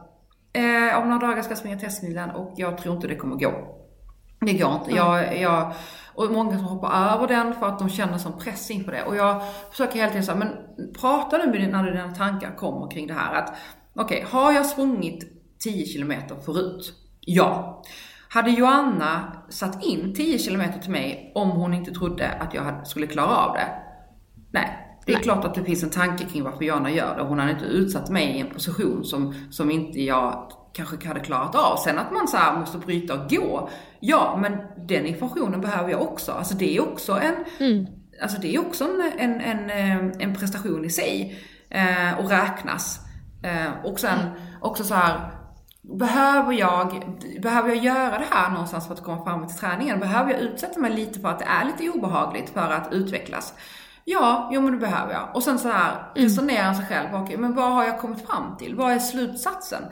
Eh, 0.53 0.99
om 0.99 1.09
några 1.09 1.27
dagar 1.27 1.41
ska 1.41 1.51
jag 1.51 1.57
springa 1.57 1.79
testmilen 1.79 2.29
och 2.29 2.53
jag 2.57 2.77
tror 2.77 2.95
inte 2.95 3.07
det 3.07 3.15
kommer 3.15 3.35
gå. 3.35 3.51
Det 4.41 4.53
går 4.53 4.73
inte. 4.73 4.95
Jag, 4.95 5.41
jag, 5.41 5.73
och 6.19 6.31
många 6.31 6.57
som 6.57 6.67
hoppar 6.67 7.13
över 7.13 7.27
den 7.27 7.53
för 7.53 7.67
att 7.67 7.79
de 7.79 7.89
känner 7.89 8.17
som 8.17 8.39
press 8.39 8.71
inför 8.71 8.91
det. 8.91 9.03
Och 9.03 9.15
jag 9.15 9.41
försöker 9.71 9.95
hela 9.95 10.09
tiden 10.09 10.23
säga, 10.23 10.37
men 10.37 10.47
prata 11.01 11.37
nu 11.37 11.51
med 11.51 11.61
dina, 11.61 11.81
när 11.81 11.91
dina 11.91 12.11
tankar 12.15 12.55
kommer 12.55 12.91
kring 12.91 13.07
det 13.07 13.13
här. 13.13 13.35
att 13.35 13.55
Okej, 13.95 14.25
har 14.29 14.51
jag 14.51 14.65
sprungit 14.65 15.23
10 15.59 15.85
kilometer 15.85 16.35
förut? 16.35 16.93
Ja. 17.19 17.81
Hade 18.29 18.51
Joanna 18.51 19.33
satt 19.49 19.83
in 19.83 20.15
10 20.15 20.39
kilometer 20.39 20.79
till 20.79 20.91
mig 20.91 21.31
om 21.35 21.49
hon 21.49 21.73
inte 21.73 21.91
trodde 21.91 22.29
att 22.29 22.53
jag 22.53 22.87
skulle 22.87 23.07
klara 23.07 23.35
av 23.35 23.53
det? 23.53 23.67
Nej. 24.51 24.85
Det 25.05 25.11
är 25.11 25.15
Nej. 25.15 25.23
klart 25.23 25.45
att 25.45 25.55
det 25.55 25.63
finns 25.63 25.83
en 25.83 25.89
tanke 25.89 26.23
kring 26.23 26.43
varför 26.43 26.65
Joanna 26.65 26.91
gör 26.91 27.17
det. 27.17 27.23
Hon 27.23 27.39
hade 27.39 27.51
inte 27.51 27.65
utsatt 27.65 28.09
mig 28.09 28.37
i 28.37 28.39
en 28.39 28.49
position 28.49 29.03
som, 29.03 29.33
som 29.51 29.71
inte 29.71 30.01
jag 30.01 30.51
kanske 30.73 31.07
hade 31.07 31.19
klarat 31.19 31.55
av. 31.55 31.77
Sen 31.77 31.99
att 31.99 32.11
man 32.11 32.27
så 32.27 32.37
måste 32.59 32.77
bryta 32.77 33.13
och 33.13 33.29
gå. 33.29 33.69
Ja, 33.99 34.37
men 34.41 34.57
den 34.87 35.05
informationen 35.05 35.61
behöver 35.61 35.91
jag 35.91 36.01
också. 36.01 36.31
Alltså 36.31 36.53
det 36.53 36.77
är 36.77 36.81
också 36.81 37.19
en, 37.19 37.35
alltså 38.21 38.41
det 38.41 38.55
är 38.55 38.59
också 38.59 38.83
en, 38.83 39.01
en, 39.17 39.41
en, 39.41 39.69
eh, 39.69 40.11
en 40.19 40.35
prestation 40.35 40.85
i 40.85 40.89
sig. 40.89 41.39
Eh, 41.69 42.19
och 42.19 42.29
räknas. 42.29 42.99
Eh, 43.43 43.85
och 43.85 43.99
sen 43.99 44.19
också 44.61 44.83
så 44.83 44.93
här. 44.93 45.31
Behöver 45.99 46.53
jag, 46.53 47.03
behöver 47.41 47.69
jag 47.69 47.77
göra 47.77 48.19
det 48.19 48.25
här 48.29 48.49
någonstans 48.49 48.87
för 48.87 48.93
att 48.93 49.03
komma 49.03 49.23
fram 49.23 49.47
till 49.47 49.57
träningen? 49.57 49.99
Behöver 49.99 50.31
jag 50.31 50.39
utsätta 50.39 50.79
mig 50.79 50.91
lite 50.91 51.19
för 51.19 51.29
att 51.29 51.39
det 51.39 51.45
är 51.45 51.65
lite 51.65 51.97
obehagligt 51.97 52.49
för 52.49 52.71
att 52.71 52.93
utvecklas? 52.93 53.53
Ja, 54.05 54.49
jo 54.53 54.61
men 54.61 54.71
det 54.71 54.77
behöver 54.77 55.13
jag. 55.13 55.35
Och 55.35 55.43
sen 55.43 55.59
så 55.59 55.69
här 55.69 56.11
resonera 56.15 56.73
sig 56.73 56.85
själv. 56.85 57.07
Okej, 57.13 57.37
men 57.37 57.55
vad 57.55 57.71
har 57.71 57.83
jag 57.83 57.99
kommit 57.99 58.27
fram 58.27 58.57
till? 58.57 58.75
Vad 58.75 58.91
är 58.91 58.99
slutsatsen? 58.99 59.83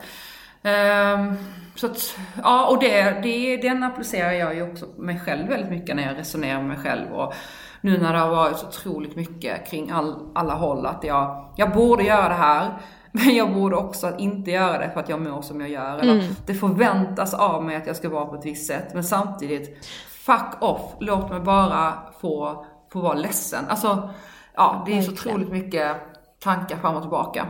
Ehm, 0.62 1.36
så 1.74 1.86
att, 1.86 2.16
ja 2.42 2.66
och 2.66 2.80
det, 2.80 3.20
det, 3.22 3.56
den 3.56 3.82
applicerar 3.82 4.32
jag 4.32 4.54
ju 4.54 4.70
också 4.70 4.86
på 4.86 5.02
mig 5.02 5.20
själv 5.20 5.48
väldigt 5.48 5.70
mycket 5.70 5.96
när 5.96 6.06
jag 6.06 6.18
resonerar 6.18 6.58
med 6.58 6.68
mig 6.68 6.78
själv 6.78 7.12
och 7.12 7.34
nu 7.80 7.98
när 7.98 8.12
det 8.12 8.18
har 8.18 8.30
varit 8.30 8.58
så 8.58 8.66
otroligt 8.66 9.16
mycket 9.16 9.70
kring 9.70 9.90
all, 9.90 10.16
alla 10.34 10.54
håll 10.54 10.86
att 10.86 11.04
jag, 11.04 11.52
jag 11.56 11.72
borde 11.72 12.02
göra 12.02 12.28
det 12.28 12.34
här. 12.34 12.78
Men 13.12 13.34
jag 13.36 13.54
borde 13.54 13.76
också 13.76 14.16
inte 14.18 14.50
göra 14.50 14.78
det 14.78 14.90
för 14.90 15.00
att 15.00 15.08
jag 15.08 15.20
mår 15.20 15.42
som 15.42 15.60
jag 15.60 15.70
gör. 15.70 15.98
Eller 15.98 16.12
Mm. 16.12 16.34
det 16.46 16.54
förväntas 16.54 17.34
av 17.34 17.64
mig 17.64 17.76
att 17.76 17.86
jag 17.86 17.96
ska 17.96 18.08
vara 18.08 18.26
på 18.26 18.34
ett 18.34 18.46
visst 18.46 18.66
sätt. 18.66 18.94
Men 18.94 19.04
samtidigt, 19.04 19.86
fuck 20.08 20.56
off. 20.62 20.80
Låt 21.00 21.30
mig 21.30 21.40
bara 21.40 21.92
få, 22.20 22.64
få 22.92 23.00
vara 23.00 23.14
ledsen. 23.14 23.64
Alltså, 23.68 24.10
ja 24.54 24.82
det 24.86 24.98
är 24.98 25.02
så 25.02 25.12
otroligt 25.12 25.48
mycket 25.48 25.96
tankar 26.40 26.76
fram 26.76 26.94
och 26.94 27.02
tillbaka. 27.02 27.46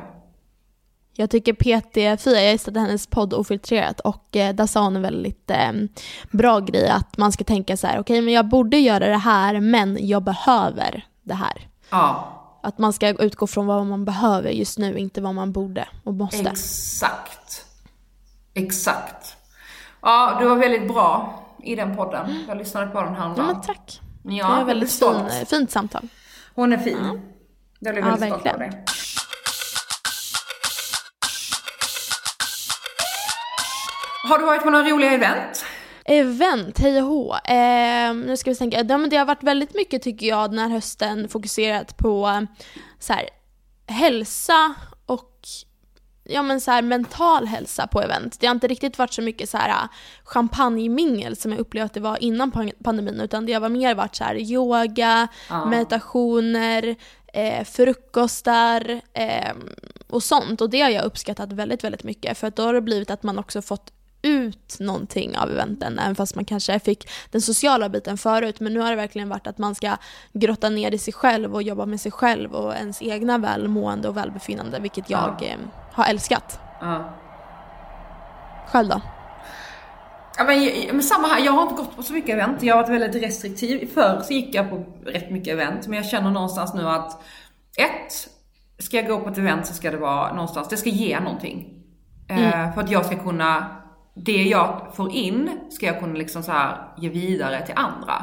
Jag 1.20 1.30
tycker 1.30 1.52
PT4, 1.52 2.30
jag 2.34 2.52
gissade 2.52 2.80
hennes 2.80 3.06
podd 3.06 3.34
Ofiltrerat 3.34 4.00
och 4.00 4.36
eh, 4.36 4.54
där 4.54 4.66
sa 4.66 4.80
hon 4.84 4.96
en 4.96 5.02
väldigt 5.02 5.50
eh, 5.50 5.72
bra 6.30 6.60
grej 6.60 6.88
att 6.88 7.16
man 7.16 7.32
ska 7.32 7.44
tänka 7.44 7.76
så 7.76 7.86
här, 7.86 7.98
okej 8.00 8.20
men 8.20 8.34
jag 8.34 8.48
borde 8.48 8.76
göra 8.78 9.06
det 9.08 9.16
här 9.16 9.60
men 9.60 9.98
jag 10.06 10.22
behöver 10.22 11.06
det 11.22 11.34
här. 11.34 11.68
Ja, 11.90 12.28
Att 12.62 12.78
man 12.78 12.92
ska 12.92 13.08
utgå 13.08 13.46
från 13.46 13.66
vad 13.66 13.86
man 13.86 14.04
behöver 14.04 14.50
just 14.50 14.78
nu, 14.78 14.98
inte 14.98 15.20
vad 15.20 15.34
man 15.34 15.52
borde 15.52 15.88
och 16.04 16.14
måste. 16.14 16.48
exakt. 16.50 17.64
Exakt. 18.54 19.36
Ja, 20.02 20.36
du 20.40 20.48
var 20.48 20.56
väldigt 20.56 20.88
bra 20.88 21.40
i 21.62 21.74
den 21.76 21.96
podden. 21.96 22.44
Jag 22.48 22.56
lyssnade 22.58 22.86
på 22.86 23.02
den 23.02 23.12
Ja 23.14 23.20
häromdagen. 23.20 23.46
men 23.46 23.60
tack. 23.60 24.00
Ja, 24.22 24.48
det 24.48 24.56
var 24.56 24.64
väldigt 24.64 24.92
fin, 24.92 25.46
fint 25.46 25.70
samtal. 25.70 26.08
Hon 26.54 26.72
är 26.72 26.78
fin. 26.78 27.20
Jag 27.78 27.94
blev 27.94 28.04
Ja, 28.06 28.10
väldigt 28.16 28.28
stolt 28.28 28.46
av 28.54 28.58
verkligen. 28.58 28.84
Har 34.28 34.38
du 34.38 34.44
varit 34.44 34.62
på 34.62 34.70
några 34.70 34.84
roliga 34.90 35.12
event? 35.12 35.64
Event, 36.04 36.78
hej 36.78 37.02
och 37.02 37.08
hå. 37.08 37.34
Eh, 37.34 38.14
nu 38.14 38.36
ska 38.36 38.50
vi 38.50 38.56
tänka. 38.56 38.84
Ja, 38.88 38.98
men 38.98 39.10
det 39.10 39.16
har 39.16 39.24
varit 39.24 39.42
väldigt 39.42 39.74
mycket 39.74 40.02
tycker 40.02 40.26
jag 40.26 40.50
den 40.50 40.58
här 40.58 40.68
hösten 40.68 41.28
fokuserat 41.28 41.96
på 41.96 42.46
så 42.98 43.12
här, 43.12 43.28
hälsa 43.86 44.74
och 45.06 45.38
ja, 46.24 46.42
men 46.42 46.60
så 46.60 46.70
här, 46.70 46.82
mental 46.82 47.46
hälsa 47.46 47.86
på 47.86 48.02
event. 48.02 48.40
Det 48.40 48.46
har 48.46 48.54
inte 48.54 48.68
riktigt 48.68 48.98
varit 48.98 49.12
så 49.12 49.22
mycket 49.22 49.48
så 49.50 49.56
här, 49.58 49.88
champagnemingel 50.24 51.36
som 51.36 51.52
jag 51.52 51.60
upplevde 51.60 51.84
att 51.86 51.94
det 51.94 52.00
var 52.00 52.22
innan 52.22 52.52
pan- 52.52 52.72
pandemin 52.84 53.20
utan 53.20 53.46
det 53.46 53.52
har 53.52 53.68
mer 53.68 53.94
varit 53.94 54.14
så 54.16 54.24
här, 54.24 54.34
yoga, 54.36 55.28
Ja. 55.48 55.64
meditationer, 55.64 56.96
eh, 57.32 57.64
frukostar 57.64 59.00
eh, 59.12 59.52
och 60.08 60.22
sånt. 60.22 60.60
Och 60.60 60.70
det 60.70 60.80
har 60.80 60.90
jag 60.90 61.04
uppskattat 61.04 61.52
väldigt, 61.52 61.84
väldigt 61.84 62.04
mycket 62.04 62.38
för 62.38 62.46
att 62.46 62.56
då 62.56 62.62
har 62.62 62.74
det 62.74 62.80
blivit 62.80 63.10
att 63.10 63.22
man 63.22 63.38
också 63.38 63.62
fått 63.62 63.92
ut 64.22 64.76
någonting 64.80 65.38
av 65.38 65.50
eventen, 65.50 65.98
även 65.98 66.14
fast 66.14 66.34
man 66.34 66.44
kanske 66.44 66.78
fick 66.78 67.08
den 67.30 67.40
sociala 67.40 67.88
biten 67.88 68.18
förut. 68.18 68.60
Men 68.60 68.74
nu 68.74 68.80
har 68.80 68.90
det 68.90 68.96
verkligen 68.96 69.28
varit 69.28 69.46
att 69.46 69.58
man 69.58 69.74
ska 69.74 69.96
grotta 70.32 70.68
ner 70.68 70.94
i 70.94 70.98
sig 70.98 71.12
själv 71.12 71.54
och 71.54 71.62
jobba 71.62 71.86
med 71.86 72.00
sig 72.00 72.12
själv 72.12 72.52
och 72.54 72.74
ens 72.74 73.02
egna 73.02 73.38
välmående 73.38 74.08
och 74.08 74.16
välbefinnande, 74.16 74.80
vilket 74.80 75.10
jag 75.10 75.36
Ja. 75.40 75.46
eh, 75.46 75.56
har 75.92 76.04
älskat. 76.04 76.60
Ja. 76.80 77.14
Själv 78.68 78.88
då? 78.88 79.00
Ja, 80.36 80.44
men, 80.44 80.70
men 80.92 81.02
samma 81.02 81.28
här, 81.28 81.44
jag 81.44 81.52
har 81.52 81.62
inte 81.62 81.74
gått 81.74 81.96
på 81.96 82.02
så 82.02 82.12
mycket 82.12 82.30
event. 82.30 82.62
Jag 82.62 82.76
har 82.76 82.82
varit 82.82 83.02
väldigt 83.02 83.22
restriktiv. 83.22 83.90
Förr 83.94 84.20
så 84.24 84.32
gick 84.32 84.54
jag 84.54 84.70
på 84.70 84.84
rätt 85.06 85.30
mycket 85.30 85.52
event, 85.52 85.86
men 85.86 85.96
jag 85.96 86.06
känner 86.06 86.30
någonstans 86.30 86.74
nu 86.74 86.88
att 86.88 87.22
ett, 87.76 88.28
ska 88.78 88.96
jag 88.96 89.06
gå 89.06 89.20
på 89.20 89.28
ett 89.28 89.38
event 89.38 89.66
så 89.66 89.74
ska 89.74 89.90
det 89.90 89.96
vara 89.96 90.32
någonstans, 90.34 90.68
det 90.68 90.76
ska 90.76 90.88
ge 90.90 91.20
någonting. 91.20 91.74
Eh, 92.28 92.74
för 92.74 92.80
att 92.80 92.90
jag 92.90 93.06
ska 93.06 93.16
kunna, 93.22 93.66
det 94.24 94.42
jag 94.42 94.80
får 94.94 95.12
in 95.12 95.50
ska 95.70 95.86
jag 95.86 96.00
kunna 96.00 96.14
liksom 96.14 96.42
så 96.42 96.52
här 96.52 96.76
ge 96.96 97.08
vidare 97.08 97.66
till 97.66 97.74
andra. 97.76 98.14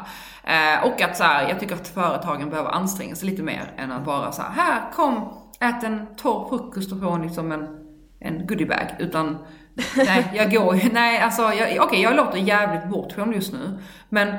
Eh, 0.44 0.84
och 0.88 1.02
att 1.02 1.18
så 1.18 1.24
här, 1.24 1.50
jag 1.50 1.60
tycker 1.60 1.76
att 1.76 1.88
företagen 1.88 2.50
behöver 2.50 2.70
anstränga 2.70 3.16
sig 3.16 3.30
lite 3.30 3.44
mer 3.44 3.72
än 3.78 3.92
att 3.92 4.06
bara 4.06 4.32
så 4.32 4.42
här, 4.42 4.52
här 4.52 4.92
kom, 4.96 5.34
ät 5.60 5.84
en 5.84 6.16
torr 6.16 6.50
frukost 6.50 6.92
och 6.92 7.00
få 7.02 7.18
liksom 7.18 7.52
en, 7.52 7.68
en 8.20 8.48
goodiebag. 8.48 8.96
Utan 9.00 9.38
nej, 9.96 10.32
jag 10.36 10.52
går 10.52 10.76
ju, 10.76 10.90
nej 10.94 11.20
alltså, 11.20 11.42
jag- 11.42 11.84
okej 11.86 12.02
jag 12.02 12.16
låter 12.16 12.38
jävligt 12.38 12.90
bortskämd 12.90 13.34
just 13.36 13.54
nu. 13.54 13.80
Men 14.10 14.36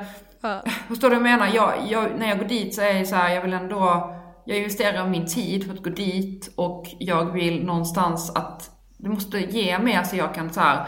Förstår 0.88 1.10
du 1.10 1.16
vad 1.16 1.28
jag 1.28 1.38
menar? 1.38 1.54
Jag, 1.54 1.72
jag, 1.88 2.18
när 2.18 2.28
jag 2.28 2.38
går 2.38 2.46
dit 2.46 2.74
så 2.74 2.82
är 2.82 2.94
det 2.94 3.06
så 3.06 3.14
här, 3.16 3.34
jag 3.34 3.42
vill 3.42 3.52
ändå, 3.52 4.14
jag 4.44 4.58
investerar 4.58 5.06
min 5.08 5.26
tid 5.26 5.66
för 5.66 5.72
att 5.72 5.82
gå 5.82 5.90
dit 5.90 6.52
och 6.56 6.86
jag 6.98 7.24
vill 7.32 7.64
någonstans 7.64 8.30
att 8.36 8.70
det 8.98 9.08
måste 9.08 9.38
ge 9.38 9.78
mer 9.78 10.02
så 10.02 10.16
jag 10.16 10.34
kan 10.34 10.52
så 10.52 10.60
här 10.60 10.86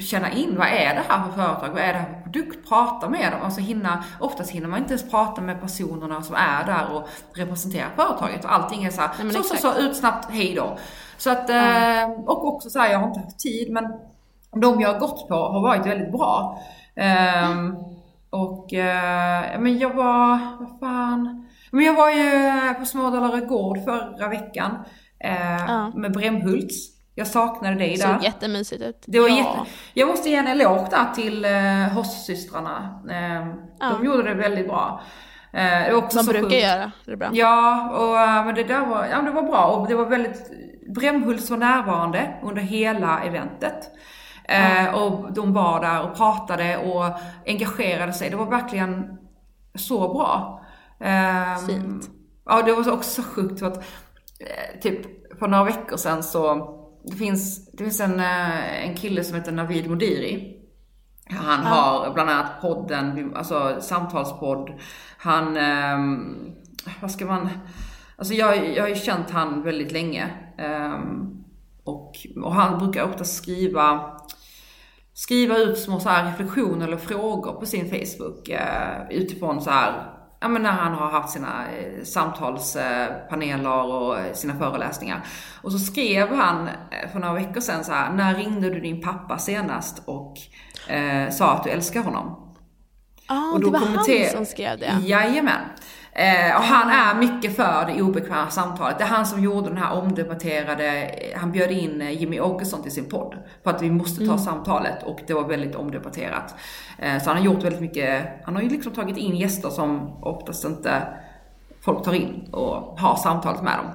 känna 0.00 0.32
in 0.32 0.56
vad 0.58 0.66
är 0.66 0.94
det 0.94 1.02
här 1.08 1.24
för 1.24 1.32
företag, 1.32 1.68
vad 1.68 1.82
är 1.82 1.92
det 1.92 1.98
här 1.98 2.14
för 2.14 2.22
produkt, 2.22 2.68
prata 2.68 3.08
med 3.08 3.32
dem. 3.32 3.40
Alltså 3.42 3.60
hinna, 3.60 4.04
oftast 4.20 4.50
hinner 4.50 4.68
man 4.68 4.78
inte 4.78 4.92
ens 4.94 5.10
prata 5.10 5.40
med 5.40 5.60
personerna 5.60 6.22
som 6.22 6.34
är 6.34 6.64
där 6.66 6.86
och 6.94 7.08
representerar 7.34 7.88
företaget. 7.96 8.44
Och 8.44 8.54
allting 8.54 8.84
är 8.84 8.90
så 8.90 9.00
här, 9.00 9.10
Nej, 9.22 9.32
så, 9.32 9.42
så, 9.42 9.56
så, 9.56 9.78
ut 9.78 9.96
snabbt, 9.96 10.30
hej 10.30 10.54
då. 10.54 10.78
Så 11.16 11.30
att, 11.30 11.50
eh, 11.50 12.10
och 12.26 12.46
också 12.54 12.70
så 12.70 12.78
här, 12.78 12.92
jag 12.92 12.98
har 12.98 13.08
inte 13.08 13.20
haft 13.20 13.38
tid 13.38 13.72
men 13.72 13.84
de 14.60 14.80
jag 14.80 14.92
har 14.92 15.00
gått 15.00 15.28
på 15.28 15.34
har 15.34 15.62
varit 15.62 15.86
väldigt 15.86 16.12
bra. 16.12 16.62
Ehm, 16.96 17.76
och 18.30 18.74
eh, 18.74 19.60
men 19.60 19.78
jag 19.78 19.94
var, 19.94 20.38
vad 20.58 20.80
fan. 20.80 21.48
Men 21.70 21.84
jag 21.84 21.94
var 21.94 22.10
ju 22.10 22.74
på 22.74 22.84
Smådalarö 22.84 23.40
Gård 23.40 23.84
förra 23.84 24.28
veckan. 24.28 24.70
Eh, 25.24 25.64
Ja. 25.68 25.92
Med 25.94 26.12
Brämhults. 26.12 26.97
Jag 27.18 27.26
saknade 27.26 27.74
dig 27.76 27.96
Såg 27.96 28.10
där. 28.10 28.20
jättemysigt 28.22 28.82
ut. 28.82 29.04
Det 29.06 29.20
var 29.20 29.28
ja. 29.28 29.36
jätte... 29.36 29.70
Jag 29.94 30.08
måste 30.08 30.30
ge 30.30 30.36
en 30.36 30.46
eloge 30.46 30.86
där 30.90 31.14
till 31.14 31.44
eh, 31.44 31.94
Hoss-systrarna. 31.94 33.02
Eh, 33.10 33.46
Ja. 33.80 33.86
De 33.98 34.04
gjorde 34.06 34.22
det 34.22 34.34
väldigt 34.34 34.66
bra. 34.68 35.02
Eh, 35.52 35.60
det 35.62 35.92
var 35.92 35.98
också 35.98 36.18
så 36.18 36.30
brukar 36.30 36.48
sjukt. 36.48 36.62
göra 36.62 36.90
det 37.06 37.16
bra. 37.16 37.28
Ja, 37.32 37.90
och, 37.90 38.20
eh, 38.20 38.44
men 38.46 38.54
det 38.54 38.64
där 38.64 38.86
var, 38.86 39.06
ja, 39.06 39.22
det 39.22 39.30
var 39.30 39.42
bra 39.42 39.66
och 39.66 39.88
det 39.88 39.94
var 39.94 40.06
väldigt, 40.06 40.50
Brämhults 40.94 41.50
var 41.50 41.56
närvarande 41.56 42.34
under 42.42 42.62
hela 42.62 43.20
eventet. 43.24 43.90
Eh, 44.44 44.94
och 44.94 45.32
de 45.32 45.52
var 45.52 45.80
där 45.80 46.02
och 46.10 46.16
pratade 46.16 46.76
och 46.76 47.04
engagerade 47.46 48.12
sig. 48.12 48.30
Det 48.30 48.36
var 48.36 48.46
verkligen 48.50 49.18
så 49.74 50.08
bra. 50.14 50.64
Eh, 51.00 51.66
Fint. 51.66 52.10
Ja, 52.46 52.62
det 52.62 52.72
var 52.72 52.92
också 52.92 53.22
så 53.22 53.28
sjukt 53.28 53.60
för 53.60 53.66
att 53.66 53.76
eh, 53.76 54.80
typ 54.82 55.00
för 55.38 55.48
några 55.48 55.64
veckor 55.64 55.96
sedan 55.96 56.22
så 56.22 56.77
det 57.10 57.16
finns, 57.16 57.70
det 57.72 57.84
finns 57.84 58.00
en, 58.00 58.20
eh, 58.20 58.88
en 58.88 58.94
kille 58.94 59.24
som 59.24 59.36
heter 59.36 59.52
Navid 59.52 59.90
Modiri. 59.90 60.54
Han 61.30 61.64
har 61.64 62.14
bland 62.14 62.30
annat 62.30 62.60
podden, 62.60 63.32
alltså 63.36 63.76
samtalspodd. 63.80 64.72
Han, 65.18 65.56
ehm, 65.56 66.36
vad 67.00 67.10
ska 67.10 67.26
man, 67.26 67.48
alltså 68.16 68.34
jag, 68.34 68.76
jag 68.76 68.82
har 68.82 68.88
ju 68.88 68.94
känt 68.94 69.30
han 69.30 69.62
väldigt 69.62 69.92
länge. 69.92 70.30
ehm, 70.58 71.44
och, 71.84 72.16
och 72.42 72.54
han 72.54 72.78
brukar 72.78 73.04
ofta 73.04 73.24
skriva, 73.24 74.16
skriva 75.14 75.58
ut 75.58 75.78
små 75.78 76.00
så 76.00 76.08
här 76.08 76.30
reflektioner 76.30 76.86
eller 76.86 76.96
frågor 76.96 77.52
på 77.52 77.66
sin 77.66 77.90
Facebook 77.90 78.48
eh, 78.48 79.08
utifrån 79.10 79.60
så 79.60 79.70
här, 79.70 80.17
ja 80.40 80.48
men 80.48 80.62
när 80.62 80.70
han 80.72 80.94
har 80.94 81.10
haft 81.10 81.30
sina 81.30 81.64
eh, 81.68 82.04
samtalspaneler 82.04 83.84
och 83.84 84.18
eh, 84.20 84.32
sina 84.32 84.54
föreläsningar. 84.58 85.22
Och 85.62 85.72
så 85.72 85.78
skrev 85.78 86.34
han 86.34 86.68
eh, 86.68 87.10
för 87.12 87.18
några 87.18 87.34
veckor 87.34 87.60
sedan 87.60 87.84
så 87.84 87.92
här, 87.92 88.12
när 88.12 88.34
ringde 88.34 88.70
du 88.70 88.80
din 88.80 89.00
pappa 89.02 89.38
senast 89.38 90.02
och 90.04 90.36
eh, 90.92 91.30
sa 91.30 91.52
att 91.54 91.64
du 91.64 91.70
älskar 91.70 92.02
honom? 92.02 92.54
Ah, 93.26 93.52
Och 93.52 93.60
det 93.60 93.70
var 93.70 93.78
han 93.78 94.04
som 94.32 94.46
skrev 94.46 94.78
det. 94.78 94.98
Jajamän. 95.02 95.60
Eh, 96.18 96.56
och 96.56 96.62
han 96.62 96.90
är 96.90 97.14
mycket 97.14 97.56
för 97.56 97.86
det 97.86 98.02
obekväma 98.02 98.50
samtalet. 98.50 98.98
Det 98.98 99.04
är 99.04 99.08
han 99.08 99.26
som 99.26 99.42
gjorde 99.42 99.68
den 99.68 99.78
här 99.78 99.92
omdebatterade, 99.92 101.10
han 101.36 101.52
bjöd 101.52 101.70
in 101.70 102.02
eh, 102.02 102.10
Jimmy 102.20 102.40
Åkesson 102.40 102.82
till 102.82 102.92
sin 102.92 103.08
podd. 103.08 103.36
För 103.64 103.70
att 103.70 103.82
vi 103.82 103.90
måste 103.90 104.26
ta 104.26 104.38
samtalet 104.38 105.02
och 105.02 105.20
det 105.26 105.34
var 105.34 105.44
väldigt 105.44 105.74
omdebatterat. 105.74 106.54
Eh, 106.98 107.22
så 107.22 107.30
han 107.30 107.36
har 107.36 107.44
gjort 107.44 107.64
väldigt 107.64 107.80
mycket, 107.80 108.26
han 108.44 108.54
har 108.54 108.62
ju 108.62 108.68
liksom 108.68 108.92
tagit 108.92 109.16
in 109.16 109.36
gäster 109.36 109.68
som 109.70 110.18
oftast 110.24 110.64
inte 110.64 111.02
folk 111.84 112.04
tar 112.04 112.12
in 112.12 112.48
och 112.52 113.00
har 113.00 113.16
samtalet 113.16 113.62
med 113.62 113.78
dem. 113.78 113.86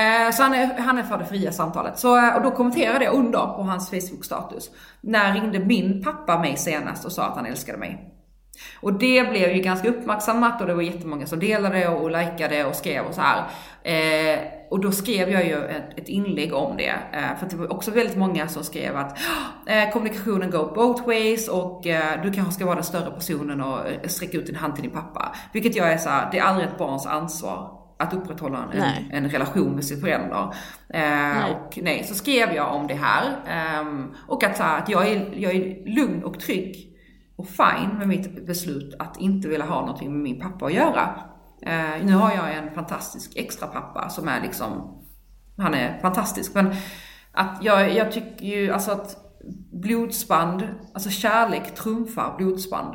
Eh, 0.00 0.30
Så 0.32 0.42
han 0.42 0.54
är, 0.54 0.78
han 0.78 0.98
är 0.98 1.02
för 1.02 1.18
det 1.18 1.24
fria 1.24 1.52
samtalet. 1.52 1.98
Så, 1.98 2.16
eh, 2.16 2.36
och 2.36 2.42
då 2.42 2.50
kommenterade 2.50 3.04
jag 3.04 3.14
under 3.14 3.46
på 3.46 3.62
hans 3.62 3.90
Facebook-status. 3.90 4.70
När 5.00 5.32
ringde 5.34 5.58
min 5.58 6.02
pappa 6.04 6.38
mig 6.38 6.56
senast 6.56 7.04
och 7.04 7.12
sa 7.12 7.24
att 7.24 7.36
han 7.36 7.46
älskade 7.46 7.78
mig? 7.78 8.12
Och 8.80 8.92
det 8.92 9.30
blev 9.30 9.56
ju 9.56 9.62
ganska 9.62 9.88
uppmärksammat 9.88 10.60
och 10.60 10.66
det 10.66 10.74
var 10.74 10.82
jättemånga 10.82 11.26
som 11.26 11.38
delade 11.38 11.88
och 11.88 12.10
likade 12.10 12.64
och 12.64 12.74
skrev 12.74 13.04
och 13.04 13.14
så 13.14 13.20
här. 13.20 13.44
Eh, 13.82 14.38
och 14.70 14.80
då 14.80 14.92
skrev 14.92 15.30
jag 15.30 15.46
ju 15.46 15.64
ett, 15.64 15.98
ett 15.98 16.08
inlägg 16.08 16.54
om 16.54 16.76
det. 16.76 16.94
Eh, 17.12 17.38
för 17.38 17.46
det 17.50 17.56
var 17.56 17.72
också 17.72 17.90
väldigt 17.90 18.16
många 18.16 18.48
som 18.48 18.64
skrev 18.64 18.96
att 18.96 19.18
eh, 19.66 19.90
kommunikationen 19.92 20.50
go 20.50 20.72
both 20.74 21.06
ways 21.06 21.48
och 21.48 21.86
eh, 21.86 22.22
du 22.22 22.32
kanske 22.32 22.52
ska 22.52 22.64
vara 22.64 22.74
den 22.74 22.84
större 22.84 23.10
personen 23.10 23.60
och 23.60 23.88
eh, 23.88 24.08
sträcka 24.08 24.38
ut 24.38 24.46
din 24.46 24.56
hand 24.56 24.74
till 24.74 24.82
din 24.82 24.92
pappa. 24.92 25.34
Vilket 25.52 25.76
jag 25.76 25.92
är 25.92 25.98
så 25.98 26.08
här, 26.08 26.28
det 26.32 26.38
är 26.38 26.42
aldrig 26.42 26.68
ett 26.68 26.78
barns 26.78 27.06
ansvar 27.06 27.70
att 27.98 28.14
upprätthålla 28.14 28.58
en, 28.72 28.78
Nej. 28.78 29.10
en 29.12 29.30
relation 29.30 29.74
med 29.74 29.84
sin 29.84 30.00
förälder. 30.00 30.54
Eh, 30.88 31.50
och 31.50 31.78
nej, 31.82 32.04
så 32.04 32.14
skrev 32.14 32.52
jag 32.54 32.74
om 32.74 32.86
det 32.86 32.94
här. 32.94 33.36
ehm, 33.48 34.14
och 34.28 34.44
att, 34.44 34.56
så 34.56 34.62
här, 34.62 34.78
att 34.78 34.88
jag, 34.88 35.08
är, 35.08 35.30
jag 35.36 35.52
är 35.54 35.94
lugn 35.96 36.24
och 36.24 36.40
trygg 36.40 36.95
och 37.36 37.48
fine 37.48 37.98
med 37.98 38.08
mitt 38.08 38.46
beslut 38.46 38.94
att 38.98 39.20
inte 39.20 39.48
vilja 39.48 39.66
ha 39.66 39.80
någonting 39.80 40.12
med 40.12 40.22
min 40.22 40.40
pappa 40.40 40.66
att 40.66 40.72
göra. 40.72 41.20
Eh, 41.62 42.04
nu 42.04 42.12
har 42.12 42.32
jag 42.32 42.54
en 42.54 42.74
fantastisk 42.74 43.36
extra 43.36 43.66
pappa 43.66 44.08
som 44.08 44.28
är 44.28 44.40
liksom, 44.40 45.02
han 45.56 45.74
är 45.74 45.98
fantastisk. 45.98 46.54
Men 46.54 46.74
att 47.32 47.58
jag, 47.62 47.94
jag 47.94 48.12
tycker 48.12 48.46
ju 48.46 48.70
alltså 48.70 48.90
att 48.90 49.16
blodsband, 49.72 50.68
alltså 50.94 51.10
kärlek 51.10 51.74
trumfar 51.74 52.34
blodsband. 52.38 52.94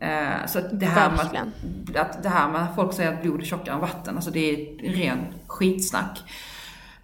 Eh, 0.00 0.46
så 0.46 0.58
att 0.58 0.80
det 0.80 0.86
här, 0.86 1.10
med, 1.10 1.52
att 1.96 2.22
det 2.22 2.28
här 2.28 2.48
med 2.48 2.62
att 2.62 2.74
folk 2.74 2.92
säger 2.92 3.12
att 3.12 3.22
blod 3.22 3.40
är 3.40 3.44
tjockare 3.44 3.74
än 3.74 3.80
vatten, 3.80 4.16
alltså 4.16 4.30
det 4.30 4.50
är 4.50 4.78
ren 4.96 5.18
skitsnack. 5.46 6.22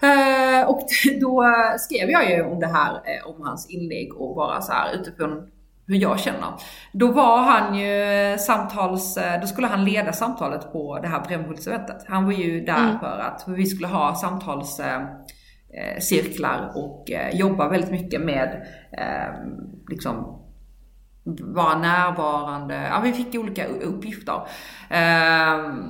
Eh, 0.03 0.69
och 0.69 0.87
då 1.21 1.45
skrev 1.79 2.11
jag 2.11 2.31
ju 2.31 2.43
om 2.43 2.61
det 2.61 2.67
här, 2.67 2.95
eh, 2.95 3.27
om 3.27 3.43
hans 3.43 3.71
inlägg 3.71 4.15
och 4.15 4.37
bara 4.37 4.61
så 4.61 4.73
här 4.73 4.95
utifrån 4.95 5.51
hur 5.87 5.97
jag 5.97 6.21
känner. 6.21 6.55
Då 6.93 7.13
var 7.13 7.43
han 7.43 7.79
ju 7.79 8.39
samtals, 8.39 9.17
eh, 9.17 9.41
då 9.41 9.47
skulle 9.47 9.67
han 9.67 9.85
leda 9.85 10.13
samtalet 10.13 10.73
på 10.73 10.99
det 10.99 11.09
här 11.09 11.21
Brämhultseventet. 11.21 12.05
Han 12.09 12.25
var 12.25 12.33
ju 12.33 12.65
där 12.65 12.89
mm. 12.89 12.99
för 12.99 13.19
att 13.19 13.45
vi 13.47 13.67
skulle 13.67 13.89
ha 13.89 14.15
samtalscirklar 14.15 16.73
och 16.75 17.11
jobba 17.33 17.69
väldigt 17.69 17.91
mycket 17.91 18.21
med 18.21 18.67
liksom 19.89 20.39
vara 21.41 21.79
närvarande. 21.79 22.89
Ja, 22.91 23.01
vi 23.01 23.13
fick 23.13 23.35
olika 23.35 23.67
uppgifter. 23.67 24.41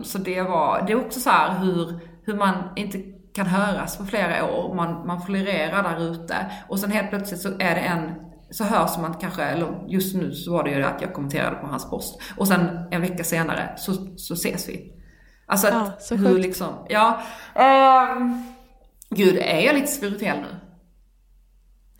Så 0.02 0.18
det 0.18 0.42
var, 0.42 0.84
det 0.86 0.92
är 0.92 1.06
också 1.06 1.20
så 1.20 1.30
här 1.30 1.58
hur, 1.58 2.00
hur 2.24 2.34
man 2.34 2.54
inte 2.76 2.98
kan 3.34 3.46
höras 3.46 3.98
på 3.98 4.04
flera 4.04 4.52
år. 4.52 4.74
Man, 4.74 5.06
man 5.06 5.22
florerar 5.22 5.82
där 5.82 6.10
ute 6.10 6.36
och 6.68 6.78
sen 6.78 6.90
helt 6.90 7.10
plötsligt 7.10 7.40
så 7.40 7.48
är 7.48 7.74
det 7.74 7.80
en 7.80 8.31
så 8.52 8.64
hörs 8.64 8.98
man 8.98 9.14
kanske, 9.14 9.42
eller 9.42 9.84
just 9.86 10.16
nu 10.16 10.32
så 10.32 10.52
var 10.52 10.64
det 10.64 10.70
ju 10.70 10.82
att 10.82 11.00
jag 11.00 11.14
kommenterade 11.14 11.56
på 11.56 11.66
hans 11.66 11.90
post. 11.90 12.22
Och 12.36 12.48
sen 12.48 12.88
en 12.90 13.00
vecka 13.00 13.24
senare 13.24 13.72
så, 13.76 13.92
så 14.16 14.34
ses 14.34 14.68
vi. 14.68 14.92
Alltså 15.46 15.66
att, 15.66 15.74
ja, 15.74 15.92
så 15.98 16.14
hur 16.14 16.38
liksom, 16.38 16.86
ja. 16.88 17.20
Eh, 17.54 18.16
gud, 19.10 19.38
är 19.38 19.60
jag 19.60 19.74
lite 19.74 19.86
spirituell 19.86 20.38
nu? 20.38 20.56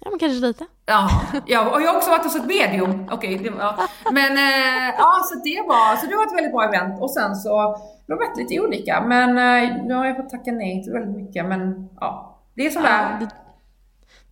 Ja 0.04 0.10
men 0.10 0.18
kanske 0.18 0.46
lite. 0.46 0.66
Ja, 0.86 1.10
ja 1.46 1.70
och 1.70 1.82
jag 1.82 1.88
har 1.88 1.96
också 1.96 2.10
varit 2.10 2.24
hos 2.24 2.36
ett 2.36 2.46
medium. 2.46 3.08
Okej, 3.10 3.40
okay, 3.40 3.52
ja. 3.58 3.88
men 4.12 4.32
eh, 4.32 4.94
ja 4.98 5.20
så 5.24 5.34
det 5.34 5.64
var, 5.68 5.96
så 5.96 6.06
det 6.06 6.16
var 6.16 6.26
ett 6.26 6.36
väldigt 6.36 6.52
bra 6.52 6.64
event. 6.64 7.02
Och 7.02 7.10
sen 7.10 7.36
så 7.36 7.76
det 8.06 8.12
har 8.12 8.18
varit 8.18 8.38
lite 8.38 8.60
olika, 8.60 9.00
men 9.00 9.28
uh, 9.28 9.86
nu 9.86 9.94
har 9.94 10.06
jag 10.06 10.16
fått 10.16 10.28
tacka 10.28 10.52
nej 10.52 10.82
till 10.82 10.92
väldigt 10.92 11.16
mycket. 11.16 11.46
Men 11.46 11.88
ja, 12.00 12.40
det 12.54 12.66
är 12.66 12.70
som 12.70 12.84
ja, 12.84 13.16
det 13.20 13.28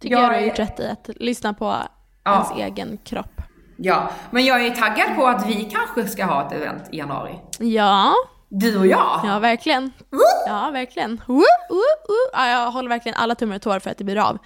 Tycker 0.00 0.16
jag, 0.16 0.24
jag 0.24 0.30
du 0.30 0.34
har 0.34 0.42
gjort 0.42 0.58
rätt 0.58 0.80
i 0.80 0.86
att 0.86 1.08
lyssna 1.16 1.54
på 1.54 1.76
ja. 2.24 2.32
ens 2.32 2.50
egen 2.72 2.98
kropp. 3.04 3.40
Ja, 3.76 4.10
men 4.30 4.44
jag 4.44 4.66
är 4.66 4.70
taggad 4.70 5.16
på 5.16 5.26
att 5.26 5.46
vi 5.46 5.64
kanske 5.64 6.06
ska 6.06 6.24
ha 6.24 6.46
ett 6.46 6.52
event 6.52 6.82
i 6.92 6.96
januari. 6.96 7.38
Ja. 7.58 8.14
Du 8.48 8.78
och 8.78 8.86
jag. 8.86 9.20
Ja, 9.24 9.38
verkligen. 9.38 9.82
Uh! 9.84 10.20
Ja, 10.46 10.70
verkligen. 10.70 11.10
Uh, 11.10 11.36
uh, 11.36 11.42
ja, 12.32 12.48
jag 12.48 12.70
håller 12.70 12.88
verkligen 12.88 13.18
alla 13.18 13.34
tummar 13.34 13.56
och 13.56 13.62
tår 13.62 13.78
för 13.78 13.90
att 13.90 13.98
det 13.98 14.04
blir 14.04 14.28
av. 14.28 14.38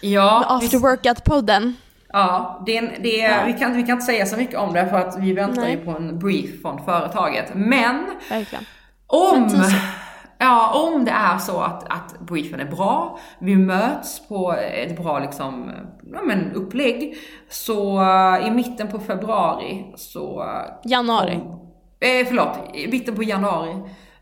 Ja. 0.00 0.44
After 0.48 0.78
workout-podden. 0.78 1.72
Ja, 2.12 2.62
det, 2.66 2.80
det, 2.80 3.08
ja. 3.08 3.42
Vi, 3.46 3.52
kan, 3.52 3.76
vi 3.76 3.82
kan 3.82 3.92
inte 3.92 4.06
säga 4.06 4.26
så 4.26 4.36
mycket 4.36 4.58
om 4.58 4.72
det 4.72 4.88
för 4.88 4.96
att 4.96 5.18
vi 5.18 5.32
väntar 5.32 5.62
Nej. 5.62 5.70
ju 5.72 5.84
på 5.84 5.90
en 5.90 6.18
brief 6.18 6.62
från 6.62 6.84
företaget. 6.84 7.54
Men 7.54 8.06
Verkligen. 8.30 8.64
om, 9.06 9.64
ja, 10.42 10.70
om 10.74 11.04
det 11.04 11.10
är 11.10 11.38
så 11.38 11.60
att, 11.60 11.92
att 11.92 12.20
briefen 12.20 12.60
är 12.60 12.64
bra, 12.64 13.18
vi 13.38 13.56
möts 13.56 14.28
på 14.28 14.52
ett 14.52 14.96
bra 14.96 15.18
liksom, 15.18 15.70
ja, 16.12 16.22
men 16.22 16.52
upplägg, 16.52 17.16
så 17.48 18.00
uh, 18.00 18.46
i 18.46 18.50
mitten 18.50 18.88
på 18.88 18.98
februari 18.98 19.92
så... 19.96 20.42
Uh, 20.42 20.90
januari. 20.90 21.36
Om, 21.36 21.72
eh, 22.00 22.26
förlåt, 22.26 22.58
i 22.74 22.88
mitten 22.88 23.16
på 23.16 23.22
januari, 23.22 23.72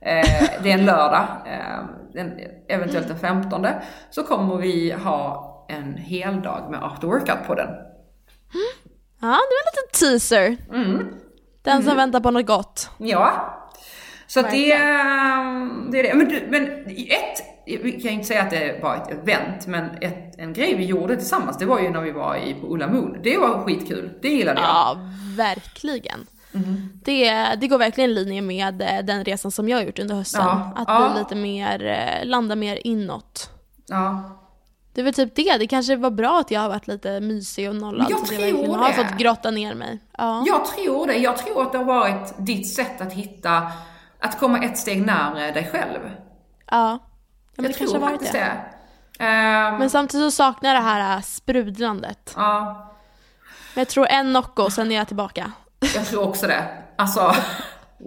eh, 0.01 0.51
det 0.63 0.71
är 0.71 0.79
en 0.79 0.85
lördag, 0.85 1.27
eh, 1.47 1.85
den, 2.13 2.41
eventuellt 2.69 3.09
den 3.09 3.19
15, 3.19 3.67
så 4.11 4.23
kommer 4.23 4.57
vi 4.57 4.93
ha 4.93 5.47
en 5.69 5.97
hel 5.97 6.43
dag 6.43 6.71
med 6.71 6.85
after 6.85 7.07
workout 7.07 7.47
på 7.47 7.55
den. 7.55 7.69
Ja, 9.21 9.29
det 9.29 9.29
var 9.29 9.33
en 9.33 9.71
liten 9.73 10.01
teaser. 10.01 10.57
Mm. 10.73 11.15
Den 11.63 11.73
mm. 11.73 11.85
som 11.85 11.97
väntar 11.97 12.21
på 12.21 12.31
något 12.31 12.47
gott. 12.47 12.91
Ja. 12.99 13.60
Så 14.31 14.43
det, 14.43 14.49
det, 14.51 14.73
är 14.73 16.03
det. 16.03 16.15
Men, 16.15 16.29
du, 16.29 16.47
men 16.51 16.65
ett, 16.97 17.43
vi 17.67 17.93
kan 17.93 18.01
ju 18.01 18.11
inte 18.11 18.27
säga 18.27 18.43
att 18.43 18.51
det 18.51 18.79
var 18.83 18.97
ett 18.97 19.11
event, 19.11 19.67
men 19.67 19.85
ett, 20.01 20.39
en 20.39 20.53
grej 20.53 20.75
vi 20.75 20.85
gjorde 20.85 21.17
tillsammans, 21.17 21.59
det 21.59 21.67
var 21.67 21.81
ju 21.81 21.91
när 21.91 22.01
vi 22.01 22.11
var 22.11 22.37
i, 22.37 22.55
på 22.55 22.67
Ulla 22.67 22.87
Moon. 22.87 23.17
Det 23.23 23.39
var 23.39 23.65
skitkul. 23.65 24.11
Det 24.23 24.29
gillade 24.29 24.61
jag. 24.61 24.69
Ja, 24.69 24.97
verkligen. 25.37 26.27
Mm. 26.55 26.89
Det, 27.05 27.35
det 27.61 27.69
går 27.69 27.79
verkligen 27.79 28.11
i 28.11 28.15
linje 28.15 28.43
med 28.43 28.83
eh, 28.83 29.05
den 29.05 29.25
resan 29.25 29.51
som 29.51 29.69
jag 29.69 29.79
har 29.79 29.85
gjort 29.85 29.99
under 29.99 30.15
hösten. 30.15 30.43
Ja, 30.45 30.73
att 30.77 30.89
ja. 30.89 31.11
bli 31.11 31.23
lite 31.23 31.35
mer, 31.35 31.87
eh, 31.87 32.27
landa 32.27 32.57
mer 32.57 32.87
inåt. 32.87 33.51
Ja. 33.89 34.37
Det 34.95 35.03
väl 35.03 35.15
typ 35.15 35.35
det. 35.35 35.57
Det 35.59 35.67
kanske 35.67 35.97
var 35.97 36.11
bra 36.11 36.41
att 36.41 36.51
jag 36.51 36.61
har 36.61 36.69
varit 36.69 36.87
lite 36.87 37.21
mysig 37.21 37.69
och 37.69 37.77
nollad. 37.77 38.07
Jag 38.11 38.27
så 38.27 38.35
jag 38.35 38.41
verkligen 38.41 38.75
har 38.75 38.93
fått 38.93 39.19
grotta 39.19 39.51
ner 39.51 39.75
mig. 39.75 39.99
Ja. 40.19 40.45
Jag 40.47 40.65
tror 40.67 41.07
det. 41.07 41.17
Jag 41.17 41.37
tror 41.37 41.63
att 41.63 41.73
det 41.73 41.79
har 41.79 41.85
varit 41.85 42.35
ditt 42.39 42.69
sätt 42.75 43.01
att 43.01 43.13
hitta, 43.13 43.63
att 44.21 44.39
komma 44.39 44.59
ett 44.65 44.79
steg 44.79 45.07
närmare 45.07 45.51
dig 45.51 45.71
själv. 45.73 45.99
Ja. 46.71 46.99
ja 47.57 47.63
men 47.63 47.73
jag 47.79 47.89
har 47.89 47.99
varit 47.99 48.33
det. 48.33 48.33
det. 48.33 48.53
Um, 49.21 49.79
men 49.79 49.91
samtidigt 49.91 50.27
så 50.27 50.31
saknar 50.31 50.75
jag 50.75 50.83
det 50.83 50.89
här 50.89 51.17
äh, 51.17 51.23
sprudlandet. 51.23 52.35
Ja. 52.37 52.87
Men 53.75 53.81
jag 53.81 53.89
tror 53.89 54.07
en 54.07 54.33
Nocco, 54.33 54.71
sen 54.71 54.93
är 54.93 54.97
jag 54.97 55.07
tillbaka. 55.07 55.53
Jag 55.95 56.07
tror 56.07 56.29
också 56.29 56.47
det. 56.47 56.65
Alltså, 56.97 57.35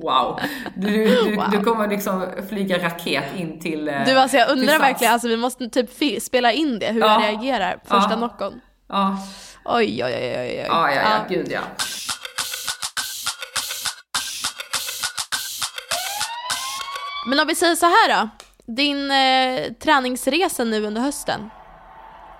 Wow. 0.01 0.39
Du, 0.75 1.05
du, 1.05 1.35
wow. 1.35 1.49
du 1.51 1.63
kommer 1.63 1.87
liksom 1.87 2.25
flyga 2.49 2.83
raket 2.83 3.23
in 3.35 3.59
till 3.59 3.89
eh, 3.89 4.05
Du 4.05 4.17
alltså 4.17 4.37
jag 4.37 4.49
undrar 4.49 4.79
verkligen, 4.79 5.13
alltså 5.13 5.27
vi 5.27 5.37
måste 5.37 5.69
typ 5.69 5.89
spela 6.23 6.51
in 6.51 6.79
det, 6.79 6.87
hur 6.87 6.99
ja. 6.99 7.21
jag 7.21 7.31
reagerar 7.31 7.79
första 7.83 8.09
ja. 8.09 8.15
knockon. 8.15 8.61
Ja. 8.89 9.17
Oj, 9.65 10.03
oj, 10.03 10.13
oj, 10.15 10.35
oj. 10.37 10.59
oj. 10.59 10.65
Ja, 10.67 10.91
ja, 10.91 11.01
ja, 11.01 11.25
gud 11.29 11.51
ja. 11.51 11.59
Men 17.25 17.39
om 17.39 17.47
vi 17.47 17.55
säger 17.55 17.75
så 17.75 17.85
här 17.85 18.21
då. 18.21 18.29
Din 18.65 19.11
eh, 19.11 19.73
träningsresa 19.73 20.63
nu 20.63 20.85
under 20.85 21.01
hösten. 21.01 21.49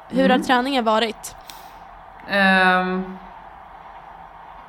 Hur 0.10 0.26
mm. 0.26 0.32
har 0.32 0.48
träningen 0.48 0.86
varit? 0.86 1.36
Um, 2.28 3.18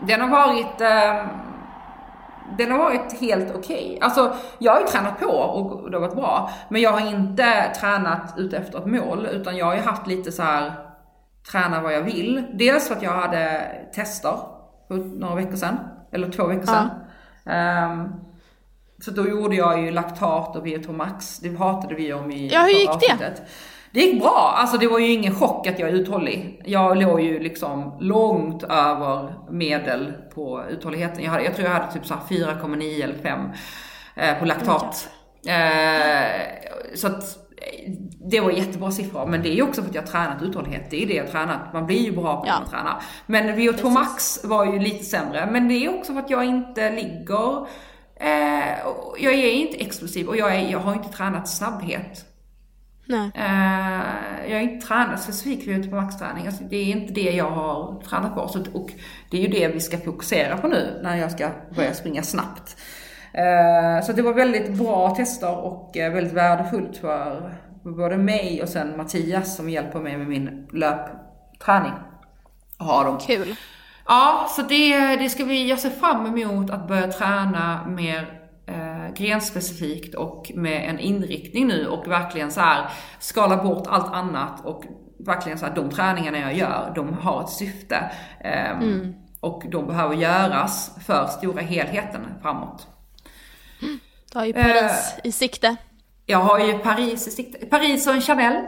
den 0.00 0.20
har 0.20 0.28
varit 0.28 0.80
um, 0.80 1.28
den 2.58 2.70
har 2.70 2.78
varit 2.78 3.20
helt 3.20 3.54
okej. 3.54 3.86
Okay. 3.86 3.98
Alltså, 4.00 4.36
jag 4.58 4.72
har 4.72 4.80
ju 4.80 4.86
tränat 4.86 5.20
på 5.20 5.26
och 5.26 5.90
det 5.90 5.96
har 5.96 6.00
varit 6.00 6.16
bra. 6.16 6.50
Men 6.68 6.82
jag 6.82 6.92
har 6.92 7.10
inte 7.10 7.72
tränat 7.80 8.38
ut 8.38 8.52
efter 8.52 8.78
ett 8.78 8.86
mål, 8.86 9.26
utan 9.26 9.56
jag 9.56 9.66
har 9.66 9.74
ju 9.74 9.80
haft 9.80 10.06
lite 10.06 10.32
så 10.32 10.42
här 10.42 10.72
träna 11.52 11.80
vad 11.80 11.94
jag 11.94 12.02
vill. 12.02 12.46
Dels 12.52 12.88
för 12.88 12.96
att 12.96 13.02
jag 13.02 13.12
hade 13.12 13.70
tester 13.94 14.38
för 14.88 14.94
några 14.94 15.34
veckor 15.34 15.56
sedan, 15.56 15.78
eller 16.12 16.30
två 16.30 16.46
veckor 16.46 16.66
sedan. 16.66 16.88
Ja. 17.44 17.92
Um, 17.92 18.20
så 19.04 19.10
då 19.10 19.28
gjorde 19.28 19.56
jag 19.56 19.82
ju 19.82 19.90
laktat 19.90 20.56
och 20.56 20.62
Biotomax, 20.62 21.38
det 21.38 21.56
pratade 21.56 21.94
vi 21.94 22.12
om 22.12 22.30
i 22.30 22.48
Ja, 22.52 22.60
hur 22.62 22.68
gick 22.68 22.88
avsnittet. 22.88 23.36
det? 23.36 23.42
Det 23.90 24.00
gick 24.00 24.20
bra, 24.20 24.54
alltså 24.56 24.78
det 24.78 24.86
var 24.86 24.98
ju 24.98 25.12
ingen 25.12 25.34
chock 25.34 25.66
att 25.66 25.78
jag 25.78 25.88
är 25.88 25.92
uthållig. 25.92 26.62
Jag 26.64 27.02
låg 27.02 27.20
ju 27.20 27.38
liksom 27.38 27.92
långt 28.00 28.62
över 28.62 29.34
medel 29.50 30.12
på 30.34 30.64
uthålligheten. 30.70 31.24
Jag, 31.24 31.30
hade, 31.30 31.44
jag 31.44 31.54
tror 31.56 31.68
jag 31.68 31.74
hade 31.74 31.92
typ 31.92 32.02
4,9 32.04 33.04
eller 33.04 33.14
5 33.14 33.40
eh, 34.16 34.38
på 34.38 34.44
laktat. 34.44 35.08
Eh, 35.46 36.40
så 36.94 37.06
att 37.06 37.22
eh, 37.56 37.92
det 38.30 38.40
var 38.40 38.50
jättebra 38.50 38.90
siffror, 38.90 39.26
men 39.26 39.42
det 39.42 39.48
är 39.48 39.54
ju 39.54 39.62
också 39.62 39.82
för 39.82 39.88
att 39.88 39.94
jag 39.94 40.02
har 40.02 40.06
tränat 40.06 40.42
uthållighet. 40.42 40.90
Det 40.90 41.02
är 41.02 41.06
det 41.06 41.14
jag 41.14 41.24
har 41.24 41.30
tränat. 41.30 41.72
Man 41.72 41.86
blir 41.86 42.00
ju 42.00 42.12
bra 42.12 42.40
på 42.40 42.46
ja. 42.46 42.54
att 42.64 42.70
träna. 42.70 43.00
Men 43.26 43.48
VO2 43.58 43.90
Max 43.90 44.44
var 44.44 44.64
ju 44.64 44.78
lite 44.78 45.04
sämre. 45.04 45.48
Men 45.52 45.68
det 45.68 45.74
är 45.74 45.98
också 45.98 46.12
för 46.12 46.20
att 46.20 46.30
jag 46.30 46.44
inte 46.44 46.90
ligger, 46.90 47.66
eh, 48.16 48.78
jag 49.18 49.32
är 49.32 49.52
inte 49.52 49.76
explosiv 49.76 50.28
och 50.28 50.36
jag, 50.36 50.54
är, 50.54 50.70
jag 50.70 50.78
har 50.78 50.92
inte 50.94 51.08
tränat 51.08 51.48
snabbhet. 51.48 52.24
Nej. 53.06 53.30
Uh, 53.36 54.50
jag 54.50 54.56
har 54.56 54.62
inte 54.62 54.86
tränat 54.86 55.22
specifikt 55.22 55.68
vid 55.68 55.90
på 55.90 55.96
maxträning. 55.96 56.46
Alltså, 56.46 56.64
det 56.64 56.76
är 56.76 56.84
inte 56.84 57.12
det 57.12 57.30
jag 57.30 57.50
har 57.50 58.02
tränat 58.08 58.34
på. 58.34 58.48
Så, 58.48 58.64
och 58.72 58.90
det 59.30 59.36
är 59.36 59.40
ju 59.40 59.48
det 59.48 59.68
vi 59.68 59.80
ska 59.80 59.98
fokusera 59.98 60.56
på 60.56 60.68
nu 60.68 61.00
när 61.02 61.16
jag 61.16 61.32
ska 61.32 61.48
börja 61.76 61.94
springa 61.94 62.22
snabbt. 62.22 62.76
Uh, 63.34 64.06
så 64.06 64.12
det 64.12 64.22
var 64.22 64.34
väldigt 64.34 64.70
bra 64.70 65.14
tester 65.14 65.58
och 65.58 65.96
uh, 65.96 66.14
väldigt 66.14 66.32
värdefullt 66.32 66.96
för, 66.96 67.54
både 67.82 68.16
mig 68.16 68.62
och 68.62 68.68
sen 68.68 68.96
Mattias 68.96 69.56
som 69.56 69.70
hjälper 69.70 70.00
mig 70.00 70.16
med 70.16 70.26
min 70.26 70.68
löpträning. 70.72 71.92
Ha 72.78 73.04
dem. 73.04 73.18
Kul. 73.18 73.56
Ja, 74.06 74.46
så 74.50 74.62
det, 74.62 75.16
det 75.16 75.30
ska 75.30 75.44
vi, 75.44 75.68
jag 75.68 75.78
ser 75.78 75.90
fram 75.90 76.26
emot 76.26 76.70
att 76.70 76.88
börja 76.88 77.12
träna 77.12 77.86
mer 77.86 78.44
grenspecifikt 79.14 80.14
och 80.14 80.52
med 80.54 80.90
en 80.90 80.98
inriktning 80.98 81.66
nu 81.66 81.86
och 81.86 82.10
verkligen 82.10 82.52
så 82.52 82.60
här 82.60 82.90
skala 83.18 83.62
bort 83.62 83.86
allt 83.86 84.14
annat 84.14 84.64
och 84.64 84.84
verkligen 85.18 85.58
så 85.58 85.66
här, 85.66 85.74
de 85.74 85.90
träningarna 85.90 86.38
jag 86.38 86.56
gör, 86.56 86.92
de 86.94 87.12
har 87.12 87.42
ett 87.42 87.50
syfte. 87.50 88.10
Um, 88.44 88.82
mm. 88.82 89.14
och 89.40 89.62
de 89.68 89.86
behöver 89.86 90.14
göras 90.14 90.90
för 91.06 91.26
stora 91.26 91.62
helheten 91.62 92.26
framåt. 92.42 92.86
Du 94.32 94.38
har 94.38 94.44
ju 94.44 94.52
Paris 94.52 95.14
i 95.24 95.32
sikte. 95.32 95.76
Jag 96.26 96.38
har 96.38 96.58
ju 96.58 96.78
Paris 96.78 97.28
i 97.28 97.30
sikte. 97.30 97.66
Paris 97.66 98.06
och 98.06 98.14
en 98.14 98.20
Chanel. 98.20 98.62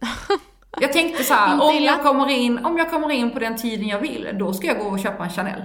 Jag 0.80 0.92
tänkte 0.92 1.24
så 1.24 1.34
här, 1.34 1.62
om 1.62 1.84
jag, 1.84 2.02
kommer 2.02 2.28
in, 2.30 2.64
om 2.64 2.78
jag 2.78 2.90
kommer 2.90 3.10
in 3.10 3.30
på 3.30 3.38
den 3.38 3.56
tiden 3.56 3.88
jag 3.88 3.98
vill, 3.98 4.28
då 4.38 4.52
ska 4.52 4.66
jag 4.66 4.78
gå 4.78 4.84
och 4.84 4.98
köpa 5.00 5.24
en 5.24 5.30
Chanel. 5.30 5.62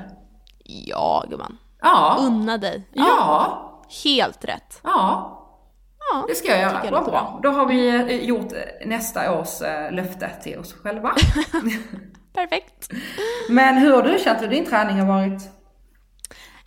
Ja 0.66 1.24
gumman. 1.30 1.58
Ja. 1.82 2.18
Unna 2.20 2.58
dig. 2.58 2.90
Ja. 2.94 3.66
Helt 4.04 4.46
rätt. 4.46 4.80
Ja. 4.84 5.36
Ja, 6.12 6.26
Det 6.28 6.36
ska 6.36 6.48
jag 6.52 6.60
göra. 6.60 6.80
Vad 6.84 6.92
låter 6.92 7.12
bra. 7.12 7.40
Då 7.44 7.50
har 7.50 7.66
vi 7.66 7.88
eh, 7.90 8.24
gjort 8.26 8.52
eh, 8.54 8.88
nästa 8.88 9.40
års 9.40 9.62
eh, 9.62 9.92
löfte 9.92 10.30
till 10.44 10.60
oss 10.60 10.74
själva. 10.74 11.16
Perfekt. 12.34 12.90
Men 13.50 13.78
hur 13.78 13.94
har 13.94 14.02
du 14.04 14.20
känt 14.20 14.42
hur 14.42 14.48
din 14.48 14.66
träning 14.66 15.00
har 15.00 15.08
varit? 15.08 15.42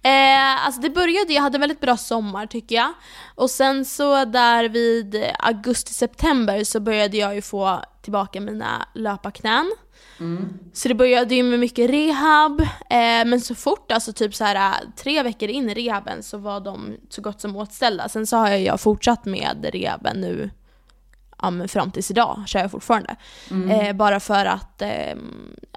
Eh, 0.05 0.66
alltså 0.66 0.80
det 0.80 0.90
började, 0.90 1.32
jag 1.32 1.42
hade 1.42 1.57
en 1.57 1.61
väldigt 1.61 1.80
bra 1.80 1.96
sommar 1.96 2.46
tycker 2.46 2.74
jag. 2.74 2.92
Och 3.34 3.50
sen 3.50 3.84
så 3.84 4.24
där 4.24 4.68
vid 4.68 5.24
augusti-september 5.38 6.64
så 6.64 6.80
började 6.80 7.16
jag 7.16 7.34
ju 7.34 7.42
få 7.42 7.80
tillbaka 8.03 8.40
mina 8.40 8.88
löparknän. 8.94 9.72
Så 10.72 10.88
det 10.88 10.94
började 10.94 11.34
ju 11.34 11.42
med 11.42 11.59
mycket 11.61 11.90
rehab, 11.90 12.61
eh, 12.61 13.24
men 13.26 13.40
så 13.40 13.55
fort, 13.55 13.92
alltså 13.92 14.12
typ 14.12 14.34
så 14.34 14.44
här 14.44 14.74
tre 14.96 15.22
veckor 15.22 15.48
in 15.48 15.70
i 15.70 15.74
rehaben 15.74 16.22
så 16.22 16.38
var 16.38 16.61
de 16.61 16.96
så 17.09 17.22
gott 17.22 17.40
som 17.40 17.57
åtställda. 17.57 18.09
Sen 18.09 18.26
så 18.26 18.36
har 18.36 18.48
jag, 18.48 18.61
jag 18.61 18.80
fortsatt 18.80 19.24
med 19.24 19.70
rehaben 19.72 20.20
nu 20.20 20.50
ja, 21.42 21.50
men 21.50 21.68
fram 21.68 21.90
tills 21.90 22.11
idag 22.11 22.42
kör 22.46 22.61
jag 22.61 22.70
fortfarande. 22.70 23.16
Eh, 23.70 23.92
bara 23.92 24.20
för 24.20 24.46
att 24.46 24.82
eh, 24.82 25.14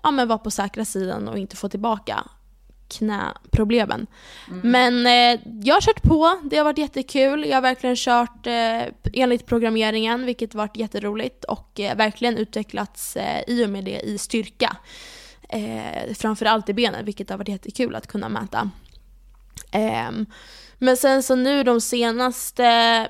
ja, 0.03 0.11
men 0.11 0.28
vara 0.28 0.39
på 0.39 0.51
säkra 0.51 0.86
sidan 0.86 1.28
och 1.28 1.38
inte 1.38 1.55
få 1.55 1.69
tillbaka 1.69 2.23
knäproblemen. 2.88 4.07
Men 4.63 5.05
eh, 5.07 5.41
jag 5.63 5.75
har 5.75 5.81
kört 5.81 6.03
på, 6.03 6.39
det 6.43 6.57
har 6.57 6.63
varit 6.63 6.77
jättekul. 6.77 7.45
Jag 7.45 7.57
har 7.57 7.61
verkligen 7.61 7.95
kört 7.95 8.47
eh, 8.47 8.81
enligt 9.13 9.45
programmeringen, 9.45 10.25
vilket 10.25 10.55
varit 10.55 10.77
jätteroligt 10.77 11.43
och 11.43 11.79
eh, 11.79 11.95
verkligen 11.95 12.38
utvecklats 12.38 13.17
eh, 13.17 13.43
i 13.47 13.65
och 13.65 13.69
med 13.69 13.83
det 13.83 13.99
i 13.99 14.17
styrka. 14.17 14.77
Eh, 15.49 16.13
framförallt 16.13 16.69
i 16.69 16.73
benen, 16.73 17.05
vilket 17.05 17.29
har 17.29 17.38
varit 17.38 17.49
jättekul 17.49 17.95
att 17.95 18.07
kunna 18.07 18.29
mäta. 18.29 18.69
Ehm, 19.71 20.25
men 20.77 20.97
sen 20.97 21.23
så 21.23 21.36
nu 21.36 21.63
de 21.63 21.81
senaste 21.81 23.07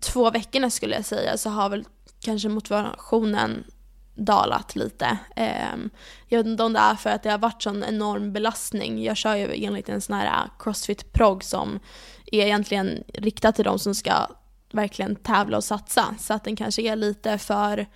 två 0.00 0.30
veckorna 0.30 0.70
skulle 0.70 0.94
jag 0.94 1.04
säga 1.04 1.36
så 1.36 1.50
har 1.50 1.68
väl 1.68 1.84
kanske 2.20 2.48
motivationen 2.48 3.64
dalat 4.14 4.76
lite. 4.76 5.18
Ehm, 5.36 5.90
jag 6.28 6.38
vet 6.38 6.46
inte 6.46 6.62
om 6.62 6.72
det 6.72 6.78
är 6.78 6.94
för 6.94 7.10
att 7.10 7.22
det 7.22 7.30
har 7.30 7.38
varit 7.38 7.62
sån 7.62 7.84
enorm 7.84 8.32
belastning. 8.32 9.02
Jag 9.02 9.16
kör 9.16 9.34
ju 9.36 9.64
enligt 9.64 9.88
en 9.88 10.00
sån 10.00 10.16
här 10.16 10.48
crossfit 10.58 11.12
prog 11.12 11.44
som 11.44 11.80
är 12.32 12.44
egentligen 12.44 13.04
riktad 13.14 13.52
till 13.52 13.64
de 13.64 13.78
som 13.78 13.94
ska 13.94 14.12
verkligen 14.72 15.16
tävla 15.16 15.56
och 15.56 15.64
satsa. 15.64 16.14
Så 16.18 16.34
att 16.34 16.44
den 16.44 16.56
kanske 16.56 16.82
är 16.82 16.96
lite 16.96 17.38
för, 17.38 17.86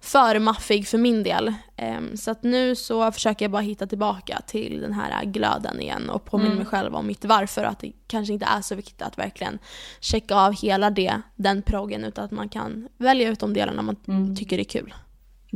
för 0.00 0.38
maffig 0.38 0.88
för 0.88 0.98
min 0.98 1.22
del. 1.22 1.54
Ehm, 1.76 2.16
så 2.16 2.30
att 2.30 2.42
nu 2.42 2.76
så 2.76 3.12
försöker 3.12 3.44
jag 3.44 3.52
bara 3.52 3.62
hitta 3.62 3.86
tillbaka 3.86 4.40
till 4.46 4.80
den 4.80 4.92
här 4.92 5.24
glöden 5.24 5.80
igen 5.80 6.10
och 6.10 6.24
påminna 6.24 6.54
mig 6.54 6.66
själv 6.66 6.94
om 6.94 7.06
mitt 7.06 7.24
varför. 7.24 7.64
Att 7.64 7.78
det 7.78 7.92
kanske 8.06 8.32
inte 8.32 8.46
är 8.46 8.60
så 8.60 8.74
viktigt 8.74 9.02
att 9.02 9.18
verkligen 9.18 9.58
checka 10.00 10.34
av 10.34 10.52
hela 10.52 10.90
det, 10.90 11.20
den 11.34 11.62
proggen 11.62 12.04
utan 12.04 12.24
att 12.24 12.30
man 12.30 12.48
kan 12.48 12.88
välja 12.98 13.28
ut 13.28 13.40
de 13.40 13.54
delarna 13.54 13.82
man 13.82 14.36
tycker 14.36 14.58
är 14.58 14.64
kul. 14.64 14.94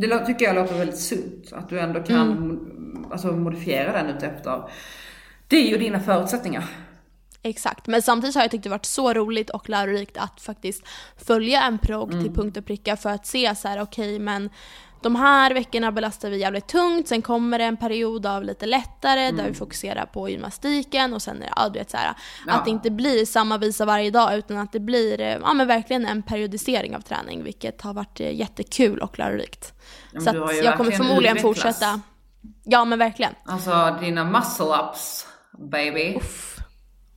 Det 0.00 0.26
tycker 0.26 0.44
jag 0.44 0.54
låter 0.54 0.78
väldigt 0.78 0.98
sunt, 0.98 1.52
att 1.52 1.68
du 1.68 1.80
ändå 1.80 2.02
kan 2.02 2.38
mo- 2.38 3.12
alltså, 3.12 3.32
modifiera 3.32 3.92
den 3.92 4.16
utefter 4.16 4.70
det 5.48 5.74
och 5.74 5.80
dina 5.80 6.00
förutsättningar. 6.00 6.64
Exakt, 7.42 7.86
men 7.86 8.02
samtidigt 8.02 8.34
har 8.34 8.42
jag 8.42 8.50
tyckt 8.50 8.64
det 8.64 8.70
varit 8.70 8.84
så 8.84 9.12
roligt 9.12 9.50
och 9.50 9.68
lärorikt 9.68 10.16
att 10.16 10.40
faktiskt 10.40 10.82
följa 11.16 11.62
en 11.62 11.78
progg 11.78 12.10
till 12.10 12.34
punkt 12.34 12.56
och 12.56 12.64
pricka 12.66 12.96
för 12.96 13.10
att 13.10 13.26
se 13.26 13.54
så 13.54 13.68
här: 13.68 13.82
okej 13.82 14.18
men 14.18 14.50
de 15.02 15.16
här 15.16 15.54
veckorna 15.54 15.92
belastar 15.92 16.30
vi 16.30 16.38
jävligt 16.40 16.66
tungt, 16.66 17.08
sen 17.08 17.22
kommer 17.22 17.58
det 17.58 17.64
en 17.64 17.76
period 17.76 18.26
av 18.26 18.44
lite 18.44 18.66
lättare 18.66 19.30
där 19.30 19.48
vi 19.48 19.54
fokuserar 19.54 20.06
på 20.06 20.28
gymnastiken 20.28 21.14
och 21.14 21.22
sen 21.22 21.36
är 21.36 21.40
det, 21.40 21.52
ja, 21.56 21.68
du 21.68 21.78
vet, 21.78 21.90
så 21.90 21.96
här, 21.96 22.14
Ja. 22.46 22.52
att 22.52 22.64
det 22.64 22.70
inte 22.70 22.90
blir 22.90 23.24
samma 23.26 23.58
visa 23.58 23.84
varje 23.84 24.10
dag 24.10 24.36
utan 24.38 24.58
att 24.58 24.72
det 24.72 24.80
blir 24.80 25.20
eh, 25.20 25.26
ja, 25.28 25.54
men 25.54 25.66
verkligen 25.66 26.06
en 26.06 26.22
periodisering 26.22 26.96
av 26.96 27.00
träning 27.00 27.44
vilket 27.44 27.82
har 27.82 27.94
varit 27.94 28.20
eh, 28.20 28.34
jättekul 28.34 28.98
och 28.98 29.18
lärorikt. 29.18 29.72
men 30.12 30.22
så 30.22 30.30
att 30.30 30.64
jag 30.64 30.76
kommer 30.76 30.90
förmodligen 30.90 31.36
utvecklats. 31.36 31.62
fortsätta. 31.62 32.00
Ja 32.64 32.84
men 32.84 32.98
verkligen. 32.98 33.34
Alltså 33.44 33.96
dina 34.00 34.24
muscle 34.24 34.66
ups, 34.66 35.26
baby. 35.70 36.18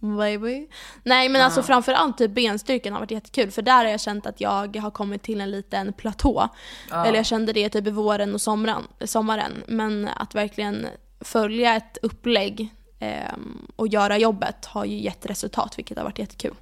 Baby. 0.02 0.68
Nej 1.04 1.30
men 1.30 1.42
alltså 1.42 1.64
framförallt 1.64 2.18
typ 2.18 2.32
benstyrkan 2.32 2.94
har 2.94 3.00
varit 3.00 3.12
jättekul 3.12 3.52
för 3.52 3.62
där 3.62 3.86
har 3.86 3.92
jag 3.92 4.00
känt 4.00 4.26
att 4.26 4.42
jag 4.42 4.76
har 4.78 4.92
kommit 4.92 5.24
till 5.24 5.42
en 5.42 5.52
liten 5.52 5.94
platå. 5.94 6.50
Eller 6.92 7.16
jag 7.16 7.26
kände 7.26 7.54
det 7.54 7.70
typ 7.70 7.88
i 7.88 7.92
våren 7.92 8.34
och 8.34 8.42
sommaren. 8.42 8.84
sommaren. 9.06 9.64
Men 9.68 10.10
att 10.16 10.36
verkligen 10.36 10.88
följa 11.22 11.76
ett 11.76 11.98
upplägg 12.02 12.70
ehm, 13.00 13.68
och 13.76 13.88
göra 13.88 14.18
jobbet 14.18 14.66
har 14.66 14.86
ju 14.86 15.00
gett 15.00 15.26
resultat 15.26 15.78
vilket 15.78 15.98
har 15.98 16.04
varit 16.04 16.20
jättekul. 16.20 16.56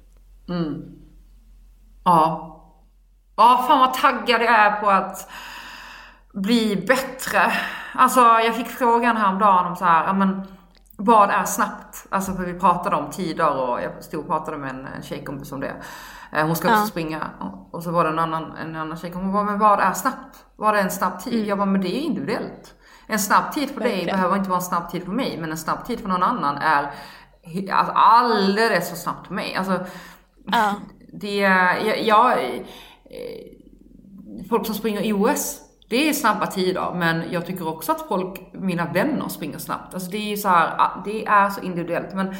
Ja. 2.04 2.56
Ja, 3.36 3.64
fan 3.68 3.80
vad 3.80 3.94
taggad 3.94 4.42
jag 4.42 4.54
är 4.54 4.80
på 4.80 4.90
att 4.90 5.30
bli 6.32 6.76
bättre. 6.76 7.52
Alltså 7.94 8.20
jag 8.20 8.56
fick 8.56 8.66
frågan 8.66 9.16
häromdagen 9.16 9.66
om 9.66 9.76
så 9.76 9.84
här, 9.84 10.12
men 10.12 10.46
vad 11.04 11.30
är 11.30 11.44
snabbt? 11.44 12.06
Alltså 12.10 12.32
för 12.32 12.42
vi 12.44 12.60
pratade 12.60 12.96
om 12.96 13.10
tider 13.10 13.56
och 13.60 13.82
jag 13.82 14.04
stod 14.04 14.20
och 14.20 14.26
pratade 14.26 14.58
med 14.58 14.70
en, 14.70 14.86
en 14.86 15.02
tjejkompis 15.02 15.52
om 15.52 15.60
det. 15.60 15.74
Eh, 16.32 16.46
Hon 16.46 16.56
ska 16.56 16.68
också 16.68 16.80
Ja. 16.80 16.86
springa 16.86 17.26
och- 17.70 17.82
så 17.82 17.90
var 17.90 18.04
det 18.04 18.10
en 18.10 18.18
annan, 18.18 18.56
en 18.56 18.76
annan 18.76 18.96
tjejkompis, 18.96 19.24
hon 19.24 19.32
bara, 19.32 19.44
men 19.44 19.58
vad 19.58 19.80
är 19.80 19.92
snabbt? 19.92 20.44
Vad 20.56 20.76
är 20.76 20.82
en 20.82 20.90
snabb 20.90 21.20
tid? 21.20 21.46
Jag 21.46 21.58
bara, 21.58 21.66
men 21.66 21.80
det 21.80 21.88
är 21.88 22.00
individuellt. 22.00 22.74
En 23.06 23.18
snabb 23.18 23.52
tid 23.52 23.70
för 23.70 23.80
dig 23.80 23.90
Verkligen. 23.90 24.16
behöver 24.16 24.36
inte 24.36 24.50
vara 24.50 24.58
en 24.58 24.62
snabb 24.64 24.90
tid 24.90 25.04
för 25.04 25.12
mig, 25.12 25.38
men 25.40 25.50
en 25.50 25.56
snabb 25.58 25.84
tid 25.86 26.00
för 26.00 26.08
någon 26.08 26.22
annan 26.22 26.56
är 26.56 26.82
alltså, 27.72 27.92
alldeles 27.94 28.88
för 28.90 28.96
snabbt 28.96 29.26
för 29.26 29.34
mig. 29.34 29.54
Alltså, 29.56 29.80
Ja. 30.46 30.74
det, 31.12 31.36
jag, 31.36 32.06
jag, 32.06 32.32
eh, 32.44 32.62
folk 34.48 34.66
som 34.66 34.74
springer 34.74 35.00
i 35.02 35.12
OS, 35.12 35.60
det 35.90 36.08
är 36.08 36.12
snabba 36.12 36.46
tider, 36.46 36.92
men 36.94 37.32
jag 37.32 37.46
tycker 37.46 37.68
också 37.68 37.92
att 37.92 38.08
folk, 38.08 38.40
mina 38.52 38.92
vänner 38.92 39.28
springer 39.28 39.58
snabbt. 39.58 39.94
Alltså 39.94 40.10
det 40.10 40.32
är 40.32 40.36
så 40.36 40.48
här, 40.48 40.74
ah, 40.78 41.02
det 41.04 41.26
är 41.26 41.50
så 41.50 41.60
individuellt. 41.60 42.14
Men, 42.14 42.34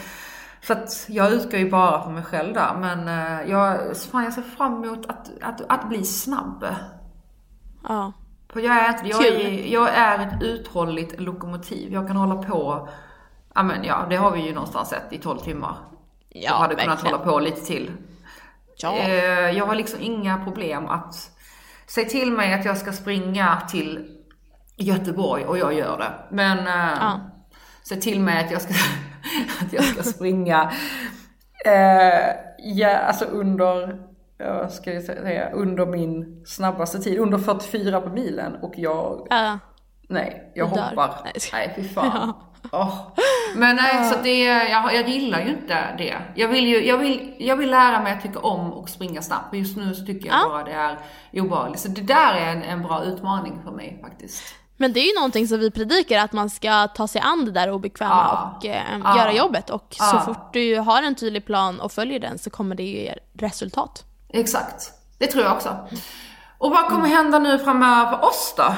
så 0.62 0.72
att 0.72 1.06
jag 1.08 1.32
utgår 1.32 1.60
ju 1.60 1.70
bara 1.70 2.02
från 2.02 2.14
mig 2.14 2.22
själv 2.22 2.54
där, 2.54 2.74
men 2.80 3.08
eh, 3.08 3.50
jag, 3.50 3.96
fan, 3.96 4.24
jag 4.24 4.32
ser 4.32 4.42
fram 4.42 4.84
emot 4.84 5.06
att, 5.06 5.30
att, 5.40 5.60
att 5.68 5.88
bli 5.88 6.04
snabb. 6.04 6.66
Ja. 7.88 8.12
För 8.48 8.60
jag 8.60 8.76
är 8.76 9.00
jag 9.04 9.26
är, 9.26 9.72
jag 9.72 9.88
är 9.88 10.18
ett 10.18 10.42
uthålligt 10.42 11.20
lokomotiv. 11.20 11.92
Jag 11.92 12.06
kan 12.06 12.16
hålla 12.16 12.42
på, 12.42 12.88
ja 13.54 13.62
men 13.62 13.84
ja, 13.84 14.06
det 14.10 14.16
har 14.16 14.30
vi 14.30 14.40
ju 14.40 14.54
någonstans 14.54 14.88
sett 14.88 15.12
i 15.12 15.18
12 15.18 15.38
timmar. 15.38 15.76
Ja, 16.28 16.40
jag 16.50 16.54
hade 16.54 16.74
kunnat 16.74 16.88
verkligen. 16.88 17.14
hålla 17.20 17.32
på 17.32 17.40
lite 17.40 17.60
till. 17.60 17.92
Ja. 18.76 18.96
Eh, 18.96 19.50
jag 19.50 19.66
har 19.66 19.74
liksom 19.74 20.00
inga 20.00 20.44
problem 20.44 20.86
att 20.86 21.39
säga 21.90 22.08
till 22.08 22.32
mig 22.32 22.54
att 22.54 22.64
jag 22.64 22.76
ska 22.78 22.92
springa 22.92 23.62
till 23.70 24.16
Göteborg 24.76 25.44
och 25.44 25.58
jag 25.58 25.74
gör 25.74 25.98
det. 25.98 26.12
Men 26.30 26.58
eh, 26.58 26.96
Ja. 27.00 27.20
säg 27.88 28.00
till 28.00 28.20
mig 28.20 28.44
att 28.44 28.50
jag 28.50 28.62
ska, 28.62 28.74
att 29.66 29.72
jag 29.72 29.84
ska 29.84 30.02
springa 30.02 30.72
eh, 31.66 32.34
ja, 32.58 32.96
alltså 32.96 33.24
under, 33.24 34.02
ja, 34.38 34.54
vad 34.54 34.72
ska 34.72 34.92
jag 34.92 35.02
säga, 35.04 35.50
under 35.50 35.86
min 35.86 36.42
snabbaste 36.46 36.98
tid, 36.98 37.18
under 37.18 37.38
44 37.38 38.00
på 38.00 38.08
milen 38.08 38.54
och 38.62 38.72
jag 38.76 39.26
Ja. 39.30 39.58
Nej, 40.08 40.52
jag 40.54 40.70
dör. 40.74 40.82
hoppar. 40.82 41.14
Nej, 41.52 41.66
jag 41.66 41.74
fy 41.76 41.88
fan. 41.88 42.32
Men 43.54 43.76
nej, 43.76 44.10
så 44.12 44.18
det, 44.22 44.38
jag, 44.44 44.94
jag 44.94 45.08
gillar 45.08 45.40
ju 45.40 45.48
inte 45.48 45.94
det. 45.98 46.16
Jag 46.34 46.48
vill 46.48 46.66
ju, 46.68 46.86
jag 46.86 46.98
vill, 46.98 47.34
jag 47.38 47.56
vill 47.56 47.70
lära 47.70 48.02
mig 48.02 48.12
att 48.12 48.22
tycka 48.22 48.38
om 48.38 48.72
och 48.72 48.88
springa 48.88 49.22
snabbt. 49.22 49.46
Men 49.52 49.60
just 49.60 49.76
nu 49.76 49.94
så 49.94 50.06
tycker 50.06 50.28
jag 50.28 50.36
Ja. 50.36 50.48
bara 50.48 50.64
det 50.64 50.72
är 50.72 50.98
obehagligt. 51.32 51.80
Så 51.80 51.88
det 51.88 52.00
där 52.00 52.34
är 52.34 52.52
en, 52.52 52.62
en 52.62 52.82
bra 52.82 53.02
utmaning 53.04 53.60
för 53.64 53.70
mig 53.70 53.98
faktiskt. 54.02 54.42
Men 54.76 54.92
det 54.92 55.00
är 55.00 55.06
ju 55.06 55.14
någonting 55.14 55.48
som 55.48 55.58
vi 55.60 55.70
predikar, 55.70 56.18
att 56.18 56.32
man 56.32 56.50
ska 56.50 56.88
ta 56.88 57.08
sig 57.08 57.20
an 57.24 57.44
det 57.44 57.50
där 57.50 57.70
obekväma 57.70 58.10
Ja. 58.32 58.54
och 58.58 58.66
eh, 58.66 58.82
Ja. 59.04 59.16
göra 59.18 59.32
jobbet. 59.32 59.70
Och 59.70 59.86
så 59.90 60.18
fort 60.18 60.52
du 60.52 60.76
har 60.78 61.02
en 61.02 61.14
tydlig 61.14 61.46
plan 61.46 61.80
och 61.80 61.92
följer 61.92 62.20
den 62.20 62.38
så 62.38 62.50
kommer 62.50 62.74
det 62.74 62.82
ju 62.82 62.96
ge 63.02 63.14
resultat. 63.38 64.04
Exakt. 64.28 64.92
Det 65.18 65.26
tror 65.26 65.44
jag 65.44 65.52
också. 65.52 65.76
Och 66.58 66.70
vad 66.70 66.88
kommer 66.88 67.08
hända 67.08 67.38
nu 67.38 67.58
framöver 67.58 68.10
för 68.10 68.24
oss 68.28 68.54
då? 68.56 68.74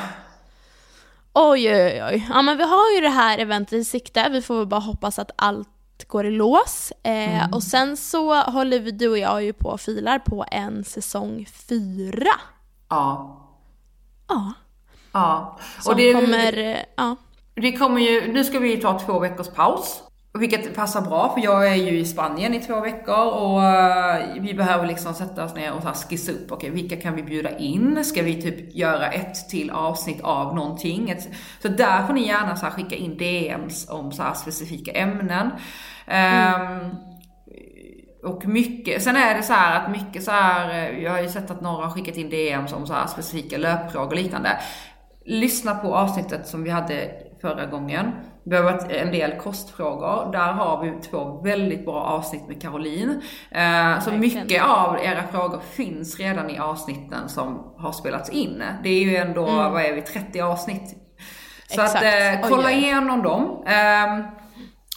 Oj, 1.34 1.74
oj, 1.74 2.02
oj. 2.04 2.26
Ja, 2.30 2.42
men 2.42 2.56
vi 2.56 2.62
har 2.64 2.94
ju 2.94 3.00
det 3.00 3.08
här 3.08 3.38
eventet 3.38 3.72
i 3.72 3.84
sikte. 3.84 4.28
Vi 4.28 4.42
får 4.42 4.56
väl 4.58 4.66
bara 4.66 4.80
hoppas 4.80 5.18
att 5.18 5.30
allt 5.36 5.68
går 6.06 6.26
i 6.26 6.30
lås. 6.30 6.92
Eh, 7.02 7.50
Och 7.52 7.62
sen 7.62 7.96
så 7.96 8.34
håller 8.42 8.80
vi, 8.80 8.90
du 8.90 9.08
och 9.08 9.18
jag 9.18 9.44
ju 9.44 9.52
på 9.52 9.68
och 9.68 9.80
filar 9.80 10.18
på 10.18 10.44
en 10.50 10.84
säsong 10.84 11.46
fyra. 11.68 12.32
Ja. 12.88 13.38
Ja. 14.28 14.52
Ja. 15.12 15.58
Som 15.80 15.90
Och 15.92 15.96
det, 15.96 16.12
kommer, 16.12 16.58
eh, 16.58 16.76
ja. 16.96 17.16
Vi 17.54 17.76
kommer 17.76 18.00
ju, 18.00 18.32
nu 18.32 18.44
ska 18.44 18.58
vi 18.58 18.76
ta 18.76 18.98
två 18.98 19.18
veckors 19.18 19.48
paus. 19.48 20.02
Vilket 20.34 20.76
passar 20.76 21.00
bra 21.00 21.34
för 21.34 21.40
jag 21.40 21.68
är 21.68 21.74
ju 21.74 21.98
i 21.98 22.04
Spanien 22.04 22.54
i 22.54 22.60
två 22.60 22.80
veckor 22.80 23.32
och 23.32 23.64
eh, 23.64 24.42
vi 24.42 24.54
behöver 24.54 24.86
liksom 24.86 25.14
sätta 25.14 25.44
oss 25.44 25.54
ner 25.54 25.72
och 25.72 25.82
så 25.82 25.88
här 25.88 25.94
skissa 25.94 26.32
upp, 26.32 26.52
okej 26.52 26.70
okay, 26.70 26.82
vilka 26.82 26.96
kan 26.96 27.16
vi 27.16 27.22
bjuda 27.22 27.58
in? 27.58 28.04
Ska 28.04 28.22
vi 28.22 28.42
typ 28.42 28.74
göra 28.74 29.10
ett 29.10 29.48
till 29.48 29.70
avsnitt 29.70 30.20
av 30.20 30.54
någonting? 30.54 31.14
Så 31.62 31.68
där 31.68 32.06
får 32.06 32.14
ni 32.14 32.26
gärna 32.26 32.56
så 32.56 32.66
skicka 32.66 32.96
in 32.96 33.16
DMs 33.16 33.90
om 33.90 34.12
så 34.12 34.22
specifika 34.34 34.92
ämnen. 34.92 35.50
Mm. 36.06 36.80
Um, 36.80 36.96
och 38.22 38.46
mycket, 38.46 39.02
sen 39.02 39.16
är 39.16 39.34
det 39.34 39.42
så 39.42 39.54
att 39.54 39.90
mycket 39.90 40.22
så 40.22 40.30
här, 40.30 40.92
jag 40.92 41.10
har 41.10 41.20
ju 41.20 41.28
sett 41.28 41.50
att 41.50 41.60
några 41.60 41.86
har 41.86 41.90
skickat 41.90 42.16
in 42.16 42.30
DMs 42.30 42.72
om 42.72 42.86
så 42.86 42.94
specifika 43.08 43.58
löpfrågor 43.58 44.06
och 44.06 44.16
liknande. 44.16 44.58
Lyssna 45.24 45.74
på 45.74 45.94
avsnittet 45.94 46.46
som 46.46 46.64
vi 46.64 46.70
hade 46.70 47.10
förra 47.40 47.66
gången. 47.66 48.12
Det 48.44 48.56
har 48.56 48.62
varit 48.62 48.90
en 48.90 49.12
del 49.12 49.32
kostfrågor. 49.32 50.32
Där 50.32 50.52
har 50.52 50.82
vi 50.84 50.92
två 51.10 51.40
väldigt 51.44 51.84
bra 51.84 52.02
avsnitt 52.02 52.48
med 52.48 52.62
Caroline. 52.62 53.22
Eh, 53.50 54.00
så 54.00 54.10
mycket 54.10 54.62
av 54.62 54.98
era 55.04 55.22
frågor 55.32 55.60
finns 55.72 56.18
redan 56.18 56.50
i 56.50 56.58
avsnitten 56.58 57.28
som 57.28 57.74
har 57.76 57.92
spelats 57.92 58.30
in. 58.30 58.62
Det 58.82 58.88
är 58.88 59.04
ju 59.04 59.16
ändå, 59.16 59.46
mm. 59.48 59.72
vad 59.72 59.82
är 59.82 59.92
vi, 59.92 60.02
30 60.02 60.40
avsnitt. 60.40 60.96
Så 61.68 61.82
Exakt. 61.82 61.96
att 61.96 62.02
eh, 62.02 62.48
kolla 62.48 62.68
Oj, 62.68 62.72
igenom 62.72 63.22
dem. 63.22 63.64
Eh, 63.66 64.26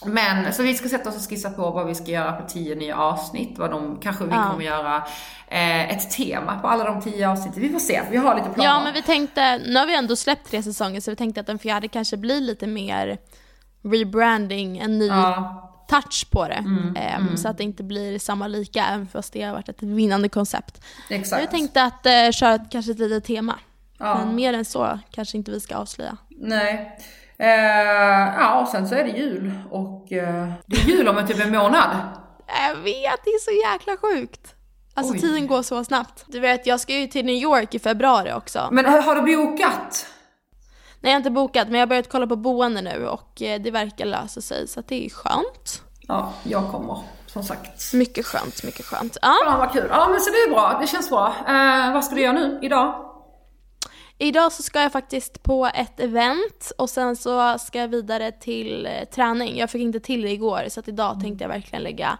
men 0.04 0.52
så 0.52 0.62
vi 0.62 0.74
ska 0.74 0.88
sätta 0.88 1.08
oss 1.08 1.16
och 1.16 1.30
skissa 1.30 1.50
på 1.50 1.70
vad 1.70 1.86
vi 1.86 1.94
ska 1.94 2.10
göra 2.10 2.32
på 2.32 2.48
tio 2.48 2.74
nya 2.74 2.96
avsnitt. 2.96 3.58
Vad 3.58 3.70
de, 3.70 4.00
kanske 4.02 4.24
vi 4.24 4.30
ja. 4.30 4.48
kommer 4.50 4.64
göra 4.64 4.96
eh, 5.48 5.90
ett 5.90 6.10
tema 6.10 6.58
på 6.58 6.68
alla 6.68 6.84
de 6.84 7.02
tio 7.02 7.28
avsnitten. 7.28 7.62
Vi 7.62 7.68
får 7.68 7.78
se, 7.78 8.02
vi 8.10 8.16
har 8.16 8.34
lite 8.34 8.50
planer. 8.50 8.70
Ja 8.70 8.80
men 8.84 8.92
vi 8.92 9.02
tänkte, 9.02 9.58
nu 9.58 9.78
har 9.78 9.86
vi 9.86 9.94
ändå 9.94 10.16
släppt 10.16 10.50
tre 10.50 10.62
säsonger 10.62 11.00
så 11.00 11.10
vi 11.10 11.16
tänkte 11.16 11.40
att 11.40 11.46
den 11.46 11.58
fjärde 11.58 11.88
kanske 11.88 12.16
blir 12.16 12.40
lite 12.40 12.66
mer 12.66 13.18
rebranding, 13.86 14.78
en 14.78 14.98
ny 14.98 15.06
ja. 15.06 15.86
touch 15.88 16.30
på 16.30 16.48
det. 16.48 16.54
Mm, 16.54 16.88
um, 16.88 16.96
mm. 16.96 17.36
Så 17.36 17.48
att 17.48 17.58
det 17.58 17.64
inte 17.64 17.82
blir 17.82 18.18
samma 18.18 18.48
lika, 18.48 18.86
även 18.86 19.06
fast 19.06 19.32
det 19.32 19.42
har 19.42 19.52
varit 19.52 19.68
ett 19.68 19.82
vinnande 19.82 20.28
koncept. 20.28 20.84
Exakt. 21.10 21.42
Vi 21.42 21.46
tänkte 21.46 21.82
att 21.82 22.06
uh, 22.06 22.30
köra 22.32 22.54
ett, 22.54 22.70
kanske 22.70 22.92
ett 22.92 22.98
litet 22.98 23.24
tema. 23.24 23.58
Ja. 23.98 24.18
Men 24.18 24.34
mer 24.34 24.52
än 24.52 24.64
så 24.64 24.98
kanske 25.10 25.36
inte 25.36 25.50
vi 25.50 25.60
ska 25.60 25.76
avslöja. 25.76 26.16
Nej. 26.28 26.98
Uh, 27.40 27.46
ja, 28.38 28.60
och 28.60 28.68
sen 28.68 28.88
så 28.88 28.94
är 28.94 29.04
det 29.04 29.10
jul 29.10 29.52
och 29.70 30.02
uh, 30.02 30.52
det 30.66 30.76
är 30.76 30.88
jul 30.88 31.08
om 31.08 31.26
typ 31.26 31.40
en 31.40 31.52
månad. 31.52 31.96
Jag 32.68 32.76
vet, 32.76 33.24
det 33.24 33.30
är 33.30 33.38
så 33.38 33.72
jäkla 33.72 33.96
sjukt. 33.96 34.54
Alltså 34.94 35.12
Oj. 35.12 35.20
tiden 35.20 35.46
går 35.46 35.62
så 35.62 35.84
snabbt. 35.84 36.24
Du 36.26 36.40
vet, 36.40 36.66
jag 36.66 36.80
ska 36.80 36.94
ju 36.94 37.06
till 37.06 37.26
New 37.26 37.34
York 37.34 37.74
i 37.74 37.78
februari 37.78 38.32
också. 38.32 38.68
Men 38.72 38.84
har 38.84 39.14
du 39.14 39.36
bokat? 39.36 40.06
Nej, 41.06 41.12
jag 41.12 41.16
har 41.16 41.20
inte 41.20 41.30
bokat, 41.30 41.68
men 41.68 41.74
jag 41.74 41.80
har 41.80 41.86
börjat 41.86 42.08
kolla 42.08 42.26
på 42.26 42.36
boende 42.36 42.82
nu 42.82 43.06
och 43.08 43.42
eh, 43.42 43.60
det 43.60 43.70
verkar 43.70 44.06
lösa 44.06 44.40
sig, 44.40 44.68
så 44.68 44.82
det 44.88 45.06
är 45.06 45.10
skönt. 45.10 45.82
Ja, 46.00 46.32
jag 46.42 46.70
kommer. 46.70 46.98
Som 47.26 47.42
sagt. 47.42 47.92
Mycket 47.92 48.26
skönt, 48.26 48.62
mycket 48.64 48.84
skönt. 48.84 49.16
Ja. 49.22 49.36
Fan 49.44 49.58
vad 49.58 49.72
kul. 49.72 49.86
Ja 49.90 50.08
men 50.08 50.20
så 50.20 50.30
det 50.30 50.36
är 50.36 50.50
bra, 50.50 50.78
det 50.80 50.86
känns 50.86 51.10
bra. 51.10 51.34
Eh, 51.48 51.92
vad 51.92 52.04
ska 52.04 52.14
du 52.14 52.20
göra 52.20 52.32
nu, 52.32 52.58
idag? 52.62 52.94
Idag 54.18 54.52
så 54.52 54.62
ska 54.62 54.80
jag 54.80 54.92
faktiskt 54.92 55.42
på 55.42 55.70
ett 55.74 56.00
event 56.00 56.72
och 56.78 56.90
sen 56.90 57.16
så 57.16 57.58
ska 57.58 57.78
jag 57.78 57.88
vidare 57.88 58.32
till 58.32 58.86
eh, 58.86 59.04
träning. 59.04 59.58
Jag 59.58 59.70
fick 59.70 59.82
inte 59.82 60.00
till 60.00 60.22
det 60.22 60.30
igår 60.30 60.64
så 60.68 60.80
att 60.80 60.88
idag 60.88 61.20
tänkte 61.20 61.44
jag 61.44 61.48
verkligen 61.48 61.82
lägga 61.82 62.18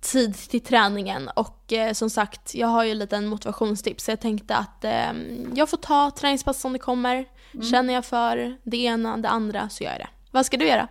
tid 0.00 0.34
till 0.34 0.64
träningen 0.64 1.28
och 1.28 1.72
eh, 1.72 1.92
som 1.92 2.10
sagt, 2.10 2.54
jag 2.54 2.68
har 2.68 2.84
ju 2.84 2.90
en 2.90 2.98
liten 2.98 3.26
motivationstips 3.26 4.04
så 4.04 4.10
jag 4.10 4.20
tänkte 4.20 4.56
att 4.56 4.84
eh, 4.84 5.12
jag 5.54 5.68
får 5.68 5.76
ta 5.76 6.10
träningspass 6.10 6.60
som 6.60 6.72
det 6.72 6.78
kommer. 6.78 7.26
Mm. 7.54 7.66
Känner 7.66 7.94
jag 7.94 8.04
för 8.04 8.56
det 8.62 8.84
ena, 8.84 9.16
det 9.16 9.28
andra 9.28 9.68
så 9.68 9.84
gör 9.84 9.90
jag 9.90 10.00
det. 10.00 10.08
Vad 10.30 10.46
ska 10.46 10.56
du 10.56 10.68
göra? 10.68 10.88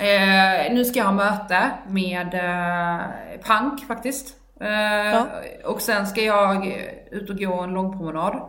Eh, 0.00 0.72
nu 0.74 0.84
ska 0.84 0.98
jag 0.98 1.06
ha 1.06 1.12
möte 1.12 1.70
med 1.88 2.34
eh, 2.34 3.40
Pank 3.46 3.86
faktiskt. 3.86 4.36
Eh, 4.60 4.68
ja. 4.70 5.26
Och 5.64 5.80
sen 5.80 6.06
ska 6.06 6.20
jag 6.20 6.66
ut 7.10 7.30
och 7.30 7.38
gå 7.38 7.60
en 7.60 7.70
lång 7.70 7.98
promenad. 7.98 8.40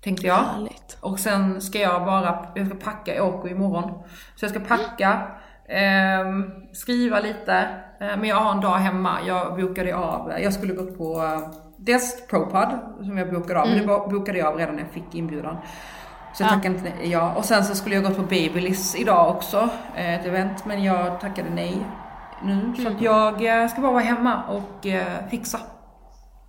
Tänkte 0.00 0.26
jag. 0.26 0.36
Härligt. 0.36 0.98
Och 1.00 1.18
sen 1.18 1.60
ska 1.60 1.78
jag 1.78 2.04
bara, 2.04 2.46
jag 2.54 2.66
ska 2.66 2.76
packa, 2.76 3.14
jag 3.14 3.34
åker 3.34 3.48
imorgon. 3.48 4.02
Så 4.36 4.44
jag 4.44 4.50
ska 4.50 4.60
packa, 4.60 5.22
mm. 5.68 6.50
skriva 6.72 7.20
lite. 7.20 7.54
Eh, 8.00 8.16
men 8.16 8.24
jag 8.24 8.36
har 8.36 8.52
en 8.52 8.60
dag 8.60 8.76
hemma. 8.76 9.18
Jag 9.26 9.56
bokade 9.56 9.96
av, 9.96 10.32
jag 10.40 10.52
skulle 10.52 10.74
gå 10.74 10.86
på 10.86 11.22
eh, 11.22 11.50
dels 11.76 12.26
ProPod 12.26 12.68
som 13.04 13.18
jag 13.18 13.32
bokade 13.32 13.60
av, 13.60 13.66
mm. 13.66 13.78
men 13.78 13.88
det 13.88 14.08
bokade 14.08 14.38
jag 14.38 14.48
av 14.48 14.58
redan 14.58 14.74
när 14.74 14.82
jag 14.82 14.92
fick 14.92 15.14
inbjudan. 15.14 15.56
Så 16.38 16.44
jag 16.44 16.50
ja. 16.50 16.54
tackade 16.54 16.74
inte 16.74 17.06
ja. 17.06 17.34
Och 17.34 17.44
sen 17.44 17.64
så 17.64 17.74
skulle 17.74 17.94
jag 17.94 18.04
gått 18.04 18.16
på 18.16 18.22
Babyliss 18.22 18.94
idag 18.96 19.36
också, 19.36 19.70
eh, 19.96 20.14
ett 20.14 20.26
event, 20.26 20.64
men 20.64 20.84
jag 20.84 21.20
tackade 21.20 21.50
nej 21.50 21.86
nu. 22.42 22.52
Mm. 22.52 22.76
Så 22.76 22.88
att 22.88 23.00
jag 23.02 23.62
eh, 23.62 23.68
ska 23.68 23.80
bara 23.80 23.92
vara 23.92 24.02
hemma 24.02 24.42
och 24.44 24.86
eh, 24.86 25.28
fixa. 25.30 25.60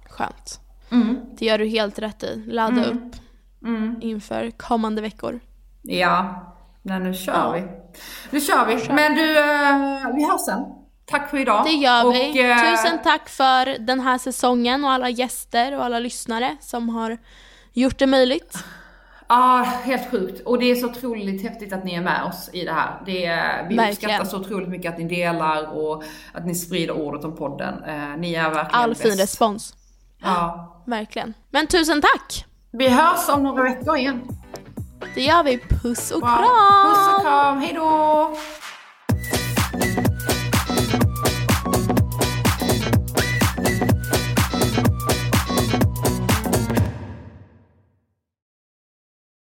Skönt. 0.09 0.59
Mm. 0.91 1.19
Det 1.37 1.45
gör 1.45 1.57
du 1.57 1.65
helt 1.67 1.99
rätt 1.99 2.23
i. 2.23 2.43
Ladda 2.47 2.83
mm. 2.83 2.89
upp 2.89 3.15
mm. 3.63 3.95
inför 4.01 4.51
kommande 4.51 5.01
veckor. 5.01 5.39
Ja, 5.81 6.45
Nej, 6.81 6.99
nu 6.99 7.13
kör 7.13 7.33
ja. 7.33 7.51
vi. 7.51 7.63
Nu 8.29 8.41
kör 8.41 8.65
vi. 8.65 8.79
Kör. 8.79 8.93
Men 8.93 9.15
du, 9.15 9.33
vi 10.15 10.31
hörs 10.31 10.41
sen. 10.41 10.65
Tack 11.05 11.29
för 11.29 11.37
idag. 11.37 11.65
Det 11.65 11.71
gör 11.71 12.05
och, 12.05 12.13
vi. 12.13 12.33
Tusen 12.33 12.99
tack 13.03 13.29
för 13.29 13.79
den 13.79 13.99
här 13.99 14.17
säsongen 14.17 14.85
och 14.85 14.91
alla 14.91 15.09
gäster 15.09 15.77
och 15.77 15.85
alla 15.85 15.99
lyssnare 15.99 16.57
som 16.59 16.89
har 16.89 17.17
gjort 17.73 17.99
det 17.99 18.07
möjligt. 18.07 18.63
Ja, 19.29 19.65
helt 19.83 20.11
sjukt. 20.11 20.41
Och 20.45 20.59
det 20.59 20.65
är 20.71 20.75
så 20.75 20.87
otroligt 20.87 21.43
häftigt 21.43 21.73
att 21.73 21.83
ni 21.83 21.93
är 21.93 22.01
med 22.01 22.23
oss 22.23 22.49
i 22.53 22.65
det 22.65 22.71
här. 22.71 23.01
Det 23.05 23.11
vi 23.69 23.75
verkligen. 23.75 23.89
uppskattar 23.91 24.25
så 24.25 24.37
otroligt 24.39 24.69
mycket 24.69 24.91
att 24.93 24.99
ni 24.99 25.03
delar 25.03 25.77
och 25.77 26.03
att 26.33 26.45
ni 26.45 26.55
sprider 26.55 26.93
ordet 26.93 27.25
om 27.25 27.35
podden. 27.35 27.83
Eh, 27.83 28.17
ni 28.17 28.33
är 28.33 28.43
verkligen 28.49 28.81
All 28.83 28.89
bäst. 28.89 29.01
fin 29.01 29.17
respons. 29.17 29.73
Ja. 30.21 30.83
Verkligen. 30.85 31.33
Men 31.49 31.67
tusen 31.67 32.01
tack! 32.01 32.45
Vi 32.71 32.87
hörs 32.89 33.29
om 33.29 33.43
några 33.43 33.63
veckor 33.63 33.97
igen. 33.97 34.21
Det 35.15 35.21
gör 35.21 35.43
vi. 35.43 35.57
Puss 35.57 36.11
och 36.11 36.21
kram! 36.21 36.43
Puss 36.89 37.15
och 37.15 37.21
kram, 37.21 37.57
hejdå! 37.61 38.35